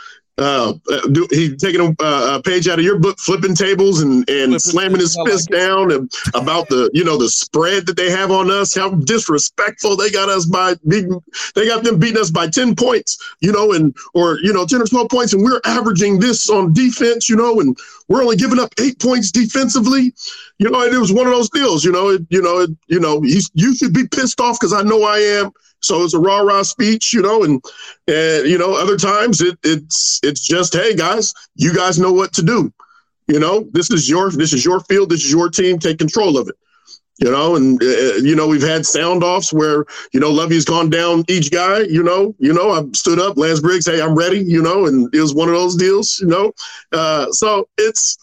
uh, 0.41 0.73
do, 1.11 1.27
he 1.31 1.55
taking 1.55 1.81
a, 1.81 2.03
uh, 2.03 2.37
a, 2.37 2.41
page 2.41 2.67
out 2.67 2.79
of 2.79 2.85
your 2.85 2.99
book, 2.99 3.17
flipping 3.19 3.55
tables 3.55 4.01
and, 4.01 4.27
and 4.29 4.61
slamming 4.61 4.99
his 4.99 5.17
fist 5.25 5.49
like 5.51 5.59
down 5.59 5.91
and 5.91 6.11
about 6.33 6.67
the 6.69 6.89
you 6.93 7.03
know 7.03 7.17
the 7.17 7.29
spread 7.29 7.85
that 7.85 7.97
they 7.97 8.09
have 8.09 8.31
on 8.31 8.49
us, 8.49 8.75
how 8.75 8.89
disrespectful 8.89 9.95
they 9.95 10.09
got 10.09 10.29
us 10.29 10.45
by 10.45 10.75
beating, 10.87 11.21
they 11.55 11.67
got 11.67 11.83
them 11.83 11.99
beating 11.99 12.21
us 12.21 12.31
by 12.31 12.47
ten 12.47 12.75
points, 12.75 13.17
you 13.39 13.51
know, 13.51 13.73
and 13.73 13.95
or 14.13 14.39
you 14.39 14.53
know 14.53 14.65
ten 14.65 14.81
or 14.81 14.85
twelve 14.85 15.09
points, 15.09 15.33
and 15.33 15.43
we're 15.43 15.61
averaging 15.65 16.19
this 16.19 16.49
on 16.49 16.73
defense, 16.73 17.29
you 17.29 17.35
know, 17.35 17.59
and 17.59 17.77
we're 18.07 18.21
only 18.21 18.35
giving 18.35 18.59
up 18.59 18.73
eight 18.79 18.99
points 18.99 19.31
defensively, 19.31 20.13
you 20.61 20.69
know, 20.69 20.83
it 20.83 20.95
was 20.99 21.11
one 21.11 21.25
of 21.25 21.33
those 21.33 21.49
deals, 21.49 21.83
you 21.83 21.91
know, 21.91 22.09
it, 22.09 22.21
you 22.29 22.39
know, 22.39 22.59
it, 22.59 22.69
you 22.87 22.99
know, 22.99 23.23
you, 23.23 23.41
you 23.55 23.75
should 23.75 23.93
be 23.93 24.07
pissed 24.07 24.39
off 24.39 24.59
because 24.59 24.73
I 24.73 24.83
know 24.83 25.01
I 25.01 25.17
am 25.17 25.51
so 25.79 26.03
it's 26.03 26.13
a 26.13 26.19
rah 26.19 26.41
rah 26.41 26.61
speech, 26.61 27.13
you 27.13 27.21
know, 27.23 27.43
and 27.43 27.63
and 28.07 28.47
you 28.47 28.59
know 28.59 28.75
other 28.75 28.97
times 28.97 29.41
it 29.41 29.57
it's 29.63 30.19
it's 30.21 30.41
just 30.41 30.73
hey 30.73 30.95
guys, 30.95 31.33
you 31.55 31.73
guys 31.73 31.97
know 31.97 32.13
what 32.13 32.33
to 32.33 32.43
do. 32.43 32.71
You 33.27 33.39
know, 33.39 33.67
this 33.71 33.89
is 33.89 34.07
your 34.07 34.29
this 34.29 34.53
is 34.53 34.63
your 34.63 34.81
field, 34.81 35.09
this 35.09 35.25
is 35.25 35.31
your 35.31 35.49
team. 35.49 35.79
Take 35.79 35.97
control 35.97 36.37
of 36.37 36.47
it. 36.47 36.55
You 37.17 37.31
know, 37.31 37.55
and 37.55 37.81
uh, 37.81 37.87
uh 37.87 38.13
you 38.17 38.35
know 38.35 38.47
we've 38.47 38.61
had 38.61 38.85
sound 38.85 39.23
offs 39.23 39.51
where 39.51 39.85
you 40.13 40.19
know 40.19 40.31
Lovie's 40.31 40.65
gone 40.65 40.91
down 40.91 41.23
each 41.27 41.49
guy. 41.49 41.79
You 41.79 42.03
know, 42.03 42.35
you 42.37 42.53
know 42.53 42.69
I've 42.69 42.95
stood 42.95 43.19
up, 43.19 43.35
Lance 43.35 43.59
Briggs, 43.59 43.87
hey, 43.87 44.01
I'm 44.01 44.15
ready. 44.15 44.39
You 44.39 44.61
know, 44.61 44.85
and 44.85 45.13
it 45.15 45.21
was 45.21 45.33
one 45.33 45.49
of 45.49 45.55
those 45.55 45.75
deals. 45.75 46.19
You 46.19 46.27
know, 46.27 46.51
uh, 46.91 47.31
so 47.31 47.67
it's 47.79 48.17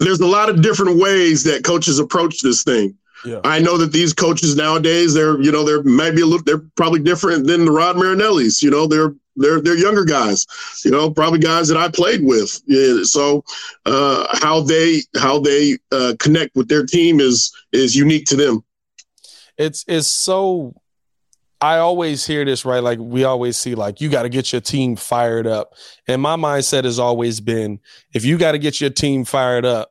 there's 0.00 0.20
a 0.20 0.26
lot 0.26 0.48
of 0.48 0.62
different 0.62 0.98
ways 0.98 1.44
that 1.44 1.64
coaches 1.64 1.98
approach 1.98 2.40
this 2.40 2.62
thing. 2.62 2.96
Yeah. 3.24 3.40
I 3.44 3.58
know 3.58 3.76
that 3.76 3.92
these 3.92 4.14
coaches 4.14 4.56
nowadays, 4.56 5.12
they're 5.12 5.40
you 5.42 5.52
know 5.52 5.64
they're 5.64 5.82
maybe 5.82 6.22
a 6.22 6.26
little 6.26 6.42
they're 6.44 6.64
probably 6.76 7.00
different 7.00 7.46
than 7.46 7.64
the 7.64 7.70
Rod 7.70 7.96
Marinellis. 7.96 8.62
You 8.62 8.70
know 8.70 8.86
they're 8.86 9.14
they're 9.36 9.60
they're 9.60 9.76
younger 9.76 10.04
guys. 10.04 10.46
You 10.84 10.90
know 10.90 11.10
probably 11.10 11.38
guys 11.38 11.68
that 11.68 11.76
I 11.76 11.90
played 11.90 12.24
with. 12.24 12.60
Yeah, 12.66 13.02
so 13.02 13.44
uh, 13.84 14.26
how 14.40 14.62
they 14.62 15.02
how 15.18 15.38
they 15.38 15.76
uh, 15.92 16.14
connect 16.18 16.56
with 16.56 16.68
their 16.68 16.86
team 16.86 17.20
is 17.20 17.52
is 17.72 17.94
unique 17.94 18.24
to 18.26 18.36
them. 18.36 18.64
It's 19.58 19.84
it's 19.86 20.08
so. 20.08 20.74
I 21.62 21.76
always 21.76 22.26
hear 22.26 22.46
this 22.46 22.64
right. 22.64 22.82
Like 22.82 22.98
we 22.98 23.24
always 23.24 23.58
see, 23.58 23.74
like 23.74 24.00
you 24.00 24.08
got 24.08 24.22
to 24.22 24.30
get 24.30 24.50
your 24.50 24.62
team 24.62 24.96
fired 24.96 25.46
up. 25.46 25.74
And 26.08 26.22
my 26.22 26.36
mindset 26.36 26.84
has 26.84 26.98
always 26.98 27.38
been, 27.38 27.80
if 28.14 28.24
you 28.24 28.38
got 28.38 28.52
to 28.52 28.58
get 28.58 28.80
your 28.80 28.88
team 28.88 29.26
fired 29.26 29.66
up, 29.66 29.89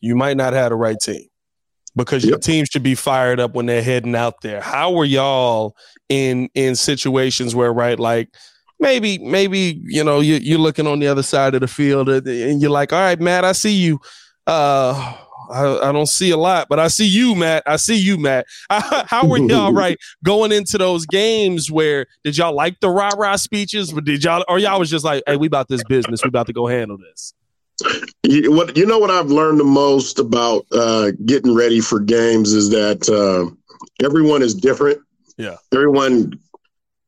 you 0.00 0.16
might 0.16 0.36
not 0.36 0.52
have 0.52 0.70
the 0.70 0.76
right 0.76 0.98
team 1.00 1.26
because 1.96 2.24
yep. 2.24 2.30
your 2.30 2.38
team 2.38 2.64
should 2.64 2.82
be 2.82 2.94
fired 2.94 3.40
up 3.40 3.54
when 3.54 3.66
they're 3.66 3.82
heading 3.82 4.14
out 4.14 4.40
there. 4.42 4.60
How 4.60 4.92
were 4.92 5.04
y'all 5.04 5.76
in 6.08 6.48
in 6.54 6.76
situations 6.76 7.54
where 7.54 7.72
right 7.72 7.98
like 7.98 8.30
maybe 8.80 9.18
maybe 9.18 9.80
you 9.84 10.04
know 10.04 10.20
you, 10.20 10.36
you're 10.36 10.58
looking 10.58 10.86
on 10.86 11.00
the 11.00 11.08
other 11.08 11.22
side 11.22 11.54
of 11.54 11.60
the 11.60 11.68
field 11.68 12.08
and 12.08 12.62
you're 12.62 12.70
like, 12.70 12.92
all 12.92 13.00
right, 13.00 13.20
Matt, 13.20 13.44
I 13.44 13.52
see 13.52 13.74
you. 13.74 13.98
Uh, 14.46 15.16
I, 15.50 15.88
I, 15.88 15.92
don't 15.92 16.08
see 16.08 16.30
a 16.30 16.36
lot, 16.36 16.68
but 16.68 16.78
I 16.78 16.88
see 16.88 17.06
you, 17.06 17.34
Matt. 17.34 17.62
I 17.66 17.76
see 17.76 17.96
you, 17.96 18.18
Matt. 18.18 18.46
How 18.70 19.26
were 19.26 19.38
y'all 19.38 19.72
right 19.74 19.98
going 20.24 20.52
into 20.52 20.78
those 20.78 21.06
games? 21.06 21.70
Where 21.70 22.06
did 22.22 22.36
y'all 22.36 22.54
like 22.54 22.80
the 22.80 22.90
rah 22.90 23.10
rah 23.16 23.36
speeches, 23.36 23.92
but 23.92 24.04
did 24.04 24.24
y'all 24.24 24.44
or 24.48 24.58
y'all 24.58 24.78
was 24.78 24.90
just 24.90 25.04
like, 25.04 25.22
hey, 25.26 25.36
we 25.36 25.46
about 25.46 25.68
this 25.68 25.82
business, 25.84 26.22
we 26.22 26.28
about 26.28 26.46
to 26.46 26.52
go 26.52 26.66
handle 26.66 26.98
this. 26.98 27.34
You, 28.24 28.52
what 28.52 28.76
you 28.76 28.86
know 28.86 28.98
what 28.98 29.10
I've 29.10 29.30
learned 29.30 29.60
the 29.60 29.64
most 29.64 30.18
about 30.18 30.66
uh, 30.72 31.12
getting 31.24 31.54
ready 31.54 31.80
for 31.80 32.00
games 32.00 32.52
is 32.52 32.70
that 32.70 33.08
uh, 33.08 33.54
everyone 34.04 34.42
is 34.42 34.54
different. 34.54 35.00
Yeah, 35.36 35.56
everyone 35.72 36.38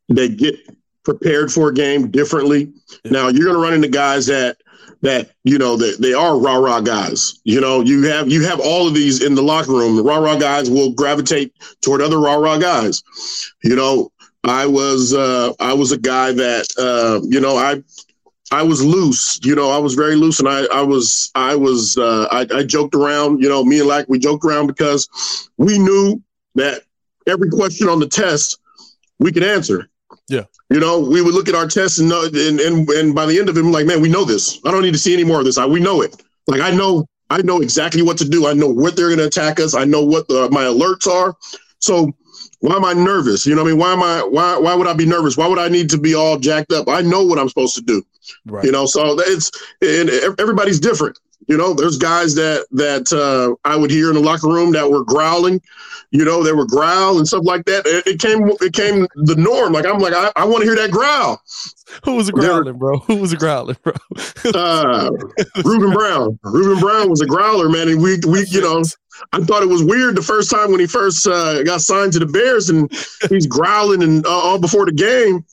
they 0.09 0.29
get 0.29 0.57
prepared 1.05 1.53
for 1.53 1.71
a 1.71 1.75
game 1.75 2.11
differently. 2.11 2.73
Yeah. 3.05 3.12
Now 3.12 3.29
you're 3.29 3.45
going 3.45 3.57
to 3.57 3.62
run 3.62 3.75
into 3.75 3.89
guys 3.89 4.27
that 4.27 4.59
that 5.03 5.31
you 5.45 5.59
know 5.59 5.77
that 5.77 5.97
they 6.01 6.12
are 6.12 6.39
rah 6.39 6.57
rah 6.57 6.81
guys. 6.81 7.41
You 7.45 7.61
know, 7.61 7.81
you 7.81 8.09
have 8.09 8.29
you 8.29 8.45
have 8.47 8.61
all 8.61 8.87
of 8.87 8.95
these 8.95 9.23
in 9.23 9.35
the 9.35 9.43
locker 9.43 9.73
room. 9.73 9.97
The 9.97 10.03
rah 10.03 10.18
rah 10.18 10.37
guys 10.37 10.71
will 10.71 10.93
gravitate 10.93 11.53
toward 11.81 12.01
other 12.01 12.18
rah 12.18 12.35
rah 12.35 12.59
guys. 12.59 13.03
You 13.64 13.77
know, 13.77 14.12
I 14.45 14.66
was 14.66 15.14
uh, 15.14 15.53
I 15.59 15.73
was 15.73 15.93
a 15.93 15.99
guy 15.99 16.33
that 16.33 16.66
uh, 16.79 17.21
you 17.27 17.41
know 17.41 17.57
I 17.57 17.83
I 18.53 18.62
was 18.62 18.84
loose. 18.84 19.38
You 19.42 19.55
know, 19.55 19.70
I 19.70 19.78
was 19.78 19.94
very 19.94 20.16
loose, 20.16 20.40
and 20.40 20.48
I 20.48 20.64
I 20.72 20.82
was 20.82 21.30
I 21.34 21.55
was 21.55 21.96
uh, 21.96 22.26
I, 22.30 22.46
I 22.55 22.62
joked 22.64 22.94
around. 22.94 23.42
You 23.42 23.48
know, 23.48 23.64
me 23.64 23.78
and 23.78 23.88
Lack 23.88 24.09
we 24.09 24.18
joked 24.18 24.44
around 24.44 24.66
because 24.66 25.09
we 25.57 25.78
knew 25.78 26.22
that 26.57 26.82
every 27.26 27.51
question 27.51 27.88
on 27.88 28.01
the 28.01 28.09
test 28.09 28.59
we 29.18 29.32
could 29.32 29.44
answer. 29.44 29.88
Yeah. 30.28 30.44
You 30.70 30.80
know, 30.80 31.01
we 31.01 31.22
would 31.22 31.34
look 31.34 31.48
at 31.48 31.55
our 31.55 31.66
tests 31.66 31.98
and, 31.98 32.09
know, 32.09 32.24
and 32.24 32.61
and 32.61 32.88
and 32.88 33.14
by 33.14 33.26
the 33.26 33.38
end 33.38 33.48
of 33.48 33.57
it, 33.57 33.61
I'm 33.61 33.72
like, 33.72 33.86
man, 33.86 34.01
we 34.01 34.09
know 34.09 34.24
this. 34.24 34.59
I 34.64 34.70
don't 34.70 34.82
need 34.82 34.92
to 34.92 34.98
see 34.98 35.14
any 35.14 35.24
more 35.24 35.38
of 35.38 35.44
this. 35.44 35.59
I, 35.59 35.66
we 35.66 35.80
know 35.80 36.03
it. 36.03 36.22
Like 36.46 36.61
I 36.61 36.70
know, 36.70 37.07
I 37.28 37.42
know 37.42 37.61
exactly 37.61 38.03
what 38.03 38.18
to 38.18 38.28
do. 38.28 38.46
I 38.46 38.53
know 38.53 38.68
what 38.68 38.96
they're 38.96 39.09
going 39.09 39.18
to 39.18 39.26
attack 39.26 39.61
us. 39.61 39.74
I 39.74 39.84
know 39.84 40.05
what 40.05 40.26
the, 40.28 40.48
my 40.51 40.64
alerts 40.64 41.07
are. 41.07 41.36
So 41.78 42.12
why 42.61 42.77
am 42.77 42.85
I 42.85 42.93
nervous? 42.93 43.47
You 43.47 43.55
know, 43.55 43.63
what 43.63 43.69
I 43.69 43.73
mean, 43.73 43.81
why 43.81 43.93
am 43.93 44.03
I? 44.03 44.23
Why 44.23 44.59
why 44.59 44.75
would 44.75 44.87
I 44.87 44.93
be 44.93 45.07
nervous? 45.07 45.37
Why 45.37 45.47
would 45.47 45.59
I 45.59 45.69
need 45.69 45.91
to 45.91 45.99
be 45.99 46.15
all 46.15 46.39
jacked 46.39 46.73
up? 46.73 46.89
I 46.89 47.01
know 47.01 47.25
what 47.25 47.39
I'm 47.39 47.49
supposed 47.49 47.75
to 47.77 47.83
do. 47.83 48.03
Right. 48.47 48.65
You 48.65 48.73
know, 48.73 48.87
so 48.87 49.19
it's 49.19 49.51
and 49.81 50.11
everybody's 50.39 50.79
different. 50.79 51.19
You 51.47 51.57
know, 51.57 51.73
there's 51.73 51.97
guys 51.97 52.35
that 52.35 52.67
that 52.73 53.13
uh, 53.13 53.57
I 53.69 53.77
would 53.77 53.91
hear 53.91 54.09
in 54.09 54.15
the 54.15 54.21
locker 54.21 54.47
room 54.47 54.73
that 54.73 54.91
were 54.91 55.05
growling. 55.05 55.61
You 56.13 56.25
know, 56.25 56.43
they 56.43 56.53
were 56.53 56.67
growl 56.67 57.19
and 57.19 57.27
stuff 57.27 57.45
like 57.45 57.65
that. 57.65 57.87
It, 57.87 58.07
it 58.07 58.21
came 58.21 58.51
it 58.61 58.75
came 58.75 59.07
the 59.15 59.37
norm. 59.37 59.73
Like 59.73 59.87
I'm 59.87 59.99
like 59.99 60.13
I, 60.13 60.31
I 60.37 60.45
want 60.45 60.63
to 60.63 60.67
hear 60.67 60.77
that 60.77 60.91
growl. 60.91 61.41
Who 62.05 62.17
was 62.17 62.29
a 62.29 62.33
growling, 62.33 62.79
bro? 62.79 62.99
Who 62.99 63.17
was 63.17 63.33
a 63.33 63.37
growling, 63.37 63.77
bro? 63.83 63.95
uh, 64.55 65.11
Ruben 65.65 65.93
Brown. 65.93 66.39
Ruben 66.45 66.79
Brown 66.79 67.09
was 67.09 67.21
a 67.21 67.27
growler, 67.27 67.71
man. 67.71 67.89
And 67.89 68.03
we 68.03 68.19
we 68.27 68.45
you 68.49 68.61
know 68.61 68.83
I 69.33 69.41
thought 69.41 69.62
it 69.62 69.68
was 69.68 69.83
weird 69.83 70.16
the 70.16 70.23
first 70.23 70.51
time 70.51 70.71
when 70.71 70.81
he 70.81 70.87
first 70.87 71.27
uh, 71.27 71.62
got 71.62 71.81
signed 71.81 72.12
to 72.14 72.18
the 72.18 72.27
Bears 72.27 72.71
and 72.71 72.91
he's 73.29 73.47
growling 73.47 74.03
and 74.03 74.25
uh, 74.27 74.31
all 74.31 74.59
before 74.59 74.87
the 74.87 74.93
game. 74.93 75.45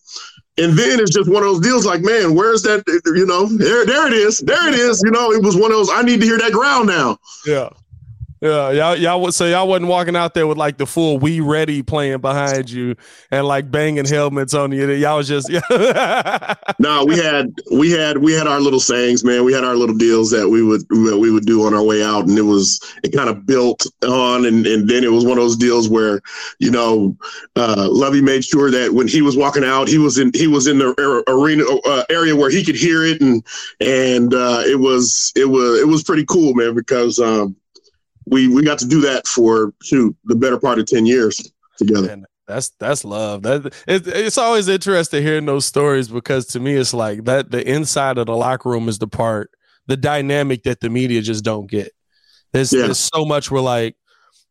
And 0.59 0.73
then 0.73 0.99
it's 0.99 1.13
just 1.13 1.29
one 1.29 1.43
of 1.43 1.49
those 1.49 1.59
deals 1.59 1.85
like, 1.85 2.01
man, 2.01 2.33
where's 2.33 2.63
that? 2.63 2.83
You 3.05 3.27
know, 3.27 3.45
there, 3.45 3.85
there 3.85 4.07
it 4.07 4.13
is. 4.13 4.39
There 4.39 4.67
it 4.67 4.73
is. 4.73 5.01
You 5.05 5.11
know, 5.11 5.31
it 5.31 5.43
was 5.43 5.55
one 5.55 5.71
of 5.71 5.77
those, 5.77 5.89
I 5.91 6.01
need 6.01 6.19
to 6.21 6.25
hear 6.25 6.39
that 6.39 6.51
growl 6.51 6.83
now. 6.83 7.19
Yeah. 7.45 7.69
Yeah, 8.39 8.71
y'all, 8.71 8.95
y'all 8.95 9.21
would 9.21 9.33
say 9.33 9.51
y'all 9.51 9.67
wasn't 9.67 9.87
walking 9.87 10.15
out 10.15 10.35
there 10.35 10.45
with 10.45 10.57
like 10.57 10.77
the 10.77 10.85
full 10.85 11.17
"We 11.17 11.39
Ready" 11.39 11.81
playing 11.81 12.19
behind 12.19 12.69
you 12.69 12.95
and 13.31 13.47
like 13.47 13.71
banging 13.71 14.05
helmets 14.05 14.53
on 14.53 14.71
you. 14.71 14.91
Y'all 14.91 15.17
was 15.17 15.27
just 15.27 15.49
no, 16.79 17.03
we 17.05 17.17
had 17.17 17.51
we 17.71 17.89
had 17.89 18.19
we 18.19 18.33
had 18.33 18.45
our 18.45 18.59
little 18.59 18.79
sayings, 18.79 19.23
man. 19.23 19.43
We 19.43 19.53
had 19.53 19.63
our 19.63 19.75
little 19.75 19.95
deals 19.95 20.29
that 20.31 20.47
we 20.47 20.61
would 20.61 20.81
that 20.81 21.17
we 21.19 21.31
would 21.31 21.45
do 21.47 21.65
on 21.65 21.73
our 21.73 21.81
way 21.81 22.03
out, 22.03 22.27
and 22.27 22.37
it 22.37 22.43
was 22.43 22.79
it 23.03 23.09
kind 23.09 23.29
of 23.29 23.47
built 23.47 23.87
on, 24.03 24.45
and 24.45 24.67
and 24.67 24.87
then 24.87 25.03
it 25.03 25.11
was 25.11 25.25
one 25.25 25.39
of 25.39 25.43
those 25.43 25.57
deals 25.57 25.89
where 25.89 26.21
you 26.59 26.69
know 26.69 27.17
uh, 27.55 27.87
Lovie 27.89 28.21
made 28.21 28.45
sure 28.45 28.69
that 28.69 28.93
when 28.93 29.07
he 29.07 29.23
was 29.23 29.35
walking 29.35 29.63
out, 29.63 29.87
he 29.87 29.97
was 29.97 30.19
in 30.19 30.31
he 30.35 30.45
was 30.45 30.67
in 30.67 30.77
the 30.77 31.23
arena 31.27 31.63
uh, 31.85 32.03
area 32.11 32.35
where 32.35 32.51
he 32.51 32.63
could 32.63 32.75
hear 32.75 33.03
it, 33.03 33.19
and 33.19 33.43
and 33.79 34.35
uh, 34.35 34.61
it 34.63 34.79
was 34.79 35.31
it 35.35 35.45
was 35.45 35.79
it 35.79 35.87
was 35.87 36.03
pretty 36.03 36.25
cool, 36.25 36.53
man, 36.53 36.75
because. 36.75 37.17
Um, 37.17 37.55
we 38.29 38.47
we 38.47 38.63
got 38.63 38.79
to 38.79 38.87
do 38.87 39.01
that 39.01 39.27
for 39.27 39.73
shoot 39.81 40.15
the 40.25 40.35
better 40.35 40.59
part 40.59 40.79
of 40.79 40.85
10 40.85 41.05
years 41.05 41.51
together. 41.77 42.07
Man, 42.07 42.25
that's 42.47 42.69
that's 42.79 43.03
love. 43.03 43.43
That 43.43 43.67
it, 43.87 44.07
it's 44.07 44.37
always 44.37 44.67
interesting 44.67 45.23
hearing 45.23 45.45
those 45.45 45.65
stories 45.65 46.07
because 46.07 46.47
to 46.47 46.59
me 46.59 46.75
it's 46.75 46.93
like 46.93 47.25
that 47.25 47.51
the 47.51 47.67
inside 47.67 48.17
of 48.17 48.27
the 48.27 48.35
locker 48.35 48.69
room 48.69 48.89
is 48.89 48.99
the 48.99 49.07
part 49.07 49.51
the 49.87 49.97
dynamic 49.97 50.63
that 50.63 50.81
the 50.81 50.89
media 50.89 51.21
just 51.21 51.43
don't 51.43 51.69
get. 51.69 51.91
There's, 52.53 52.71
yeah. 52.71 52.83
there's 52.83 52.99
so 52.99 53.25
much 53.25 53.49
we're 53.49 53.61
like 53.61 53.95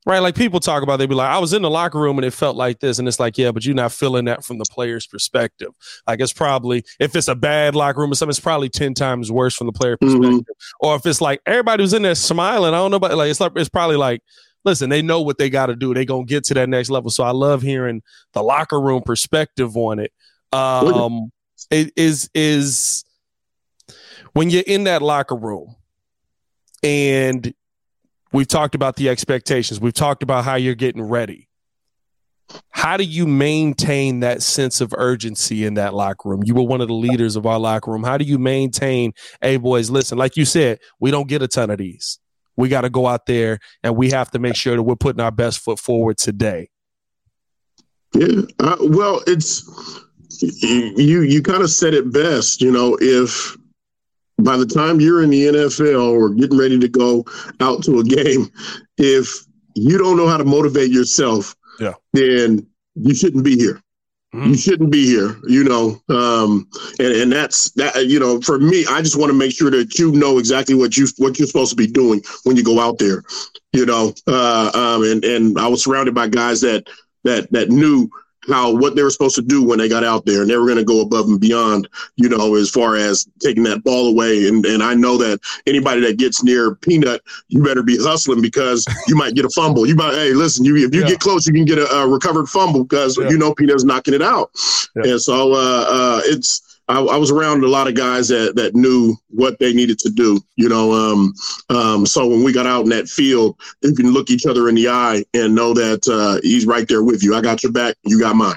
right? 0.06 0.20
Like 0.20 0.36
people 0.36 0.60
talk 0.60 0.84
about, 0.84 0.98
they'd 0.98 1.08
be 1.08 1.16
like, 1.16 1.28
I 1.28 1.38
was 1.38 1.52
in 1.52 1.62
the 1.62 1.68
locker 1.68 1.98
room 1.98 2.16
and 2.16 2.24
it 2.24 2.30
felt 2.30 2.56
like 2.56 2.78
this. 2.78 3.00
And 3.00 3.08
it's 3.08 3.18
like, 3.18 3.36
yeah, 3.36 3.50
but 3.50 3.64
you're 3.64 3.74
not 3.74 3.90
feeling 3.92 4.26
that 4.26 4.44
from 4.44 4.58
the 4.58 4.64
player's 4.70 5.04
perspective. 5.04 5.70
Like 6.06 6.20
it's 6.20 6.32
probably, 6.32 6.84
if 7.00 7.16
it's 7.16 7.26
a 7.26 7.34
bad 7.34 7.74
locker 7.74 8.00
room 8.00 8.12
or 8.12 8.14
something, 8.14 8.30
it's 8.30 8.40
probably 8.40 8.68
10 8.68 8.94
times 8.94 9.32
worse 9.32 9.56
from 9.56 9.66
the 9.66 9.72
player 9.72 9.96
mm-hmm. 9.96 10.20
perspective. 10.20 10.54
Mm-hmm. 10.56 10.86
Or 10.86 10.94
if 10.94 11.04
it's 11.04 11.20
like 11.20 11.42
everybody 11.44 11.82
was 11.82 11.92
in 11.92 12.02
there 12.02 12.14
smiling, 12.14 12.72
I 12.72 12.76
don't 12.76 12.92
know, 12.92 13.00
but 13.00 13.14
like 13.16 13.30
it's, 13.30 13.40
like, 13.40 13.52
it's 13.56 13.68
probably 13.68 13.96
like, 13.96 14.22
listen, 14.64 14.90
they 14.90 15.02
know 15.02 15.20
what 15.20 15.38
they 15.38 15.50
got 15.50 15.66
to 15.66 15.76
do. 15.76 15.92
They 15.92 16.04
going 16.04 16.26
to 16.26 16.30
get 16.30 16.44
to 16.44 16.54
that 16.54 16.68
next 16.68 16.88
level. 16.88 17.10
So 17.10 17.24
I 17.24 17.32
love 17.32 17.60
hearing 17.62 18.02
the 18.32 18.42
locker 18.44 18.80
room 18.80 19.02
perspective 19.02 19.76
on 19.76 19.98
it. 19.98 20.12
Um, 20.52 21.32
it 21.70 21.92
is, 21.96 22.30
is 22.32 23.04
when 24.34 24.50
you're 24.50 24.62
in 24.66 24.84
that 24.84 25.02
locker 25.02 25.34
room 25.34 25.74
and 26.84 27.52
We've 28.32 28.48
talked 28.48 28.74
about 28.74 28.96
the 28.96 29.08
expectations. 29.08 29.80
We've 29.80 29.94
talked 29.94 30.22
about 30.22 30.44
how 30.44 30.56
you're 30.56 30.74
getting 30.74 31.02
ready. 31.02 31.48
How 32.70 32.96
do 32.96 33.04
you 33.04 33.26
maintain 33.26 34.20
that 34.20 34.42
sense 34.42 34.80
of 34.80 34.94
urgency 34.96 35.64
in 35.64 35.74
that 35.74 35.94
locker 35.94 36.28
room? 36.28 36.42
You 36.44 36.54
were 36.54 36.62
one 36.62 36.80
of 36.80 36.88
the 36.88 36.94
leaders 36.94 37.34
of 37.34 37.46
our 37.46 37.58
locker 37.58 37.90
room. 37.90 38.04
How 38.04 38.18
do 38.18 38.24
you 38.24 38.38
maintain, 38.38 39.12
hey, 39.40 39.56
boys, 39.56 39.90
listen, 39.90 40.16
like 40.16 40.36
you 40.36 40.44
said, 40.44 40.78
we 41.00 41.10
don't 41.10 41.28
get 41.28 41.42
a 41.42 41.48
ton 41.48 41.70
of 41.70 41.78
these. 41.78 42.18
We 42.56 42.68
got 42.68 42.82
to 42.82 42.90
go 42.90 43.06
out 43.06 43.26
there 43.26 43.58
and 43.82 43.96
we 43.96 44.10
have 44.10 44.30
to 44.30 44.38
make 44.38 44.56
sure 44.56 44.76
that 44.76 44.82
we're 44.82 44.96
putting 44.96 45.20
our 45.20 45.32
best 45.32 45.58
foot 45.60 45.78
forward 45.78 46.18
today. 46.18 46.70
Yeah. 48.14 48.42
Uh, 48.60 48.76
well, 48.80 49.22
it's 49.26 49.68
you, 50.40 51.22
you 51.22 51.42
kind 51.42 51.62
of 51.62 51.70
said 51.70 51.94
it 51.94 52.12
best. 52.12 52.62
You 52.62 52.70
know, 52.70 52.96
if 53.00 53.56
by 54.38 54.56
the 54.56 54.66
time 54.66 55.00
you're 55.00 55.22
in 55.22 55.30
the 55.30 55.46
NFL 55.46 56.12
or 56.12 56.30
getting 56.30 56.58
ready 56.58 56.78
to 56.78 56.88
go 56.88 57.24
out 57.60 57.82
to 57.84 58.00
a 58.00 58.04
game, 58.04 58.50
if 58.98 59.46
you 59.74 59.98
don't 59.98 60.16
know 60.16 60.28
how 60.28 60.36
to 60.36 60.44
motivate 60.44 60.90
yourself, 60.90 61.54
yeah. 61.80 61.94
then 62.12 62.66
you 62.94 63.14
shouldn't 63.14 63.44
be 63.44 63.56
here. 63.56 63.80
Mm-hmm. 64.34 64.50
You 64.50 64.56
shouldn't 64.56 64.90
be 64.90 65.06
here, 65.06 65.36
you 65.48 65.64
know. 65.64 66.02
Um, 66.08 66.68
and, 66.98 67.12
and 67.12 67.32
that's 67.32 67.70
that, 67.72 68.06
you 68.06 68.20
know, 68.20 68.40
for 68.40 68.58
me, 68.58 68.84
I 68.90 69.00
just 69.00 69.18
want 69.18 69.30
to 69.30 69.38
make 69.38 69.52
sure 69.52 69.70
that 69.70 69.98
you 69.98 70.12
know 70.12 70.38
exactly 70.38 70.74
what 70.74 70.96
you 70.96 71.06
what 71.16 71.38
you're 71.38 71.48
supposed 71.48 71.70
to 71.70 71.76
be 71.76 71.86
doing 71.86 72.22
when 72.44 72.56
you 72.56 72.64
go 72.64 72.80
out 72.80 72.98
there, 72.98 73.22
you 73.72 73.86
know. 73.86 74.12
Uh, 74.26 74.70
um, 74.74 75.04
and 75.04 75.24
and 75.24 75.58
I 75.58 75.68
was 75.68 75.84
surrounded 75.84 76.14
by 76.14 76.28
guys 76.28 76.60
that 76.62 76.86
that 77.24 77.50
that 77.52 77.70
knew 77.70 78.10
how 78.48 78.74
what 78.74 78.96
they 78.96 79.02
were 79.02 79.10
supposed 79.10 79.36
to 79.36 79.42
do 79.42 79.62
when 79.62 79.78
they 79.78 79.88
got 79.88 80.04
out 80.04 80.24
there, 80.24 80.42
and 80.42 80.50
they 80.50 80.56
were 80.56 80.66
going 80.66 80.78
to 80.78 80.84
go 80.84 81.00
above 81.00 81.26
and 81.26 81.40
beyond, 81.40 81.88
you 82.16 82.28
know, 82.28 82.54
as 82.54 82.70
far 82.70 82.96
as 82.96 83.28
taking 83.40 83.62
that 83.64 83.84
ball 83.84 84.08
away. 84.08 84.48
And 84.48 84.64
and 84.66 84.82
I 84.82 84.94
know 84.94 85.16
that 85.18 85.40
anybody 85.66 86.00
that 86.02 86.18
gets 86.18 86.42
near 86.42 86.74
Peanut, 86.76 87.22
you 87.48 87.62
better 87.62 87.82
be 87.82 87.96
hustling 87.98 88.42
because 88.42 88.86
you 89.08 89.16
might 89.16 89.34
get 89.34 89.44
a 89.44 89.50
fumble. 89.50 89.86
You 89.86 89.94
might, 89.94 90.14
hey, 90.14 90.32
listen, 90.32 90.64
you 90.64 90.76
if 90.76 90.94
you 90.94 91.02
yeah. 91.02 91.08
get 91.08 91.20
close, 91.20 91.46
you 91.46 91.52
can 91.52 91.64
get 91.64 91.78
a, 91.78 91.88
a 91.88 92.08
recovered 92.08 92.48
fumble 92.48 92.84
because 92.84 93.18
yeah. 93.18 93.28
you 93.28 93.38
know 93.38 93.54
Peanut's 93.54 93.84
knocking 93.84 94.14
it 94.14 94.22
out. 94.22 94.50
Yeah. 94.96 95.12
And 95.12 95.20
so 95.20 95.52
uh, 95.52 95.86
uh, 95.88 96.20
it's 96.24 96.65
I, 96.88 97.00
I, 97.00 97.16
was 97.16 97.30
around 97.30 97.64
a 97.64 97.68
lot 97.68 97.88
of 97.88 97.94
guys 97.94 98.28
that 98.28 98.54
that 98.56 98.74
knew 98.74 99.16
what 99.28 99.58
they 99.58 99.72
needed 99.72 99.98
to 100.00 100.10
do. 100.10 100.40
You 100.56 100.68
know, 100.68 100.92
um, 100.92 101.34
um, 101.68 102.06
so 102.06 102.26
when 102.26 102.44
we 102.44 102.52
got 102.52 102.66
out 102.66 102.84
in 102.84 102.90
that 102.90 103.08
field, 103.08 103.58
you 103.82 103.94
can 103.94 104.12
look 104.12 104.30
each 104.30 104.46
other 104.46 104.68
in 104.68 104.74
the 104.76 104.88
eye 104.88 105.24
and 105.34 105.54
know 105.54 105.74
that 105.74 106.06
uh, 106.08 106.40
he's 106.42 106.66
right 106.66 106.86
there 106.86 107.02
with 107.02 107.22
you. 107.22 107.34
I 107.34 107.40
got 107.40 107.62
your 107.62 107.72
back. 107.72 107.96
You 108.04 108.20
got 108.20 108.36
mine. 108.36 108.56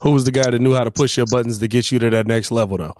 Who 0.00 0.12
was 0.12 0.24
the 0.24 0.30
guy 0.30 0.50
that 0.50 0.58
knew 0.58 0.74
how 0.74 0.84
to 0.84 0.90
push 0.90 1.16
your 1.16 1.26
buttons 1.26 1.58
to 1.58 1.68
get 1.68 1.90
you 1.90 1.98
to 1.98 2.10
that 2.10 2.26
next 2.26 2.50
level, 2.50 2.76
though? 2.76 2.94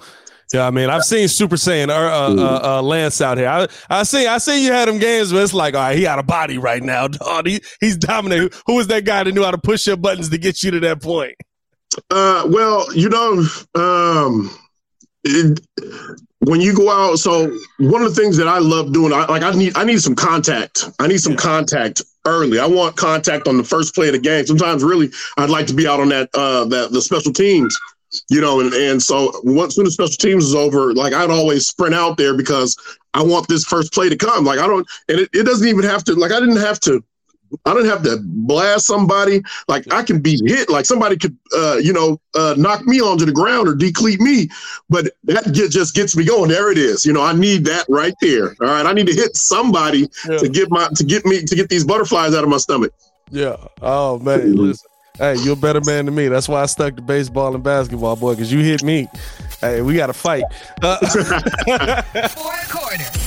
Yeah, 0.53 0.66
I 0.66 0.70
mean, 0.70 0.91
I've 0.91 1.03
seen 1.03 1.27
Super 1.27 1.57
Saiyan 1.57 1.89
uh, 1.89 1.93
uh, 1.93 2.35
uh, 2.39 2.79
uh, 2.79 2.83
Lance 2.83 3.20
out 3.20 3.37
here. 3.37 3.49
I, 3.49 3.66
I 3.91 4.05
see, 4.05 4.29
I 4.29 4.39
see 4.39 4.64
you 4.64 4.72
had 4.72 4.89
him 4.89 4.99
games, 4.99 5.33
but 5.33 5.43
it's 5.43 5.53
like, 5.53 5.74
all 5.74 5.81
right, 5.81 5.99
he 5.99 6.07
out 6.07 6.20
of 6.20 6.27
body 6.27 6.57
right 6.57 6.83
now, 6.83 7.09
dog. 7.09 7.49
He, 7.49 7.61
he's 7.81 7.97
dominating. 7.97 8.51
Who 8.66 8.74
was 8.74 8.87
that 8.89 9.05
guy 9.05 9.24
that 9.24 9.33
knew 9.33 9.43
how 9.43 9.51
to 9.51 9.59
push 9.59 9.87
your 9.87 9.97
buttons 9.97 10.29
to 10.29 10.39
get 10.39 10.62
you 10.62 10.70
to 10.70 10.81
that 10.81 11.03
point? 11.03 11.35
Uh, 12.11 12.45
well, 12.47 12.87
you 12.95 13.09
know, 13.09 13.45
um, 13.74 14.57
it, 15.27 15.61
when 16.41 16.61
you 16.61 16.74
go 16.74 16.91
out, 16.91 17.16
so 17.16 17.47
one 17.79 18.03
of 18.03 18.14
the 18.14 18.20
things 18.20 18.37
that 18.37 18.47
I 18.47 18.59
love 18.59 18.93
doing, 18.93 19.12
I 19.12 19.27
like 19.27 19.43
I 19.43 19.51
need 19.53 19.77
I 19.77 19.85
need 19.85 20.01
some 20.01 20.14
contact. 20.14 20.89
I 20.99 21.07
need 21.07 21.18
some 21.18 21.33
yeah. 21.33 21.39
contact 21.39 22.03
early. 22.24 22.59
I 22.59 22.66
want 22.66 22.97
contact 22.97 23.49
on 23.49 23.57
the 23.57 23.64
first 23.64 23.95
play 23.95 24.09
of 24.09 24.12
the 24.12 24.18
game. 24.18 24.47
Sometimes, 24.47 24.85
really, 24.85 25.11
I'd 25.37 25.51
like 25.51 25.66
to 25.66 25.74
be 25.74 25.87
out 25.87 26.01
on 26.01 26.09
that 26.11 26.31
uh, 26.35 26.64
that 26.66 26.93
the 26.93 27.01
special 27.01 27.33
teams 27.33 27.77
you 28.31 28.41
know, 28.41 28.61
and, 28.61 28.72
and 28.72 29.03
so 29.03 29.33
once 29.43 29.77
when 29.77 29.85
the 29.85 29.91
special 29.91 30.16
teams 30.16 30.45
is 30.45 30.55
over, 30.55 30.95
like 30.95 31.12
I'd 31.12 31.31
always 31.31 31.66
sprint 31.66 31.95
out 31.95 32.16
there 32.16 32.35
because 32.35 32.77
I 33.14 33.22
want 33.22 33.49
this 33.49 33.64
first 33.64 33.93
play 33.93 34.09
to 34.09 34.16
come. 34.16 34.45
Like 34.45 34.59
I 34.59 34.66
don't, 34.66 34.87
and 35.09 35.20
it, 35.20 35.31
it 35.33 35.43
doesn't 35.45 35.66
even 35.66 35.85
have 35.85 36.05
to, 36.05 36.14
like 36.14 36.33
I 36.33 36.41
didn't 36.41 36.59
have 36.59 36.81
to, 36.81 37.03
I 37.65 37.75
don't 37.75 37.87
have 37.87 38.03
to 38.05 38.19
blast 38.23 38.87
somebody. 38.87 39.43
Like 39.69 39.93
I 39.93 40.03
can 40.03 40.21
be 40.21 40.41
hit, 40.45 40.69
like 40.69 40.85
somebody 40.85 41.17
could, 41.17 41.37
uh, 41.57 41.77
you 41.77 41.93
know, 41.93 42.21
uh, 42.35 42.55
knock 42.57 42.85
me 42.87 43.01
onto 43.01 43.25
the 43.25 43.33
ground 43.33 43.69
or 43.69 43.75
decleat 43.75 44.21
me, 44.21 44.49
but 44.89 45.13
that 45.25 45.53
get, 45.53 45.71
just 45.71 45.95
gets 45.95 46.17
me 46.17 46.25
going. 46.25 46.51
There 46.51 46.71
it 46.71 46.79
is. 46.79 47.05
You 47.05 47.13
know, 47.13 47.23
I 47.23 47.33
need 47.33 47.65
that 47.67 47.87
right 47.89 48.15
there. 48.21 48.57
All 48.61 48.69
right, 48.69 48.87
I 48.87 48.93
need 48.93 49.07
to 49.07 49.15
hit 49.15 49.37
somebody 49.37 50.09
yeah. 50.29 50.39
to 50.39 50.49
get 50.49 50.71
my 50.71 50.89
to 50.95 51.05
get 51.05 51.25
me 51.25 51.43
to 51.43 51.55
get 51.57 51.69
these 51.69 51.85
butterflies 51.85 52.35
out 52.35 52.45
of 52.45 52.51
my 52.51 52.59
stomach. 52.59 52.93
Yeah. 53.31 53.57
Oh 53.83 54.19
man, 54.19 54.41
mm-hmm. 54.41 54.55
listen. 54.55 54.89
Hey, 55.19 55.37
you're 55.37 55.55
a 55.55 55.57
better 55.57 55.81
man 55.81 56.05
than 56.05 56.15
me. 56.15 56.29
That's 56.29 56.47
why 56.47 56.61
I 56.61 56.67
stuck 56.67 56.95
to 56.97 57.03
baseball 57.03 57.55
and 57.55 57.65
basketball, 57.65 58.17
boy, 58.17 58.35
because 58.35 58.53
you 58.53 58.61
hit 58.61 58.83
me. 58.83 59.09
Hey, 59.63 59.81
we 59.81 59.95
got 59.95 60.09
to 60.09 60.13
fight. 60.13 60.45
Uh, 60.83 60.99
fourth 62.29 62.71
quarter. 62.71 63.26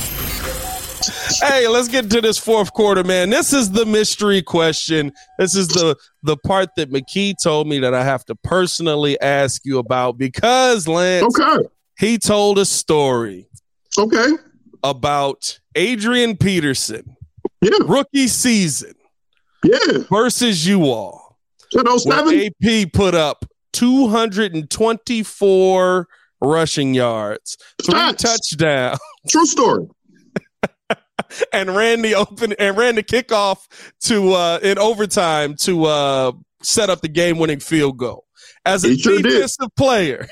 Hey, 1.42 1.68
let's 1.68 1.88
get 1.88 2.10
to 2.10 2.20
this 2.20 2.38
fourth 2.38 2.72
quarter, 2.72 3.02
man. 3.02 3.30
This 3.30 3.52
is 3.52 3.70
the 3.70 3.86
mystery 3.86 4.42
question. 4.42 5.12
This 5.38 5.54
is 5.54 5.68
the 5.68 5.96
the 6.22 6.36
part 6.36 6.70
that 6.76 6.90
McKie 6.90 7.34
told 7.42 7.66
me 7.66 7.78
that 7.80 7.94
I 7.94 8.04
have 8.04 8.24
to 8.26 8.34
personally 8.34 9.20
ask 9.20 9.62
you 9.64 9.78
about 9.78 10.18
because 10.18 10.86
Lance, 10.86 11.38
okay, 11.38 11.66
he 11.98 12.18
told 12.18 12.58
a 12.58 12.64
story, 12.64 13.48
okay, 13.98 14.28
about 14.82 15.58
Adrian 15.74 16.36
Peterson, 16.36 17.16
yeah, 17.62 17.70
rookie 17.86 18.28
season, 18.28 18.94
yeah, 19.64 20.04
versus 20.10 20.66
you 20.66 20.84
all. 20.84 21.38
1007? 21.72 22.50
AP 22.64 22.92
put 22.92 23.14
up 23.14 23.44
224 23.72 26.08
rushing 26.42 26.94
yards, 26.94 27.56
three 27.82 28.12
touchdowns. 28.14 28.98
True 29.28 29.46
story. 29.46 29.86
And 31.52 31.74
ran 31.74 32.02
the 32.02 32.14
open 32.14 32.52
and 32.58 32.76
ran 32.76 32.94
the 32.96 33.02
kickoff 33.02 33.66
to 34.00 34.32
uh 34.32 34.58
in 34.62 34.78
overtime 34.78 35.54
to 35.56 35.84
uh 35.84 36.32
set 36.62 36.90
up 36.90 37.00
the 37.00 37.08
game 37.08 37.38
winning 37.38 37.60
field 37.60 37.96
goal. 37.96 38.26
As 38.64 38.84
a 38.84 38.88
he 38.88 38.96
defensive 38.96 39.56
sure 39.60 39.68
player. 39.76 40.28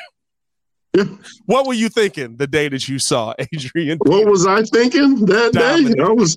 Yeah. 0.96 1.04
What 1.46 1.66
were 1.66 1.74
you 1.74 1.88
thinking 1.88 2.36
the 2.36 2.46
day 2.46 2.68
that 2.68 2.88
you 2.88 2.98
saw 2.98 3.34
Adrian? 3.52 3.98
What 4.02 4.26
was 4.26 4.46
I 4.46 4.62
thinking 4.62 5.26
that 5.26 5.52
Dominant. 5.52 5.96
day? 5.96 6.02
I 6.02 6.08
was 6.08 6.36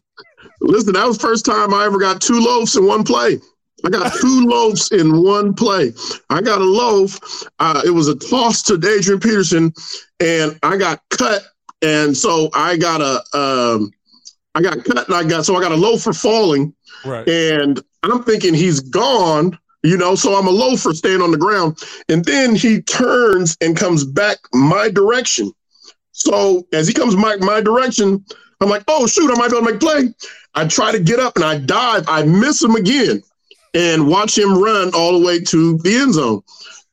listen, 0.61 0.93
that 0.93 1.07
was 1.07 1.17
first 1.17 1.45
time 1.45 1.73
I 1.73 1.85
ever 1.85 1.99
got 1.99 2.21
two 2.21 2.39
loaves 2.39 2.75
in 2.75 2.85
one 2.85 3.03
play. 3.03 3.39
I 3.83 3.89
got 3.89 4.13
two 4.21 4.45
loaves 4.45 4.91
in 4.91 5.23
one 5.23 5.53
play. 5.53 5.93
I 6.29 6.41
got 6.41 6.61
a 6.61 6.65
loaf. 6.65 7.19
Uh, 7.59 7.81
it 7.85 7.91
was 7.91 8.07
a 8.07 8.15
toss 8.15 8.61
to 8.63 8.75
Adrian 8.75 9.19
Peterson, 9.19 9.73
and 10.19 10.57
I 10.63 10.77
got 10.77 11.01
cut. 11.09 11.43
And 11.81 12.15
so 12.15 12.49
I 12.53 12.77
got 12.77 13.01
a, 13.01 13.23
um, 13.37 13.91
I 14.55 14.61
got 14.61 14.83
cut, 14.83 15.07
and 15.07 15.15
I 15.15 15.23
got 15.23 15.45
so 15.45 15.55
I 15.55 15.61
got 15.61 15.71
a 15.71 15.75
loaf 15.75 16.01
for 16.01 16.13
falling. 16.13 16.73
Right. 17.05 17.27
And 17.27 17.81
I'm 18.03 18.23
thinking 18.23 18.53
he's 18.53 18.79
gone, 18.79 19.57
you 19.83 19.97
know. 19.97 20.15
So 20.15 20.35
I'm 20.35 20.47
a 20.47 20.51
loafer 20.51 20.93
staying 20.93 21.21
on 21.21 21.31
the 21.31 21.37
ground, 21.37 21.77
and 22.09 22.23
then 22.25 22.55
he 22.55 22.81
turns 22.81 23.57
and 23.61 23.77
comes 23.77 24.03
back 24.03 24.37
my 24.53 24.89
direction. 24.89 25.51
So 26.11 26.67
as 26.73 26.87
he 26.87 26.93
comes 26.93 27.15
back 27.15 27.39
my 27.39 27.61
direction, 27.61 28.23
I'm 28.59 28.69
like, 28.69 28.83
oh 28.87 29.07
shoot, 29.07 29.31
I 29.31 29.35
might 29.35 29.51
be 29.51 29.57
able 29.57 29.67
to 29.67 29.71
make 29.73 29.81
play. 29.81 30.13
I 30.53 30.67
try 30.67 30.91
to 30.91 30.99
get 30.99 31.19
up 31.19 31.35
and 31.35 31.45
I 31.45 31.57
dive. 31.57 32.05
I 32.07 32.23
miss 32.23 32.61
him 32.61 32.75
again 32.75 33.23
and 33.73 34.07
watch 34.07 34.37
him 34.37 34.61
run 34.61 34.91
all 34.93 35.19
the 35.19 35.25
way 35.25 35.39
to 35.39 35.77
the 35.79 35.95
end 35.95 36.13
zone. 36.13 36.41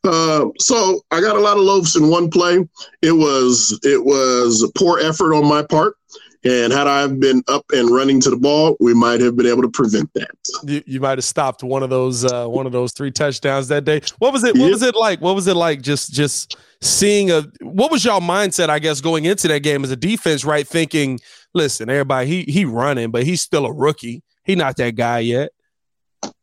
Uh, 0.04 0.46
so 0.58 1.00
I 1.10 1.20
got 1.20 1.36
a 1.36 1.40
lot 1.40 1.56
of 1.56 1.64
loafs 1.64 1.96
in 1.96 2.08
one 2.08 2.30
play. 2.30 2.66
It 3.02 3.12
was 3.12 3.78
it 3.82 4.02
was 4.04 4.70
poor 4.76 5.00
effort 5.00 5.34
on 5.34 5.46
my 5.46 5.62
part. 5.62 5.96
And 6.44 6.72
had 6.72 6.86
I 6.86 7.06
been 7.08 7.42
up 7.48 7.64
and 7.70 7.90
running 7.90 8.20
to 8.20 8.30
the 8.30 8.36
ball, 8.36 8.76
we 8.78 8.94
might 8.94 9.20
have 9.20 9.36
been 9.36 9.46
able 9.46 9.62
to 9.62 9.68
prevent 9.68 10.12
that. 10.14 10.30
You, 10.64 10.82
you 10.86 11.00
might 11.00 11.18
have 11.18 11.24
stopped 11.24 11.64
one 11.64 11.82
of 11.82 11.90
those 11.90 12.24
uh, 12.24 12.46
one 12.46 12.64
of 12.64 12.72
those 12.72 12.92
three 12.92 13.10
touchdowns 13.10 13.66
that 13.68 13.84
day. 13.84 14.02
What 14.18 14.32
was 14.32 14.44
it? 14.44 14.56
What 14.56 14.70
was 14.70 14.82
it 14.82 14.94
like? 14.94 15.20
What 15.20 15.34
was 15.34 15.48
it 15.48 15.56
like? 15.56 15.82
Just 15.82 16.12
just 16.12 16.56
seeing 16.80 17.32
a. 17.32 17.44
What 17.60 17.90
was 17.90 18.04
y'all 18.04 18.20
mindset? 18.20 18.68
I 18.68 18.78
guess 18.78 19.00
going 19.00 19.24
into 19.24 19.48
that 19.48 19.60
game 19.60 19.82
as 19.82 19.90
a 19.90 19.96
defense, 19.96 20.44
right? 20.44 20.66
Thinking, 20.66 21.18
listen, 21.54 21.90
everybody, 21.90 22.28
he 22.28 22.42
he 22.44 22.64
running, 22.64 23.10
but 23.10 23.24
he's 23.24 23.42
still 23.42 23.66
a 23.66 23.72
rookie. 23.72 24.22
He 24.44 24.54
not 24.54 24.76
that 24.76 24.94
guy 24.94 25.18
yet. 25.20 25.50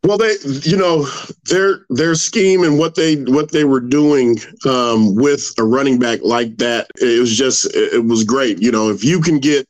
Well, 0.03 0.17
they, 0.17 0.35
you 0.61 0.77
know, 0.77 1.07
their 1.45 1.85
their 1.89 2.15
scheme 2.15 2.63
and 2.63 2.77
what 2.77 2.95
they 2.95 3.15
what 3.23 3.51
they 3.51 3.63
were 3.63 3.79
doing 3.79 4.37
um, 4.65 5.15
with 5.15 5.53
a 5.57 5.63
running 5.63 5.99
back 5.99 6.19
like 6.21 6.57
that, 6.57 6.87
it 7.01 7.19
was 7.19 7.35
just 7.35 7.65
it 7.75 8.05
was 8.05 8.23
great. 8.23 8.61
You 8.61 8.71
know, 8.71 8.89
if 8.89 9.03
you 9.03 9.19
can 9.19 9.39
get 9.39 9.67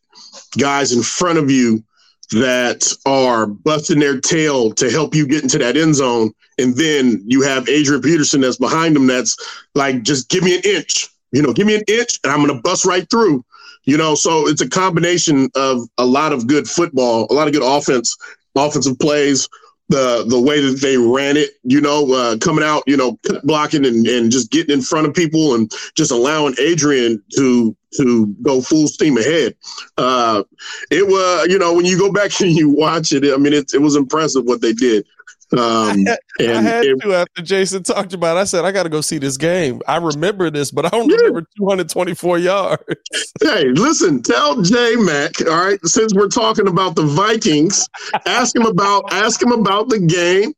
guys 0.57 0.91
in 0.91 1.03
front 1.03 1.37
of 1.37 1.49
you 1.49 1.83
that 2.31 2.91
are 3.05 3.45
busting 3.45 3.99
their 3.99 4.19
tail 4.19 4.71
to 4.71 4.89
help 4.89 5.13
you 5.13 5.27
get 5.27 5.43
into 5.43 5.57
that 5.59 5.77
end 5.77 5.95
zone, 5.95 6.31
and 6.57 6.75
then 6.75 7.23
you 7.25 7.41
have 7.41 7.69
Adrian 7.69 8.01
Peterson 8.01 8.41
that's 8.41 8.57
behind 8.57 8.95
them, 8.95 9.07
that's 9.07 9.37
like, 9.75 10.01
just 10.03 10.29
give 10.29 10.43
me 10.43 10.55
an 10.55 10.61
inch. 10.63 11.09
You 11.31 11.41
know, 11.41 11.53
give 11.53 11.67
me 11.67 11.75
an 11.75 11.83
inch, 11.87 12.19
and 12.23 12.31
I'm 12.31 12.43
going 12.43 12.55
to 12.55 12.61
bust 12.61 12.85
right 12.85 13.09
through. 13.09 13.43
You 13.83 13.97
know, 13.97 14.15
so 14.15 14.47
it's 14.47 14.61
a 14.61 14.69
combination 14.69 15.49
of 15.53 15.87
a 15.99 16.05
lot 16.05 16.33
of 16.33 16.47
good 16.47 16.67
football, 16.67 17.27
a 17.29 17.33
lot 17.33 17.47
of 17.47 17.53
good 17.53 17.61
offense, 17.61 18.17
offensive 18.55 18.97
plays 18.97 19.47
the 19.89 20.25
the 20.27 20.39
way 20.39 20.61
that 20.61 20.81
they 20.81 20.97
ran 20.97 21.37
it, 21.37 21.51
you 21.63 21.79
know, 21.79 22.11
uh, 22.11 22.37
coming 22.37 22.63
out, 22.63 22.83
you 22.87 22.97
know, 22.97 23.19
blocking 23.43 23.85
and, 23.85 24.05
and 24.07 24.31
just 24.31 24.51
getting 24.51 24.73
in 24.73 24.81
front 24.81 25.07
of 25.07 25.13
people 25.13 25.55
and 25.55 25.71
just 25.95 26.11
allowing 26.11 26.55
Adrian 26.59 27.21
to 27.35 27.75
to 27.97 28.27
go 28.41 28.61
full 28.61 28.87
steam 28.87 29.17
ahead. 29.17 29.55
Uh, 29.97 30.43
it 30.91 31.07
was, 31.07 31.47
you 31.49 31.57
know, 31.57 31.73
when 31.73 31.85
you 31.85 31.97
go 31.97 32.11
back 32.11 32.31
and 32.41 32.51
you 32.51 32.69
watch 32.69 33.11
it, 33.11 33.23
I 33.31 33.37
mean, 33.37 33.53
it, 33.53 33.73
it 33.73 33.81
was 33.81 33.95
impressive 33.95 34.45
what 34.45 34.61
they 34.61 34.73
did. 34.73 35.05
Um, 35.53 36.05
I 36.39 36.43
had 36.61 36.85
it, 36.85 36.99
to 37.01 37.13
after 37.13 37.41
Jason 37.41 37.83
talked 37.83 38.13
about. 38.13 38.37
It, 38.37 38.41
I 38.41 38.43
said 38.45 38.65
I 38.65 38.71
got 38.71 38.83
to 38.83 38.89
go 38.89 39.01
see 39.01 39.17
this 39.17 39.37
game. 39.37 39.81
I 39.87 39.97
remember 39.97 40.49
this, 40.49 40.71
but 40.71 40.85
I 40.85 40.89
don't 40.89 41.09
yeah. 41.09 41.17
remember 41.17 41.47
224 41.57 42.39
yards. 42.39 42.83
hey, 43.41 43.65
listen, 43.69 44.21
tell 44.21 44.61
J 44.61 44.95
Mac. 44.95 45.39
All 45.41 45.65
right, 45.65 45.79
since 45.85 46.13
we're 46.13 46.27
talking 46.27 46.67
about 46.67 46.95
the 46.95 47.03
Vikings, 47.03 47.87
ask 48.25 48.55
him 48.55 48.65
about 48.65 49.03
ask 49.11 49.41
him 49.41 49.51
about 49.51 49.89
the 49.89 49.99
game 49.99 50.53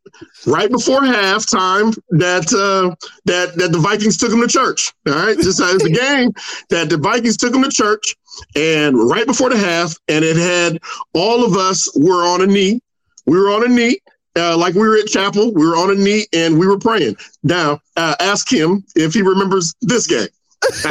right 0.45 0.71
before 0.71 1.01
halftime 1.01 1.97
that 2.11 2.51
uh, 2.53 2.95
that 3.25 3.55
that 3.57 3.71
the 3.71 3.79
Vikings 3.79 4.17
took 4.17 4.31
him 4.31 4.41
to 4.41 4.47
church. 4.47 4.93
All 5.07 5.13
right, 5.13 5.37
just 5.37 5.59
as 5.59 5.81
the 5.81 5.91
game 5.91 6.31
that 6.69 6.89
the 6.89 6.97
Vikings 6.97 7.37
took 7.37 7.53
him 7.53 7.63
to 7.63 7.69
church, 7.69 8.15
and 8.55 8.97
right 9.09 9.25
before 9.25 9.49
the 9.49 9.57
half, 9.57 9.95
and 10.07 10.23
it 10.23 10.37
had 10.37 10.79
all 11.13 11.43
of 11.43 11.55
us 11.55 11.89
were 11.97 12.25
on 12.25 12.41
a 12.41 12.47
knee. 12.47 12.81
We 13.25 13.37
were 13.37 13.51
on 13.51 13.65
a 13.65 13.67
knee 13.67 13.99
uh, 14.37 14.57
like 14.57 14.73
we 14.75 14.87
were 14.87 14.97
at 14.97 15.07
chapel, 15.07 15.53
we 15.53 15.65
were 15.65 15.75
on 15.75 15.91
a 15.91 15.95
knee 15.95 16.25
and 16.33 16.57
we 16.59 16.67
were 16.67 16.79
praying. 16.79 17.15
Now, 17.43 17.79
uh, 17.95 18.15
ask 18.19 18.51
him 18.51 18.83
if 18.95 19.13
he 19.13 19.21
remembers 19.21 19.73
this 19.81 20.07
game. 20.07 20.27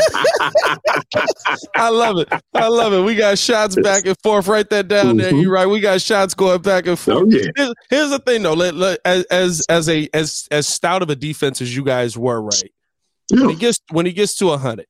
I 1.74 1.88
love 1.88 2.18
it. 2.18 2.28
I 2.54 2.68
love 2.68 2.92
it. 2.92 3.02
We 3.02 3.14
got 3.14 3.38
shots 3.38 3.76
back 3.76 4.06
and 4.06 4.16
forth. 4.22 4.46
Write 4.46 4.70
that 4.70 4.88
down 4.88 5.06
mm-hmm. 5.06 5.18
there. 5.18 5.34
You're 5.34 5.52
right. 5.52 5.66
We 5.66 5.80
got 5.80 6.00
shots 6.00 6.34
going 6.34 6.62
back 6.62 6.86
and 6.86 6.98
forth. 6.98 7.18
Oh, 7.18 7.26
yeah. 7.26 7.48
here's, 7.56 7.74
here's, 7.90 8.10
the 8.10 8.18
thing, 8.20 8.42
though. 8.42 8.54
Let, 8.54 8.74
let, 8.74 9.00
as 9.04 9.24
as 9.24 9.66
as 9.68 9.88
a 9.88 10.08
as 10.14 10.46
as 10.50 10.66
stout 10.66 11.02
of 11.02 11.10
a 11.10 11.16
defense 11.16 11.60
as 11.60 11.74
you 11.74 11.84
guys 11.84 12.16
were, 12.16 12.40
right? 12.40 12.72
Yeah. 13.30 13.40
When 13.40 13.50
he 13.50 13.56
gets 13.56 13.80
when 13.90 14.06
he 14.06 14.12
gets 14.12 14.36
to 14.36 14.56
hundred, 14.56 14.86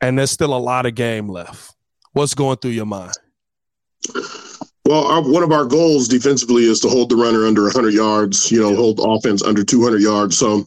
and 0.00 0.18
there's 0.18 0.30
still 0.30 0.54
a 0.54 0.58
lot 0.58 0.86
of 0.86 0.94
game 0.94 1.28
left. 1.28 1.74
What's 2.12 2.34
going 2.34 2.58
through 2.58 2.70
your 2.70 2.86
mind? 2.86 3.14
Well, 4.86 5.06
our, 5.06 5.22
one 5.22 5.42
of 5.42 5.50
our 5.50 5.64
goals 5.64 6.08
defensively 6.08 6.64
is 6.64 6.80
to 6.80 6.90
hold 6.90 7.08
the 7.08 7.16
runner 7.16 7.46
under 7.46 7.62
100 7.62 7.94
yards. 7.94 8.52
You 8.52 8.60
know, 8.60 8.70
yeah. 8.70 8.76
hold 8.76 9.00
offense 9.00 9.42
under 9.42 9.64
200 9.64 10.02
yards. 10.02 10.36
So, 10.36 10.66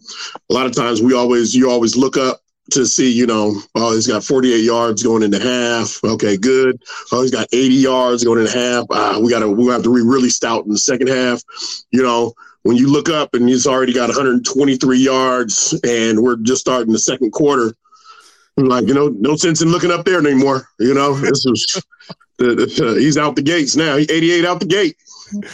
a 0.50 0.54
lot 0.54 0.66
of 0.66 0.76
times 0.76 1.02
we 1.02 1.14
always 1.14 1.56
you 1.56 1.70
always 1.70 1.96
look 1.96 2.18
up 2.18 2.42
to 2.72 2.86
see, 2.86 3.12
you 3.12 3.28
know, 3.28 3.62
oh, 3.76 3.94
he's 3.94 4.08
got 4.08 4.24
48 4.24 4.64
yards 4.64 5.04
going 5.04 5.24
into 5.24 5.40
half. 5.40 6.04
Okay, 6.04 6.36
good. 6.36 6.82
Oh, 7.12 7.22
he's 7.22 7.32
got 7.32 7.48
80 7.52 7.76
yards 7.76 8.24
going 8.24 8.40
into 8.40 8.58
half. 8.58 8.86
Ah, 8.90 9.20
we 9.20 9.30
got 9.30 9.40
to 9.40 9.50
we 9.50 9.68
have 9.68 9.84
to 9.84 9.94
be 9.94 10.02
really 10.02 10.30
stout 10.30 10.66
in 10.66 10.72
the 10.72 10.80
second 10.80 11.08
half. 11.10 11.44
You 11.92 12.02
know, 12.02 12.34
when 12.64 12.76
you 12.76 12.92
look 12.92 13.10
up 13.10 13.36
and 13.36 13.48
he's 13.48 13.68
already 13.68 13.94
got 13.94 14.10
123 14.10 14.98
yards, 14.98 15.80
and 15.84 16.22
we're 16.22 16.38
just 16.38 16.62
starting 16.62 16.92
the 16.92 17.00
second 17.00 17.32
quarter. 17.32 17.74
Like, 18.60 18.88
you 18.88 18.96
know, 18.96 19.10
no 19.10 19.36
sense 19.36 19.62
in 19.62 19.70
looking 19.70 19.92
up 19.92 20.04
there 20.04 20.18
anymore. 20.18 20.68
You 20.80 20.96
know, 20.96 21.14
this 21.14 21.46
is 21.46 21.82
he's 22.98 23.18
out 23.18 23.36
the 23.36 23.42
gates 23.42 23.76
now. 23.76 23.98
He 23.98 24.04
88 24.04 24.46
out 24.46 24.60
the 24.60 24.66
gate. 24.66 24.98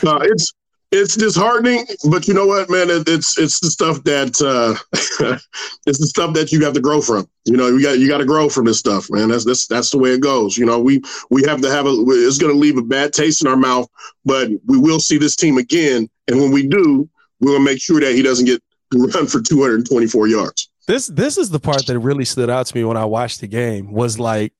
Uh, 0.06 0.20
it's 0.22 0.54
it's 0.94 1.16
disheartening, 1.16 1.88
but 2.12 2.28
you 2.28 2.34
know 2.36 2.46
what, 2.46 2.70
man? 2.70 2.88
It, 2.92 3.10
it's 3.10 3.40
it's 3.40 3.60
the 3.60 3.72
stuff 3.72 4.04
that 4.04 4.40
uh, 4.40 4.78
it's 5.88 5.98
the 5.98 6.06
stuff 6.06 6.36
that 6.36 6.52
you 6.52 6.64
have 6.64 6.74
to 6.74 6.80
grow 6.80 7.02
from. 7.02 7.28
You 7.46 7.58
know, 7.58 7.68
you 7.68 7.82
got 7.82 7.98
you 7.98 8.08
got 8.08 8.20
to 8.20 8.26
grow 8.26 8.48
from 8.48 8.66
this 8.66 8.78
stuff, 8.78 9.10
man. 9.10 9.30
That's 9.30 9.44
that's 9.44 9.66
that's 9.66 9.90
the 9.90 9.98
way 9.98 10.12
it 10.12 10.22
goes. 10.22 10.56
You 10.56 10.68
know, 10.68 10.80
we 10.80 11.02
we 11.32 11.44
have 11.48 11.62
to 11.62 11.72
have 11.72 11.88
a. 11.88 11.90
It's 11.90 12.38
going 12.38 12.54
to 12.54 12.60
leave 12.60 12.78
a 12.78 12.84
bad 12.84 13.12
taste 13.12 13.42
in 13.42 13.48
our 13.48 13.58
mouth, 13.58 13.90
but 14.24 14.50
we 14.68 14.78
will 14.78 15.00
see 15.00 15.18
this 15.18 15.36
team 15.36 15.58
again, 15.58 16.08
and 16.28 16.40
when 16.40 16.52
we 16.52 16.68
do, 16.68 17.10
we 17.40 17.52
will 17.52 17.60
make 17.60 17.82
sure 17.82 18.00
that 18.00 18.14
he 18.14 18.22
doesn't 18.22 18.46
get 18.46 18.62
run 18.94 19.26
for 19.26 19.42
224 19.42 20.28
yards. 20.28 20.70
This 20.86 21.08
this 21.08 21.40
is 21.40 21.50
the 21.50 21.60
part 21.60 21.88
that 21.88 21.98
really 21.98 22.26
stood 22.26 22.52
out 22.52 22.68
to 22.68 22.76
me 22.76 22.84
when 22.84 22.98
I 22.98 23.06
watched 23.06 23.42
the 23.42 23.48
game. 23.48 23.92
Was 23.92 24.20
like, 24.20 24.54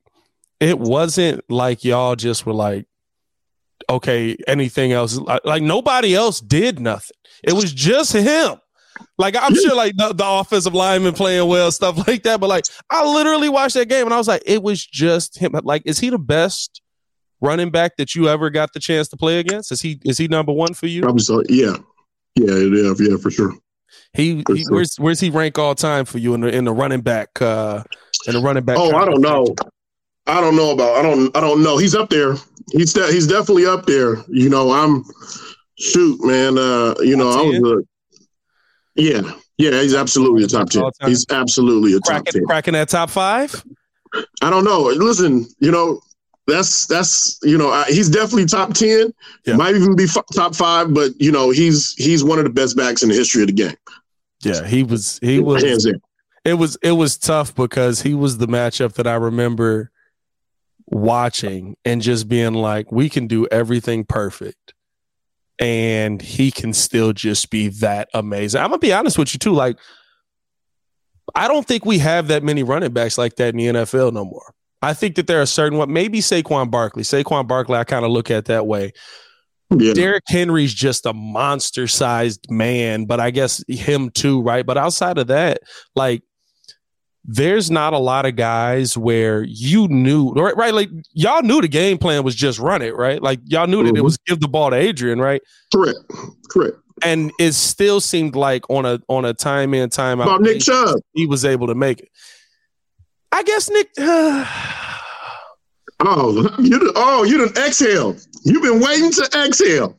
it 0.60 0.80
wasn't 0.80 1.44
like 1.50 1.84
y'all 1.84 2.16
just 2.16 2.46
were 2.46 2.54
like 2.54 2.88
okay, 3.90 4.38
anything 4.48 4.92
else. 4.92 5.18
Like, 5.18 5.42
like, 5.44 5.62
nobody 5.62 6.16
else 6.16 6.40
did 6.40 6.80
nothing. 6.80 7.18
It 7.44 7.54
was 7.54 7.74
just 7.74 8.14
him. 8.14 8.56
Like 9.18 9.36
I'm 9.40 9.56
sure 9.56 9.76
like 9.76 9.96
the, 9.96 10.14
the 10.14 10.26
offensive 10.26 10.74
lineman 10.74 11.14
playing 11.14 11.48
well, 11.48 11.72
stuff 11.72 12.08
like 12.08 12.24
that. 12.24 12.40
But 12.40 12.50
like 12.50 12.66
I 12.90 13.06
literally 13.06 13.50
watched 13.50 13.76
that 13.76 13.90
game 13.90 14.06
and 14.06 14.14
I 14.14 14.18
was 14.18 14.28
like, 14.28 14.44
it 14.46 14.62
was 14.62 14.86
just 14.86 15.38
him. 15.38 15.54
Like, 15.64 15.84
is 15.86 16.00
he 16.00 16.10
the 16.10 16.20
best 16.20 16.82
running 17.42 17.70
back 17.70 17.98
that 17.98 18.16
you 18.16 18.28
ever 18.28 18.50
got 18.50 18.74
the 18.74 18.80
chance 18.80 19.08
to 19.10 19.18
play 19.18 19.40
against? 19.40 19.72
Is 19.72 19.82
he 19.82 20.00
is 20.06 20.18
he 20.18 20.28
number 20.28 20.52
one 20.52 20.74
for 20.74 20.88
you? 20.88 21.02
Probably 21.02 21.24
so. 21.24 21.44
Yeah. 21.50 21.78
Yeah, 22.36 22.56
yeah, 22.56 22.94
yeah, 22.98 23.18
for 23.18 23.30
sure. 23.30 23.54
He, 24.14 24.44
he 24.48 24.64
sure. 24.64 24.74
where's 24.74 24.96
where's 24.98 25.20
he 25.20 25.30
rank 25.30 25.60
all 25.60 25.76
time 25.76 26.06
for 26.06 26.18
you 26.18 26.34
in 26.34 26.42
the 26.42 26.48
in 26.48 26.66
the 26.66 26.74
running 26.74 27.02
back 27.02 27.42
uh 27.42 27.84
in 28.28 28.34
the 28.34 28.42
running 28.42 28.64
back? 28.64 28.78
Oh, 28.80 28.96
I 28.96 29.06
don't 29.06 29.22
know. 29.22 29.56
I 30.26 30.40
don't 30.40 30.56
know 30.56 30.72
about. 30.72 30.96
I 30.96 31.02
don't. 31.02 31.36
I 31.36 31.42
don't 31.42 31.62
know. 31.64 31.78
He's 31.78 31.96
up 31.96 32.10
there. 32.10 32.36
He's 32.72 32.94
de- 32.94 33.12
he's 33.12 33.28
definitely 33.28 33.66
up 33.66 33.86
there. 33.86 34.18
You 34.30 34.50
know, 34.50 34.72
I'm 34.72 35.04
shoot, 35.78 36.24
man. 36.24 36.58
Uh, 36.58 36.96
you 37.00 37.18
know, 37.18 37.30
I 37.30 37.42
was 37.42 37.60
a 37.60 37.84
yeah, 38.96 39.22
yeah. 39.58 39.82
He's 39.82 39.94
absolutely 39.94 40.46
a 40.46 40.48
top 40.48 40.70
ten. 40.70 40.84
He's 41.02 41.26
absolutely 41.30 41.94
a 41.94 42.00
cracking, 42.00 42.26
top 42.26 42.34
ten. 42.34 42.46
Cracking 42.46 42.74
that 42.74 42.90
top 42.90 43.10
five. 43.10 43.64
I 44.42 44.50
don't 44.50 44.64
know. 44.64 44.84
Listen, 44.84 45.46
you 45.60 45.72
know, 45.72 46.00
that's 46.48 46.86
that's 46.88 47.38
you 47.44 47.58
know 47.58 47.72
I, 47.72 47.86
he's 47.88 48.10
definitely 48.10 48.46
top 48.46 48.74
ten. 48.74 49.14
Yeah. 49.46 49.56
Might 49.56 49.76
even 49.76 49.96
be 49.96 50.06
f- 50.06 50.26
top 50.34 50.56
five, 50.56 50.94
but 50.94 51.12
you 51.20 51.32
know 51.32 51.50
he's 51.50 51.94
he's 51.96 52.24
one 52.24 52.40
of 52.40 52.46
the 52.46 52.52
best 52.52 52.78
backs 52.78 53.04
in 53.04 53.10
the 53.10 53.16
history 53.16 53.42
of 53.42 53.48
the 53.48 53.54
game. 53.54 53.76
Yeah, 54.42 54.66
he 54.66 54.84
was. 54.84 55.20
He 55.22 55.40
was. 55.40 55.64
It 56.46 56.56
was 56.56 56.78
it 56.82 56.92
was 56.92 57.18
tough 57.18 57.56
because 57.56 58.02
he 58.02 58.14
was 58.14 58.38
the 58.38 58.48
matchup 58.48 58.94
that 58.94 59.08
I 59.08 59.16
remember 59.16 59.92
watching 60.94 61.76
and 61.84 62.02
just 62.02 62.28
being 62.28 62.54
like, 62.54 62.92
we 62.92 63.10
can 63.10 63.28
do 63.28 63.48
everything 63.48 64.06
perfect. 64.06 64.74
And 65.60 66.22
he 66.22 66.52
can 66.52 66.74
still 66.74 67.14
just 67.14 67.50
be 67.50 67.70
that 67.70 68.10
amazing. 68.14 68.62
I'm 68.62 68.70
gonna 68.70 68.80
be 68.80 68.94
honest 68.94 69.18
with 69.18 69.34
you 69.34 69.40
too. 69.40 69.54
Like, 69.54 69.78
I 71.36 71.48
don't 71.48 71.66
think 71.68 71.86
we 71.86 72.00
have 72.00 72.28
that 72.28 72.44
many 72.44 72.64
running 72.64 72.92
backs 72.92 73.18
like 73.18 73.36
that 73.38 73.54
in 73.54 73.58
the 73.58 73.68
NFL 73.68 74.14
no 74.14 74.26
more. 74.26 74.54
I 74.82 74.94
think 74.94 75.16
that 75.16 75.28
there 75.28 75.42
are 75.42 75.46
certain 75.46 75.78
what 75.78 75.90
maybe 75.90 76.20
Saquon 76.20 76.70
Barkley. 76.70 77.04
Saquon 77.04 77.48
Barkley, 77.48 77.78
I 77.78 77.86
kind 77.86 78.04
of 78.04 78.12
look 78.12 78.30
at 78.30 78.46
that 78.46 78.68
way. 78.68 78.92
Yeah. 79.72 79.94
Derrick 79.94 80.26
Henry's 80.28 80.74
just 80.74 81.06
a 81.06 81.14
monster 81.14 81.88
sized 81.88 82.52
man, 82.52 83.06
but 83.06 83.20
I 83.20 83.32
guess 83.32 83.64
him 83.68 84.10
too, 84.10 84.42
right? 84.42 84.66
But 84.66 84.78
outside 84.78 85.18
of 85.18 85.28
that, 85.28 85.62
like 85.96 86.24
there's 87.26 87.72
not 87.72 87.94
a 87.94 87.98
lot 87.98 88.26
of 88.26 88.36
guys 88.36 88.98
where 88.98 89.44
you 89.44 89.88
knew 89.88 90.32
right, 90.32 90.56
right 90.58 90.74
like 90.74 90.90
y'all 91.14 91.42
knew 91.42 91.62
the 91.62 91.68
game 91.68 91.98
plan 91.98 92.24
was 92.24 92.36
just 92.36 92.60
run 92.60 92.82
it 92.82 92.96
right? 92.96 93.22
Like 93.22 93.40
y'all 93.46 93.68
knew 93.68 93.84
mm-hmm. 93.84 93.94
that 93.94 93.98
it 93.98 94.04
was 94.04 94.18
give 94.26 94.40
the 94.40 94.48
ball 94.48 94.70
to 94.72 94.76
adrian 94.76 95.20
right? 95.20 95.42
Correct 95.74 96.00
correct. 96.50 96.78
And 97.02 97.32
it 97.40 97.54
still 97.54 98.00
seemed 98.00 98.36
like 98.36 98.70
on 98.70 98.86
a 98.86 99.00
on 99.08 99.26
a 99.26 99.34
time 99.34 99.74
in 99.74 99.90
time 99.90 100.22
out 100.22 100.42
nick 100.42 100.62
chubb. 100.62 101.00
he 101.14 101.26
was 101.26 101.46
able 101.46 101.68
to 101.68 101.76
make 101.76 102.00
it. 102.00 102.10
I 103.32 103.44
guess 103.44 103.70
nick 103.70 103.90
uh, 103.98 104.46
oh 106.02 106.56
you 106.60 106.92
oh 106.96 107.24
you 107.24 107.38
didn't 107.38 107.58
exhale 107.58 108.18
you've 108.44 108.64
been 108.64 108.80
waiting 108.80 109.12
to 109.12 109.30
exhale. 109.46 109.98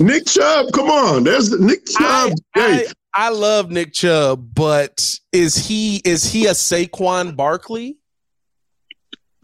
Nick 0.00 0.26
chubb 0.26 0.72
come 0.72 0.88
on. 0.88 1.24
There's 1.24 1.58
nick 1.58 1.86
chubb 1.86 2.32
I, 2.54 2.60
hey. 2.60 2.86
I, 2.86 2.92
I 3.14 3.28
love 3.28 3.70
Nick 3.70 3.92
Chubb, 3.92 4.54
but 4.54 5.18
is 5.32 5.54
he 5.54 5.98
is 6.04 6.24
he 6.24 6.46
a 6.46 6.50
Saquon 6.50 7.36
Barkley? 7.36 7.96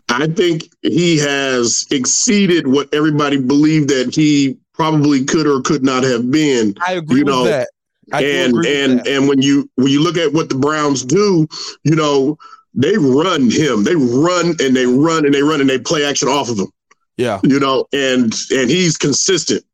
I 0.09 0.27
think 0.27 0.65
he 0.83 1.19
has 1.19 1.87
exceeded 1.93 2.67
what 2.67 2.93
everybody 2.93 3.41
believed 3.41 3.91
that 3.91 4.13
he 4.13 4.59
probably 4.75 5.25
could 5.25 5.47
or 5.47 5.61
could 5.61 5.85
not 5.85 6.03
have 6.03 6.31
been. 6.31 6.75
I 6.85 6.95
agree 6.95 7.21
you 7.21 7.25
know, 7.25 7.43
with 7.43 7.53
that. 7.53 7.69
I 8.13 8.23
and 8.25 8.55
and 8.67 9.07
and 9.07 9.29
when 9.29 9.41
you 9.41 9.71
when 9.77 9.89
you 9.89 10.03
look 10.03 10.17
at 10.17 10.33
what 10.33 10.49
the 10.49 10.57
Browns 10.57 11.05
do, 11.05 11.47
you 11.85 11.95
know, 11.95 12.39
they 12.75 12.97
run 12.97 13.51
him. 13.51 13.85
They 13.85 13.95
run 13.95 14.57
and 14.61 14.75
they 14.75 14.87
run 14.87 15.27
and 15.27 15.35
they 15.35 15.43
run 15.43 15.61
and 15.61 15.71
they 15.71 15.79
play 15.79 16.05
action 16.05 16.29
off 16.29 16.51
of 16.51 16.59
him. 16.59 16.73
Yeah. 17.17 17.39
You 17.45 17.61
know, 17.61 17.87
and 17.93 18.35
and 18.51 18.69
he's 18.69 18.97
consistent. 18.97 19.65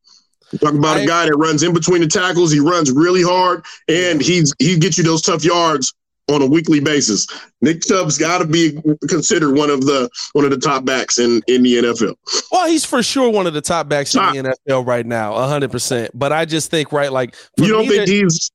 Talk 0.60 0.74
about 0.74 0.98
I, 0.98 1.00
a 1.00 1.06
guy 1.06 1.26
that 1.26 1.36
runs 1.36 1.62
in 1.62 1.72
between 1.72 2.00
the 2.00 2.06
tackles. 2.06 2.52
He 2.52 2.60
runs 2.60 2.90
really 2.92 3.22
hard, 3.22 3.64
and 3.88 4.20
he's 4.20 4.54
he 4.58 4.78
gets 4.78 4.96
you 4.96 5.04
those 5.04 5.22
tough 5.22 5.44
yards 5.44 5.92
on 6.28 6.42
a 6.42 6.46
weekly 6.46 6.80
basis. 6.80 7.26
Nick 7.60 7.82
Chubb's 7.82 8.18
got 8.18 8.38
to 8.38 8.46
be 8.46 8.78
considered 9.08 9.56
one 9.56 9.70
of 9.70 9.82
the 9.82 10.08
one 10.32 10.44
of 10.44 10.50
the 10.50 10.58
top 10.58 10.84
backs 10.84 11.18
in 11.18 11.42
in 11.46 11.62
the 11.62 11.74
NFL. 11.74 12.14
Well, 12.50 12.68
he's 12.68 12.84
for 12.84 13.02
sure 13.02 13.30
one 13.30 13.46
of 13.46 13.54
the 13.54 13.60
top 13.60 13.88
backs 13.88 14.12
top. 14.12 14.34
in 14.34 14.44
the 14.44 14.56
NFL 14.68 14.86
right 14.86 15.06
now, 15.06 15.34
hundred 15.46 15.70
percent. 15.70 16.10
But 16.14 16.32
I 16.32 16.44
just 16.44 16.70
think 16.70 16.92
right, 16.92 17.12
like 17.12 17.34
you 17.56 17.68
don't 17.68 17.88
think 17.88 18.08
he's 18.08 18.50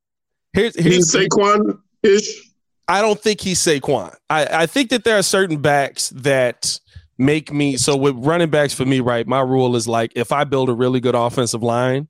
here's, 0.54 0.76
here's 0.76 1.14
he's 1.14 1.16
Saquon 1.16 1.80
ish. 2.04 2.52
I 2.88 3.02
don't 3.02 3.20
think 3.20 3.40
he's 3.40 3.60
Saquon. 3.60 4.14
I, 4.30 4.64
I 4.64 4.66
think 4.66 4.90
that 4.90 5.06
there 5.06 5.18
are 5.18 5.24
certain 5.24 5.62
backs 5.62 6.10
that 6.10 6.78
make 7.22 7.54
me 7.54 7.78
so 7.78 7.96
with 7.96 8.16
running 8.18 8.50
backs 8.50 8.74
for 8.74 8.86
me, 8.86 9.00
right? 9.00 9.28
My 9.28 9.42
rule 9.42 9.76
is 9.76 9.88
like 9.88 10.12
if 10.16 10.32
I 10.32 10.44
build 10.44 10.70
a 10.70 10.74
really 10.74 11.00
good 11.00 11.16
offensive 11.16 11.64
line, 11.64 12.08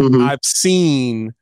mm-hmm. 0.00 0.22
I've 0.22 0.44
seen 0.44 1.32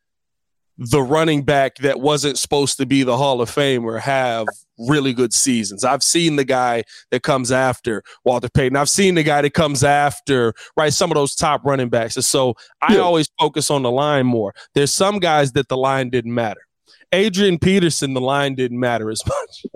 the 0.78 1.02
running 1.02 1.42
back 1.42 1.76
that 1.76 2.00
wasn't 2.00 2.38
supposed 2.38 2.78
to 2.78 2.86
be 2.86 3.02
the 3.02 3.16
Hall 3.16 3.40
of 3.40 3.50
Famer 3.50 4.00
have 4.00 4.46
really 4.78 5.12
good 5.12 5.32
seasons. 5.32 5.84
I've 5.84 6.02
seen 6.02 6.36
the 6.36 6.44
guy 6.44 6.84
that 7.10 7.22
comes 7.22 7.52
after 7.52 8.02
Walter 8.24 8.48
Payton. 8.48 8.76
I've 8.76 8.88
seen 8.88 9.14
the 9.14 9.22
guy 9.22 9.42
that 9.42 9.52
comes 9.52 9.84
after, 9.84 10.54
right, 10.76 10.92
some 10.92 11.10
of 11.10 11.16
those 11.16 11.34
top 11.34 11.64
running 11.64 11.88
backs. 11.88 12.16
And 12.16 12.24
so 12.24 12.54
I 12.80 12.94
yeah. 12.94 13.00
always 13.00 13.28
focus 13.38 13.70
on 13.70 13.82
the 13.82 13.90
line 13.90 14.26
more. 14.26 14.54
There's 14.74 14.94
some 14.94 15.18
guys 15.18 15.52
that 15.52 15.68
the 15.68 15.76
line 15.76 16.08
didn't 16.08 16.34
matter. 16.34 16.62
Adrian 17.12 17.58
Peterson, 17.58 18.14
the 18.14 18.20
line 18.20 18.54
didn't 18.54 18.80
matter 18.80 19.10
as 19.10 19.22
much. 19.26 19.66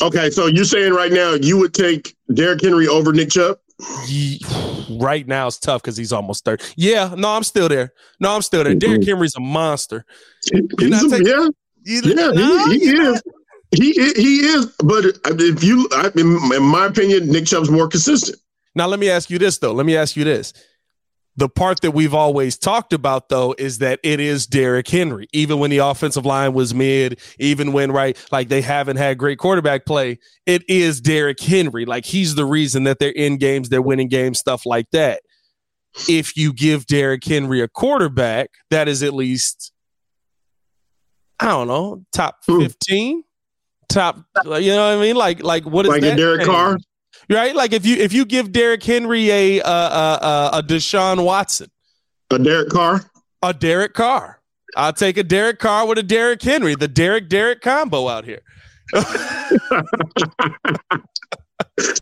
Okay, 0.00 0.30
so 0.30 0.46
you're 0.46 0.64
saying 0.64 0.92
right 0.92 1.12
now 1.12 1.34
you 1.34 1.58
would 1.58 1.74
take 1.74 2.16
Derrick 2.32 2.62
Henry 2.62 2.86
over 2.86 3.12
Nick 3.12 3.30
Chubb? 3.30 3.58
right 4.90 5.26
now 5.26 5.46
it's 5.46 5.58
tough 5.58 5.82
because 5.82 5.96
he's 5.96 6.12
almost 6.12 6.44
30. 6.44 6.64
Yeah, 6.76 7.14
no, 7.16 7.28
I'm 7.30 7.42
still 7.42 7.68
there. 7.68 7.92
No, 8.20 8.34
I'm 8.34 8.42
still 8.42 8.64
there. 8.64 8.74
Derrick 8.74 9.04
Henry's 9.04 9.34
a 9.36 9.40
monster. 9.40 10.04
He's 10.78 11.12
a, 11.12 11.24
yeah, 11.24 11.48
yeah, 11.84 12.30
no, 12.30 12.66
he, 12.68 12.78
he 12.78 12.90
is. 12.90 13.22
He 13.72 13.92
he 13.92 14.38
is, 14.46 14.66
but 14.78 15.04
if 15.24 15.64
you, 15.64 15.88
I, 15.92 16.10
in 16.14 16.62
my 16.62 16.86
opinion, 16.86 17.28
Nick 17.28 17.46
Chubb's 17.46 17.70
more 17.70 17.88
consistent. 17.88 18.38
Now 18.76 18.86
let 18.86 19.00
me 19.00 19.10
ask 19.10 19.28
you 19.28 19.38
this 19.38 19.58
though. 19.58 19.72
Let 19.72 19.86
me 19.86 19.96
ask 19.96 20.16
you 20.16 20.24
this: 20.24 20.52
the 21.36 21.48
part 21.48 21.80
that 21.82 21.90
we've 21.90 22.14
always 22.14 22.56
talked 22.56 22.92
about, 22.92 23.28
though, 23.28 23.54
is 23.58 23.78
that 23.78 24.00
it 24.02 24.20
is 24.20 24.46
Derrick 24.46 24.88
Henry. 24.88 25.28
Even 25.32 25.58
when 25.58 25.70
the 25.70 25.78
offensive 25.78 26.24
line 26.24 26.54
was 26.54 26.74
mid, 26.74 27.20
even 27.38 27.72
when, 27.72 27.92
right, 27.92 28.16
like 28.32 28.48
they 28.48 28.62
haven't 28.62 28.96
had 28.96 29.18
great 29.18 29.38
quarterback 29.38 29.84
play, 29.84 30.18
it 30.46 30.62
is 30.68 31.00
Derrick 31.00 31.40
Henry. 31.40 31.84
Like 31.84 32.06
he's 32.06 32.34
the 32.34 32.46
reason 32.46 32.84
that 32.84 32.98
they're 32.98 33.10
in 33.10 33.36
games, 33.36 33.68
they're 33.68 33.82
winning 33.82 34.08
games, 34.08 34.38
stuff 34.38 34.64
like 34.64 34.90
that. 34.92 35.20
If 36.08 36.36
you 36.36 36.52
give 36.52 36.86
Derrick 36.86 37.24
Henry 37.24 37.60
a 37.60 37.68
quarterback, 37.68 38.50
that 38.70 38.88
is 38.88 39.02
at 39.02 39.14
least, 39.14 39.72
I 41.38 41.48
don't 41.48 41.68
know, 41.68 42.04
top 42.12 42.38
hmm. 42.46 42.62
15, 42.62 43.22
top, 43.88 44.16
you 44.44 44.72
know 44.72 44.88
what 44.88 44.98
I 44.98 45.00
mean? 45.00 45.16
Like, 45.16 45.42
like 45.42 45.64
what 45.64 45.84
is 45.84 45.90
like 45.90 46.00
that? 46.00 46.14
a 46.14 46.16
Derek 46.16 46.46
Carr? 46.46 46.78
Right? 47.30 47.54
Like 47.54 47.72
if 47.72 47.84
you 47.86 47.96
if 47.96 48.12
you 48.12 48.24
give 48.24 48.52
Derrick 48.52 48.82
Henry 48.82 49.30
a 49.30 49.60
uh, 49.60 49.68
uh, 49.68 50.50
a 50.54 50.62
Deshaun 50.62 51.24
Watson, 51.24 51.70
a 52.30 52.38
Derek 52.38 52.70
Carr, 52.70 53.10
a 53.42 53.52
Derek 53.52 53.94
Carr, 53.94 54.40
I'll 54.76 54.92
take 54.92 55.16
a 55.16 55.24
Derek 55.24 55.58
Carr 55.58 55.86
with 55.86 55.98
a 55.98 56.02
Derrick 56.02 56.42
Henry, 56.42 56.74
the 56.74 56.88
Derek 56.88 57.28
Derek 57.28 57.60
combo 57.60 58.08
out 58.08 58.24
here. 58.24 58.40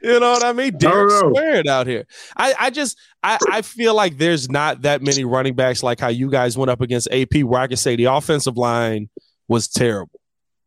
you 0.03 0.21
know 0.21 0.33
what 0.33 0.45
I 0.45 0.53
mean? 0.53 0.77
Derek 0.77 1.11
squared 1.11 1.67
out 1.67 1.87
here. 1.87 2.07
I, 2.37 2.55
I 2.59 2.71
just 2.71 2.99
I, 3.23 3.39
I 3.51 3.63
feel 3.63 3.95
like 3.95 4.19
there's 4.19 4.51
not 4.51 4.83
that 4.83 5.03
many 5.03 5.25
running 5.25 5.55
backs 5.55 5.83
like 5.83 6.01
how 6.01 6.09
you 6.09 6.31
guys 6.31 6.59
went 6.59 6.71
up 6.71 6.81
against 6.81 7.09
AP 7.11 7.43
where 7.45 7.61
I 7.61 7.67
can 7.67 7.77
say 7.77 7.97
the 7.97 8.05
offensive 8.05 8.57
line 8.57 9.09
was 9.49 9.69
terrible. 9.69 10.21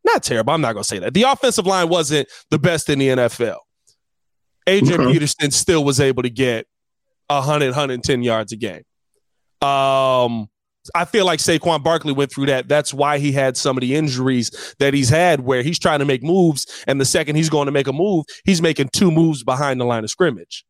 Not 0.04 0.22
terrible. 0.22 0.52
I'm 0.52 0.60
not 0.60 0.72
gonna 0.72 0.84
say 0.84 0.98
that. 0.98 1.14
The 1.14 1.24
offensive 1.24 1.66
line 1.66 1.88
wasn't 1.88 2.28
the 2.50 2.58
best 2.58 2.88
in 2.88 2.98
the 2.98 3.08
NFL. 3.08 3.58
Adrian 4.68 5.00
okay. 5.00 5.12
Peterson 5.12 5.50
still 5.50 5.84
was 5.84 6.00
able 6.00 6.22
to 6.22 6.30
get 6.30 6.66
100, 7.28 7.66
110 7.66 8.22
yards 8.22 8.52
a 8.52 8.56
game. 8.56 8.82
Um, 9.60 10.48
I 10.94 11.04
feel 11.04 11.26
like 11.26 11.40
Saquon 11.40 11.82
Barkley 11.82 12.12
went 12.12 12.32
through 12.32 12.46
that. 12.46 12.68
That's 12.68 12.94
why 12.94 13.18
he 13.18 13.32
had 13.32 13.56
some 13.56 13.76
of 13.76 13.80
the 13.80 13.94
injuries 13.94 14.74
that 14.78 14.94
he's 14.94 15.08
had, 15.08 15.40
where 15.40 15.62
he's 15.62 15.78
trying 15.78 15.98
to 15.98 16.04
make 16.04 16.22
moves, 16.22 16.66
and 16.86 17.00
the 17.00 17.04
second 17.04 17.36
he's 17.36 17.50
going 17.50 17.66
to 17.66 17.72
make 17.72 17.86
a 17.86 17.92
move, 17.92 18.24
he's 18.44 18.62
making 18.62 18.88
two 18.92 19.10
moves 19.10 19.42
behind 19.42 19.80
the 19.80 19.84
line 19.84 20.04
of 20.04 20.10
scrimmage. 20.10 20.64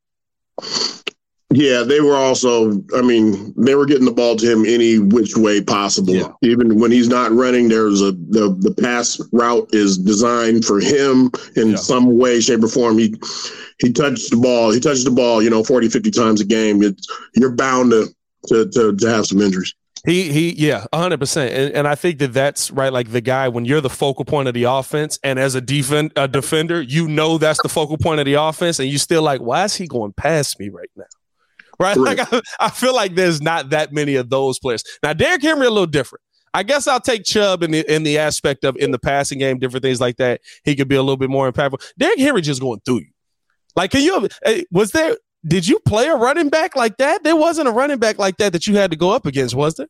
Yeah, 1.55 1.82
they 1.82 2.01
were 2.01 2.14
also. 2.14 2.72
I 2.94 3.01
mean, 3.01 3.55
they 3.57 3.74
were 3.74 3.86
getting 3.86 4.05
the 4.05 4.12
ball 4.12 4.36
to 4.36 4.53
him 4.53 4.66
any 4.66 4.99
which 4.99 5.34
way 5.34 5.62
possible. 5.62 6.14
Yeah. 6.14 6.32
Even 6.42 6.78
when 6.78 6.90
he's 6.90 7.09
not 7.09 7.32
running, 7.32 7.68
there's 7.68 8.03
a 8.03 8.12
the 8.12 8.55
the 8.59 8.74
pass 8.82 9.18
route 9.32 9.66
is 9.72 9.96
designed 9.96 10.66
for 10.66 10.78
him 10.78 11.30
in 11.57 11.70
yeah. 11.70 11.76
some 11.76 12.18
way, 12.18 12.40
shape, 12.40 12.62
or 12.62 12.68
form. 12.68 12.99
He 12.99 13.14
he 13.78 13.90
touched 13.90 14.30
the 14.30 14.36
ball. 14.36 14.72
He 14.72 14.80
touched 14.80 15.05
the 15.05 15.11
ball. 15.11 15.42
You 15.42 15.49
know, 15.49 15.64
40, 15.64 15.88
50 15.88 16.11
times 16.11 16.40
a 16.42 16.44
game. 16.44 16.82
It's, 16.82 17.09
you're 17.34 17.55
bound 17.55 17.92
to, 17.92 18.09
to 18.49 18.68
to 18.68 18.94
to 18.94 19.09
have 19.09 19.24
some 19.24 19.40
injuries. 19.40 19.74
He 20.05 20.30
he 20.30 20.53
yeah, 20.53 20.84
hundred 20.92 21.18
percent, 21.18 21.55
and 21.55 21.74
and 21.74 21.88
I 21.88 21.94
think 21.94 22.18
that 22.18 22.34
that's 22.34 22.70
right. 22.70 22.92
Like 22.92 23.11
the 23.11 23.22
guy 23.22 23.49
when 23.49 23.64
you're 23.64 23.80
the 23.80 23.88
focal 23.88 24.26
point 24.26 24.49
of 24.49 24.55
the 24.55 24.64
offense, 24.64 25.18
and 25.24 25.38
as 25.38 25.55
a 25.55 25.62
defend 25.62 26.12
a 26.14 26.28
defender, 26.28 26.82
you 26.82 27.09
know 27.09 27.38
that's 27.38 27.62
the 27.62 27.70
focal 27.70 27.96
point 27.96 28.20
of 28.20 28.26
the 28.26 28.34
offense, 28.34 28.78
and 28.78 28.88
you 28.90 28.99
still 28.99 29.22
like, 29.22 29.40
why 29.40 29.64
is 29.64 29.74
he 29.76 29.86
going 29.86 30.12
past 30.12 30.61
me 30.61 30.68
right 30.68 30.90
now? 30.94 31.05
Right? 31.79 31.97
Like 31.97 32.20
I, 32.20 32.41
I, 32.61 32.70
feel 32.70 32.95
like 32.95 33.14
there's 33.14 33.41
not 33.41 33.70
that 33.70 33.93
many 33.93 34.16
of 34.16 34.31
those 34.31 34.59
players. 34.59 34.85
Now, 35.03 35.12
Derrick 35.12 35.43
Henry 35.43 35.66
a 35.66 35.70
little 35.70 35.87
different. 35.87 36.22
I 36.55 36.62
guess 36.62 36.87
I'll 36.87 37.01
take 37.01 37.24
Chubb 37.24 37.62
in 37.62 37.70
the 37.70 37.95
in 37.95 38.03
the 38.03 38.18
aspect 38.18 38.64
of 38.64 38.76
in 38.76 38.91
the 38.91 38.99
passing 38.99 39.39
game, 39.39 39.59
different 39.59 39.83
things 39.83 40.01
like 40.01 40.16
that. 40.16 40.41
He 40.64 40.74
could 40.74 40.89
be 40.89 40.97
a 40.97 41.03
little 41.03 41.16
bit 41.16 41.31
more 41.31 41.51
impactful. 41.51 41.83
Derrick 41.99 42.18
Henry 42.18 42.41
just 42.41 42.61
going 42.61 42.81
through 42.85 43.01
you. 43.01 43.11
Like, 43.76 43.91
can 43.91 44.03
you? 44.03 44.29
Was 44.70 44.93
there? 44.93 45.16
Did 45.47 45.68
you 45.68 45.79
play 45.81 46.07
a 46.09 46.16
running 46.16 46.49
back 46.49 46.74
like 46.74 46.97
that? 46.97 47.22
There 47.22 47.37
wasn't 47.37 47.68
a 47.68 47.70
running 47.70 47.99
back 47.99 48.18
like 48.18 48.39
that 48.39 48.53
that 48.53 48.66
you 48.66 48.76
had 48.76 48.91
to 48.91 48.97
go 48.97 49.11
up 49.11 49.24
against, 49.24 49.55
was 49.55 49.74
there? 49.74 49.87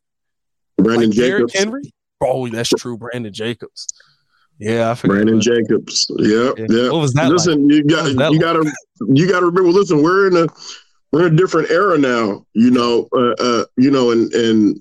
Brandon 0.77 1.09
like 1.09 1.17
Jacobs. 1.17 1.55
Henry. 1.55 1.83
Oh, 2.21 2.49
that's 2.49 2.69
true. 2.69 2.99
Brandon 2.99 3.33
Jacobs. 3.33 3.87
Yeah, 4.59 4.91
I 4.91 4.95
forgot. 4.95 5.15
Brandon 5.15 5.41
Jacobs. 5.41 6.07
Yeah, 6.19 6.51
yeah. 6.69 6.91
What 6.91 7.01
was 7.01 7.13
that? 7.15 7.31
Listen, 7.31 7.69
like? 7.69 7.77
you 7.77 7.85
got 7.85 8.11
you 8.11 8.15
like? 8.15 8.41
got 8.41 8.55
to 8.55 8.73
you 9.07 9.29
got 9.29 9.41
to 9.41 9.47
remember. 9.47 9.71
Listen, 9.71 10.03
we're 10.03 10.27
in 10.27 10.37
a 10.37 10.47
we're 11.13 11.27
in 11.27 11.35
a 11.35 11.37
different 11.37 11.71
era 11.71 11.99
now, 11.99 12.45
you 12.53 12.71
know, 12.71 13.09
uh, 13.13 13.35
uh, 13.39 13.65
you 13.77 13.91
know, 13.91 14.11
and 14.11 14.33
and 14.33 14.81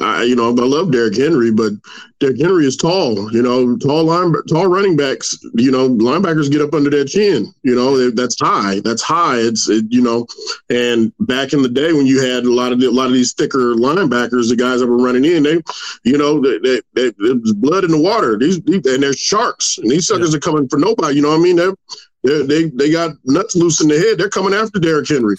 I, 0.00 0.24
you 0.24 0.34
know, 0.34 0.48
I 0.48 0.66
love 0.66 0.90
Derrick 0.90 1.16
Henry, 1.16 1.52
but 1.52 1.72
Derrick 2.18 2.40
Henry 2.40 2.66
is 2.66 2.76
tall. 2.76 3.32
You 3.32 3.42
know, 3.42 3.76
tall 3.76 4.04
line, 4.04 4.34
tall 4.48 4.66
running 4.66 4.96
backs. 4.96 5.38
You 5.54 5.70
know, 5.70 5.88
linebackers 5.88 6.50
get 6.50 6.60
up 6.60 6.74
under 6.74 6.90
their 6.90 7.04
chin. 7.04 7.52
You 7.62 7.74
know, 7.74 8.10
that's 8.10 8.36
high. 8.40 8.80
That's 8.80 9.02
high. 9.02 9.38
It's 9.38 9.68
it, 9.68 9.86
you 9.90 10.02
know, 10.02 10.26
and 10.70 11.12
back 11.20 11.52
in 11.52 11.62
the 11.62 11.68
day 11.68 11.92
when 11.92 12.06
you 12.06 12.20
had 12.20 12.44
a 12.44 12.52
lot 12.52 12.72
of 12.72 12.80
a 12.80 12.90
lot 12.90 13.06
of 13.06 13.12
these 13.12 13.32
thicker 13.32 13.74
linebackers, 13.74 14.48
the 14.48 14.56
guys 14.56 14.80
that 14.80 14.88
were 14.88 15.02
running 15.02 15.24
in, 15.24 15.42
they, 15.42 15.60
you 16.04 16.18
know, 16.18 16.40
they, 16.40 16.58
they, 16.58 16.80
they 16.94 17.06
it 17.06 17.40
was 17.40 17.52
blood 17.52 17.84
in 17.84 17.90
the 17.90 18.00
water. 18.00 18.36
These, 18.36 18.60
these 18.62 18.84
and 18.86 19.02
they're 19.02 19.12
sharks, 19.12 19.78
and 19.78 19.90
these 19.90 20.06
suckers 20.06 20.32
yeah. 20.32 20.38
are 20.38 20.40
coming 20.40 20.68
for 20.68 20.78
nobody. 20.78 21.16
You 21.16 21.22
know 21.22 21.30
what 21.30 21.40
I 21.40 21.42
mean? 21.42 21.56
They're 21.56 21.74
they 22.24 22.42
they 22.46 22.64
they 22.70 22.90
got 22.90 23.12
nuts 23.24 23.54
loose 23.54 23.82
in 23.82 23.88
the 23.88 23.98
head. 23.98 24.18
They're 24.18 24.30
coming 24.30 24.54
after 24.54 24.80
Derrick 24.80 25.08
Henry. 25.08 25.36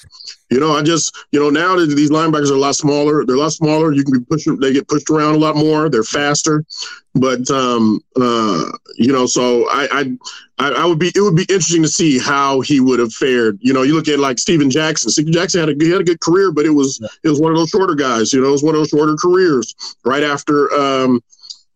You 0.52 0.60
know, 0.60 0.76
I 0.76 0.84
just 0.84 1.16
you 1.32 1.40
know 1.40 1.50
now 1.50 1.76
that 1.76 1.88
these 1.88 2.12
linebackers 2.12 2.52
are 2.52 2.56
a 2.56 2.60
lot 2.60 2.76
smaller. 2.76 3.26
They're 3.26 3.36
a 3.36 3.40
lot 3.40 3.54
smaller. 3.54 3.92
You 3.92 4.04
can 4.04 4.20
be 4.20 4.26
pushed. 4.26 4.48
They 4.62 4.72
get 4.72 4.88
pushed 4.88 5.10
around 5.10 5.34
a 5.34 5.40
lot 5.40 5.56
more. 5.56 5.90
They're 5.90 6.04
faster. 6.04 6.64
But 7.16 7.50
um, 7.50 8.02
uh, 8.16 8.66
you 8.98 9.12
know, 9.12 9.26
so 9.26 9.68
I, 9.70 9.88
I 10.60 10.72
I 10.82 10.86
would 10.86 11.00
be 11.00 11.12
it 11.16 11.22
would 11.22 11.36
be 11.36 11.44
interesting 11.50 11.82
to 11.82 11.88
see 11.88 12.20
how 12.20 12.62
he 12.62 12.80
would 12.80 13.00
have 13.00 13.14
fared. 13.14 13.58
You 13.62 13.74
know, 13.74 13.82
you 13.82 13.96
look 13.96 14.08
at 14.08 14.20
like 14.20 14.38
Steven 14.38 14.70
Jackson. 14.70 15.10
Steven 15.10 15.34
Jackson 15.34 15.62
had 15.62 15.70
a 15.70 15.84
he 15.84 15.90
had 15.90 16.02
a 16.02 16.06
good 16.06 16.22
career, 16.22 16.52
but 16.52 16.66
it 16.66 16.72
was 16.72 17.02
it 17.24 17.30
was 17.30 17.42
one 17.42 17.52
of 17.52 17.58
those 17.58 17.70
shorter 17.70 17.96
guys. 17.96 18.32
You 18.32 18.42
know, 18.42 18.50
it 18.50 18.52
was 18.52 18.64
one 18.64 18.76
of 18.76 18.82
those 18.82 18.90
shorter 18.90 19.16
careers. 19.16 19.74
Right 20.06 20.24
after 20.24 20.72
um 20.74 21.24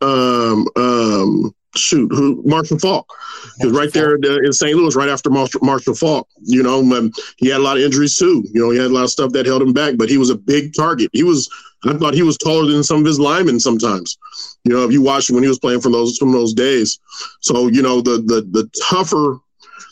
um 0.02 0.68
um 0.76 1.56
shoot, 1.76 2.12
who 2.12 2.42
Marshall 2.46 2.80
Faulk. 2.80 3.12
He 3.60 3.68
was 3.68 3.76
right 3.76 3.92
there 3.94 4.16
in 4.16 4.54
St. 4.54 4.76
Louis, 4.76 4.96
right 4.96 5.10
after 5.10 5.30
Marshall, 5.30 5.62
Marshall 5.64 5.96
Faulk. 5.96 6.28
You 6.42 6.64
know, 6.64 6.80
um, 6.80 7.12
he 7.38 7.48
had 7.48 7.60
a 7.60 7.64
lot 7.64 7.78
of 7.78 7.84
injuries 7.84 8.16
too. 8.16 8.44
You 8.52 8.62
know, 8.62 8.72
he 8.72 8.78
had 8.78 8.88
a 8.88 8.94
lot 8.94 9.04
of 9.04 9.10
stuff 9.10 9.32
that 9.34 9.46
held 9.46 9.62
him 9.62 9.74
back, 9.74 9.96
but 9.98 10.10
he 10.10 10.18
was 10.18 10.30
a 10.30 10.36
big 10.36 10.74
target. 10.74 11.10
He 11.14 11.24
was, 11.24 11.50
I 11.86 11.94
thought 11.94 12.14
he 12.14 12.24
was 12.24 12.38
taller 12.38 12.70
than 12.70 12.84
some 12.84 13.00
of 13.00 13.06
his 13.06 13.20
linemen 13.20 13.60
sometimes. 13.60 14.18
You 14.64 14.74
know, 14.74 14.84
if 14.84 14.92
you 14.92 15.02
watch 15.02 15.30
him 15.30 15.36
when 15.36 15.44
he 15.44 15.50
was 15.50 15.60
playing 15.60 15.82
from 15.82 15.92
those 15.92 16.18
from 16.18 16.32
those 16.32 16.54
days. 16.54 17.00
So 17.42 17.68
you 17.68 17.82
know, 17.82 18.02
the 18.02 18.18
the 18.18 18.48
the 18.52 18.70
tougher, 18.84 19.40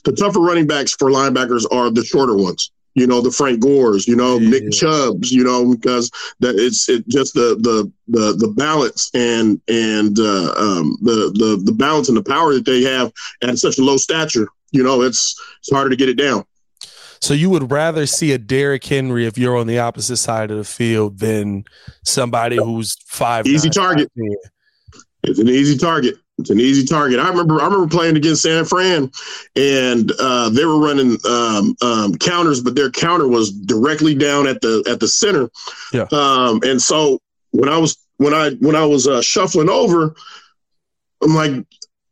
the 0.04 0.14
tougher 0.14 0.40
running 0.40 0.68
backs 0.68 0.94
for 0.94 1.10
linebackers 1.10 1.66
are 1.72 1.90
the 1.90 2.04
shorter 2.04 2.36
ones 2.36 2.72
you 2.98 3.06
know 3.06 3.22
the 3.22 3.32
Frank 3.32 3.60
Gores, 3.60 4.08
you 4.08 4.16
know 4.16 4.39
yeah. 4.39 4.50
Nick 4.50 4.72
Chubbs, 4.72 5.32
you 5.32 5.43
know 5.43 5.76
because 5.76 6.10
that 6.39 6.56
it's 6.56 6.89
it 6.89 7.08
just 7.08 7.36
the 7.36 7.56
the 7.62 7.91
the 8.08 8.34
the 8.34 8.48
balance 8.48 9.12
and 9.14 9.62
and 9.68 10.18
uh, 10.20 10.52
um, 10.58 10.98
the 11.04 11.32
the 11.36 11.62
the 11.64 11.72
balance 11.72 12.10
and 12.10 12.18
the 12.18 12.24
power 12.24 12.56
that 12.56 12.66
they 12.66 12.82
have 12.82 13.14
at 13.43 13.60
such 13.60 13.78
a 13.78 13.84
low 13.84 13.98
stature. 13.98 14.48
You 14.72 14.82
know, 14.82 15.04
it's 15.04 15.39
it's 15.60 15.72
harder 15.72 15.91
to 15.91 15.95
get 15.95 16.10
it 16.10 16.16
down. 16.16 16.43
So 17.22 17.36
you 17.36 17.52
would 17.52 17.72
rather 17.72 18.08
see 18.08 18.32
a 18.32 18.39
Derrick 18.39 18.84
Henry 18.84 19.28
if 19.28 19.38
you're 19.38 19.58
on 19.58 19.68
the 19.68 19.78
opposite 19.78 20.18
side 20.18 20.50
of 20.50 20.58
the 20.58 20.64
field 20.64 21.20
than 21.20 21.66
somebody 22.04 22.58
who's 22.58 22.95
five 23.06 23.45
easy 23.45 23.70
nine, 23.70 23.74
target. 23.74 24.12
Five, 24.18 24.52
it's 25.24 25.39
an 25.39 25.50
easy 25.50 25.78
target. 25.78 26.16
It's 26.40 26.52
an 26.52 26.60
easy 26.60 26.86
target. 26.86 27.20
I 27.20 27.30
remember 27.30 27.60
I 27.60 27.66
remember 27.66 27.88
playing 27.88 28.16
against 28.16 28.44
San 28.44 28.64
Fran, 28.66 29.12
and 29.56 30.12
uh, 30.20 30.50
they 30.50 30.66
were 30.66 30.80
running 30.80 31.18
um, 31.28 31.76
um, 31.82 32.16
counters, 32.16 32.62
but 32.62 32.76
their 32.76 32.92
counter 32.92 33.28
was 33.28 33.52
directly 33.52 34.14
down 34.14 34.48
at 34.48 34.62
the 34.62 34.84
at 34.88 35.00
the 35.00 35.08
center. 35.08 35.50
Yeah. 35.92 36.06
Um, 36.12 36.60
and 36.64 36.80
so 36.82 37.20
when 37.52 37.70
I 37.70 37.78
was 37.78 37.98
when 38.18 38.34
I 38.34 38.52
when 38.60 38.76
I 38.76 38.86
was 38.86 39.08
uh, 39.08 39.22
shuffling 39.22 39.70
over, 39.70 40.16
I'm 41.24 41.34
like, 41.34 41.66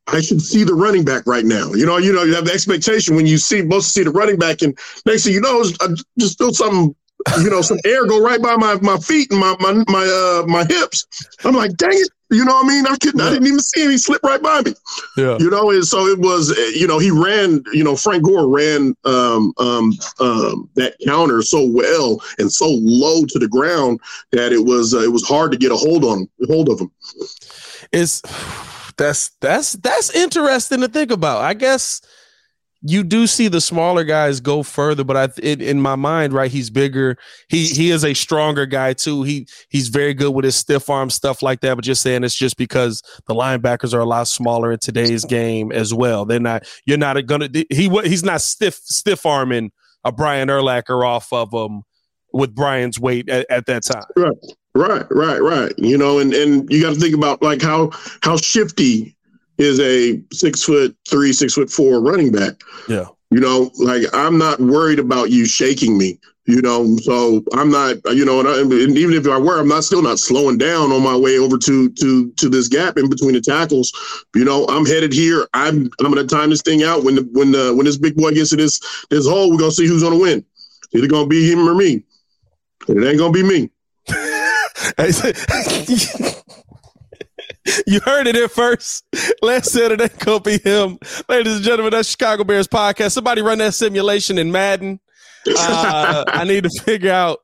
I 0.08 0.22
should 0.22 0.42
see 0.42 0.64
the 0.64 0.74
running 0.74 1.06
back 1.06 1.28
right 1.28 1.46
now. 1.46 1.74
You 1.74 1.86
know, 1.86 1.98
you 1.98 2.12
know, 2.12 2.24
you 2.24 2.34
have 2.34 2.46
the 2.46 2.54
expectation 2.54 3.16
when 3.16 3.28
you 3.28 3.38
see 3.38 3.62
most 3.62 3.94
see 3.94 4.04
the 4.04 4.12
running 4.12 4.38
back, 4.38 4.64
and 4.64 4.76
next 5.06 5.26
thing 5.26 5.34
you 5.34 5.42
know, 5.42 5.64
I 5.82 5.90
just 6.18 6.40
feel 6.40 6.54
something 6.54 6.96
you 7.42 7.50
know, 7.50 7.62
some 7.62 7.80
air 7.86 8.06
go 8.06 8.22
right 8.22 8.42
by 8.42 8.56
my, 8.56 8.76
my 8.82 8.98
feet 8.98 9.32
and 9.32 9.40
my 9.40 9.56
my 9.60 9.84
my 9.88 10.06
uh 10.06 10.46
my 10.48 10.64
hips. 10.66 11.06
I'm 11.44 11.56
like, 11.56 11.76
dang 11.78 11.92
it. 11.92 12.10
You 12.32 12.44
know 12.44 12.54
what 12.54 12.66
I 12.66 12.68
mean? 12.68 12.88
I 12.88 12.96
couldn't. 12.98 13.20
Yeah. 13.20 13.28
I 13.28 13.30
didn't 13.32 13.48
even 13.48 13.60
see 13.60 13.84
him. 13.84 13.92
He 13.92 13.98
slipped 13.98 14.24
right 14.24 14.42
by 14.42 14.62
me. 14.62 14.74
Yeah. 15.16 15.38
You 15.40 15.50
know, 15.50 15.70
and 15.70 15.86
so 15.86 16.08
it 16.08 16.20
was. 16.20 16.50
You 16.76 16.88
know, 16.88 16.98
he 16.98 17.12
ran. 17.12 17.64
You 17.72 17.84
know, 17.84 17.96
Frank 17.96 18.24
Gore 18.24 18.48
ran 18.48 18.96
um, 19.06 19.54
um, 19.58 19.94
um, 20.20 20.70
that 20.76 20.96
counter 21.06 21.42
so 21.42 21.66
well 21.66 22.20
and 22.40 22.52
so 22.52 22.68
low 22.82 23.26
to 23.26 23.40
the 23.40 23.48
ground 23.48 24.00
that 24.32 24.52
it 24.52 24.66
was 24.66 24.94
uh, 24.94 25.00
it 25.00 25.12
was 25.12 25.28
hard 25.28 25.52
to 25.52 25.58
get 25.58 25.72
a 25.72 25.76
hold 25.76 26.04
on 26.04 26.28
hold 26.48 26.70
of 26.70 26.80
him. 26.80 26.92
It's 27.92 28.22
that's 28.98 29.30
that's 29.42 29.74
that's 29.74 30.10
interesting 30.16 30.82
to 30.82 30.88
think 30.88 31.12
about. 31.12 31.42
I 31.42 31.54
guess 31.54 32.02
you 32.82 33.04
do 33.04 33.26
see 33.26 33.48
the 33.48 33.62
smaller 33.62 34.04
guys 34.04 34.40
go 34.40 34.62
further, 34.62 35.04
but 35.04 35.18
I 35.18 35.30
it, 35.42 35.62
in 35.62 35.82
my 35.82 35.96
mind, 35.96 36.34
right, 36.34 36.52
he's 36.52 36.70
bigger. 36.70 37.18
He 37.50 37.68
he 37.68 37.92
is 37.92 38.04
a 38.04 38.14
stronger 38.14 38.66
guy 38.66 38.94
too. 38.94 39.24
He 39.24 39.48
he's 39.70 39.88
very 39.88 40.14
good 40.14 40.32
with 40.32 40.46
his 40.46 40.56
stiff 40.56 40.90
arm 40.90 41.10
stuff 41.10 41.42
like 41.42 41.62
that. 41.62 41.76
But 41.76 41.84
just 41.84 42.02
saying, 42.02 42.24
it's 42.24 42.36
just 42.36 42.58
because 42.58 43.02
the 43.28 43.34
linebackers 43.34 43.94
are 43.94 44.00
a 44.00 44.06
lot 44.06 44.28
smaller 44.28 44.72
in 44.72 44.80
today's 44.80 45.26
game 45.26 45.72
as 45.72 45.94
well. 45.94 46.26
They're 46.26 46.40
not. 46.40 46.68
You're 46.86 46.98
not 46.98 47.24
gonna. 47.26 47.50
He 47.52 47.90
he's 48.04 48.24
not 48.24 48.42
stiff 48.42 48.76
stiff 48.76 49.26
arming 49.26 49.72
a 50.04 50.12
Brian 50.12 50.50
Urlacher 50.50 51.06
off 51.06 51.34
of 51.34 51.52
him 51.52 51.84
with 52.34 52.54
Brian's 52.54 53.00
weight 53.00 53.30
at, 53.30 53.50
at 53.50 53.66
that 53.66 53.84
time. 53.84 54.04
Right. 54.16 54.38
Right, 54.76 55.06
right, 55.10 55.42
right. 55.42 55.74
You 55.78 55.98
know, 55.98 56.20
and 56.20 56.34
and 56.34 56.70
you 56.70 56.82
got 56.82 56.94
to 56.94 57.00
think 57.00 57.16
about 57.16 57.42
like 57.42 57.62
how 57.62 57.92
how 58.22 58.36
shifty 58.36 59.15
is 59.58 59.80
a 59.80 60.22
six 60.32 60.64
foot 60.64 60.96
three, 61.10 61.34
six 61.34 61.54
foot 61.54 61.70
four 61.70 62.02
running 62.02 62.32
back. 62.32 62.56
Yeah. 62.88 63.06
You 63.32 63.40
know, 63.40 63.72
like 63.80 64.04
I'm 64.14 64.38
not 64.38 64.60
worried 64.60 65.00
about 65.00 65.32
you 65.32 65.46
shaking 65.46 65.98
me. 65.98 66.20
You 66.48 66.62
know, 66.62 66.96
so 66.98 67.44
I'm 67.54 67.72
not. 67.72 67.98
You 68.14 68.24
know, 68.24 68.40
and, 68.40 68.48
I, 68.48 68.62
and 68.62 68.98
even 68.98 69.16
if 69.16 69.28
I 69.28 69.40
were, 69.40 69.60
I'm 69.60 69.68
not 69.68 69.84
still 69.84 70.04
not 70.04 70.20
slowing 70.20 70.60
down 70.60 70.92
on 70.92 71.02
my 71.02 71.18
way 71.18 71.40
over 71.40 71.58
to 71.58 71.90
to 71.90 72.32
to 72.32 72.50
this 72.50 72.68
gap 72.68 72.98
in 72.98 73.10
between 73.10 73.34
the 73.34 73.42
tackles. 73.42 73.92
You 74.36 74.46
know, 74.46 74.68
I'm 74.68 74.86
headed 74.86 75.12
here. 75.12 75.48
I'm 75.56 75.90
I'm 76.00 76.14
gonna 76.14 76.28
time 76.28 76.52
this 76.52 76.62
thing 76.62 76.84
out. 76.84 77.04
When 77.04 77.16
the 77.16 77.28
when 77.32 77.52
the 77.52 77.74
when 77.74 77.86
this 77.86 77.98
big 77.98 78.16
boy 78.16 78.32
gets 78.32 78.52
to 78.52 78.58
this 78.58 78.80
this 79.10 79.28
hole, 79.28 79.50
we're 79.50 79.58
gonna 79.58 79.72
see 79.72 79.88
who's 79.88 80.04
gonna 80.04 80.20
win. 80.20 80.46
It's 80.84 80.94
either 80.94 81.08
gonna 81.08 81.26
be 81.26 81.52
him 81.52 81.68
or 81.68 81.74
me. 81.74 82.04
It 82.88 83.04
ain't 83.04 83.18
gonna 83.18 83.32
be 83.32 83.42
me. 83.42 83.72
you 87.88 88.00
heard 88.02 88.28
it 88.28 88.36
here 88.36 88.50
first. 88.50 89.06
Lance 89.42 89.72
said 89.72 89.92
it 89.92 90.02
ain't 90.02 90.20
gonna 90.20 90.40
be 90.40 90.58
him. 90.58 91.00
Ladies 91.28 91.58
and 91.58 91.66
gentlemen, 91.66 91.92
that's 91.92 92.10
Chicago 92.10 92.44
Bears 92.44 92.68
podcast. 92.68 93.12
Somebody 93.12 93.42
run 93.42 93.58
that 93.60 93.74
simulation 93.74 94.38
in 94.38 94.52
Madden. 94.52 95.00
Uh, 95.48 96.24
I 96.28 96.44
need 96.44 96.64
to 96.64 96.70
figure 96.84 97.12
out 97.12 97.40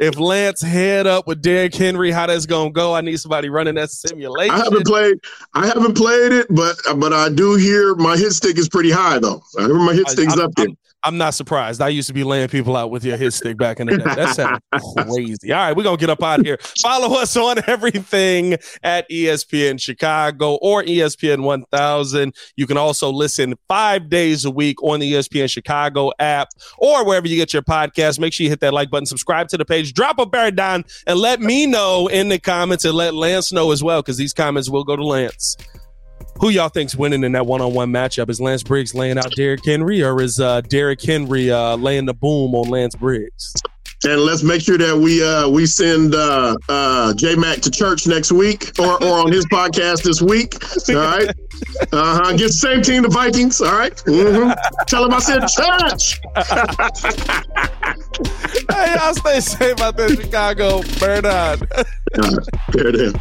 if 0.00 0.18
Lance 0.18 0.60
head 0.60 1.06
up 1.06 1.26
with 1.26 1.42
Derrick 1.42 1.74
Henry, 1.74 2.10
how 2.10 2.26
that's 2.26 2.46
gonna 2.46 2.70
go. 2.70 2.94
I 2.94 3.00
need 3.00 3.18
somebody 3.18 3.48
running 3.48 3.74
that 3.74 3.90
simulation. 3.90 4.54
I 4.54 4.58
haven't 4.58 4.86
played. 4.86 5.18
I 5.54 5.66
haven't 5.66 5.96
played 5.96 6.32
it, 6.32 6.46
but 6.50 6.76
but 6.96 7.12
I 7.12 7.28
do 7.28 7.56
hear 7.56 7.94
my 7.94 8.16
hit 8.16 8.32
stick 8.32 8.58
is 8.58 8.68
pretty 8.68 8.90
high 8.90 9.18
though. 9.18 9.42
I 9.58 9.62
hear 9.62 9.74
my 9.74 9.94
hit 9.94 10.08
stick's 10.08 10.38
I, 10.38 10.44
up 10.44 10.54
there. 10.56 10.66
I'm, 10.66 10.76
I'm 11.04 11.18
not 11.18 11.34
surprised. 11.34 11.82
I 11.82 11.88
used 11.88 12.08
to 12.08 12.14
be 12.14 12.24
laying 12.24 12.48
people 12.48 12.76
out 12.76 12.90
with 12.90 13.04
your 13.04 13.18
hit 13.18 13.32
stick 13.32 13.58
back 13.58 13.78
in 13.78 13.88
the 13.88 13.98
day. 13.98 14.04
That 14.04 14.34
sounds 14.34 14.60
crazy. 15.04 15.52
All 15.52 15.58
right, 15.58 15.76
we're 15.76 15.82
gonna 15.82 15.98
get 15.98 16.08
up 16.08 16.22
out 16.22 16.40
of 16.40 16.46
here. 16.46 16.58
Follow 16.80 17.20
us 17.20 17.36
on 17.36 17.58
everything 17.66 18.56
at 18.82 19.08
ESPN 19.10 19.78
Chicago 19.78 20.54
or 20.62 20.82
ESPN 20.82 21.42
1000. 21.42 22.34
You 22.56 22.66
can 22.66 22.78
also 22.78 23.10
listen 23.10 23.54
five 23.68 24.08
days 24.08 24.46
a 24.46 24.50
week 24.50 24.82
on 24.82 25.00
the 25.00 25.12
ESPN 25.12 25.50
Chicago 25.50 26.10
app 26.18 26.48
or 26.78 27.04
wherever 27.04 27.28
you 27.28 27.36
get 27.36 27.52
your 27.52 27.62
podcast. 27.62 28.18
Make 28.18 28.32
sure 28.32 28.44
you 28.44 28.50
hit 28.50 28.60
that 28.60 28.72
like 28.72 28.90
button, 28.90 29.04
subscribe 29.06 29.48
to 29.48 29.58
the 29.58 29.66
page, 29.66 29.92
drop 29.92 30.18
a 30.18 30.24
bear 30.24 30.50
down, 30.50 30.84
and 31.06 31.18
let 31.18 31.40
me 31.40 31.66
know 31.66 32.06
in 32.06 32.30
the 32.30 32.38
comments 32.38 32.86
and 32.86 32.94
let 32.94 33.14
Lance 33.14 33.52
know 33.52 33.72
as 33.72 33.82
well, 33.82 34.00
because 34.00 34.16
these 34.16 34.32
comments 34.32 34.70
will 34.70 34.84
go 34.84 34.96
to 34.96 35.04
Lance. 35.04 35.56
Who 36.40 36.50
y'all 36.50 36.68
think's 36.68 36.96
winning 36.96 37.24
in 37.24 37.32
that 37.32 37.46
one-on-one 37.46 37.90
matchup? 37.90 38.28
Is 38.28 38.40
Lance 38.40 38.62
Briggs 38.62 38.94
laying 38.94 39.18
out 39.18 39.30
Derrick 39.36 39.64
Henry, 39.64 40.02
or 40.02 40.20
is 40.20 40.40
uh, 40.40 40.60
Derrick 40.62 41.00
Henry 41.00 41.50
uh, 41.50 41.76
laying 41.76 42.06
the 42.06 42.14
boom 42.14 42.54
on 42.54 42.68
Lance 42.68 42.94
Briggs? 42.94 43.54
And 44.04 44.20
let's 44.20 44.42
make 44.42 44.60
sure 44.60 44.76
that 44.76 44.94
we 44.96 45.24
uh, 45.24 45.48
we 45.48 45.64
send 45.64 46.14
uh, 46.14 46.56
uh, 46.68 47.14
J 47.14 47.36
Mac 47.36 47.60
to 47.60 47.70
church 47.70 48.06
next 48.06 48.32
week 48.32 48.78
or, 48.78 49.02
or 49.02 49.20
on 49.20 49.32
his 49.32 49.46
podcast 49.46 50.02
this 50.02 50.20
week. 50.20 50.62
All 50.90 50.96
right. 50.96 51.28
Uh 51.90 52.20
huh. 52.22 52.32
Get 52.32 52.48
the 52.48 52.52
same 52.52 52.82
team, 52.82 53.02
the 53.04 53.08
Vikings. 53.08 53.62
All 53.62 53.72
right. 53.72 53.94
mm-hmm. 53.94 54.52
Tell 54.86 55.06
him 55.06 55.14
I 55.14 55.20
said 55.20 55.40
church. 55.48 56.20
hey, 58.70 58.94
y'all 58.94 59.14
stay 59.14 59.40
safe 59.40 59.80
out 59.80 59.96
there, 59.96 60.10
Chicago. 60.10 60.82
Burn 61.00 61.24
on. 61.24 61.32
All 61.32 62.30
right. 62.30 62.48
There 62.72 62.88
it 62.88 62.96
is. 62.96 63.14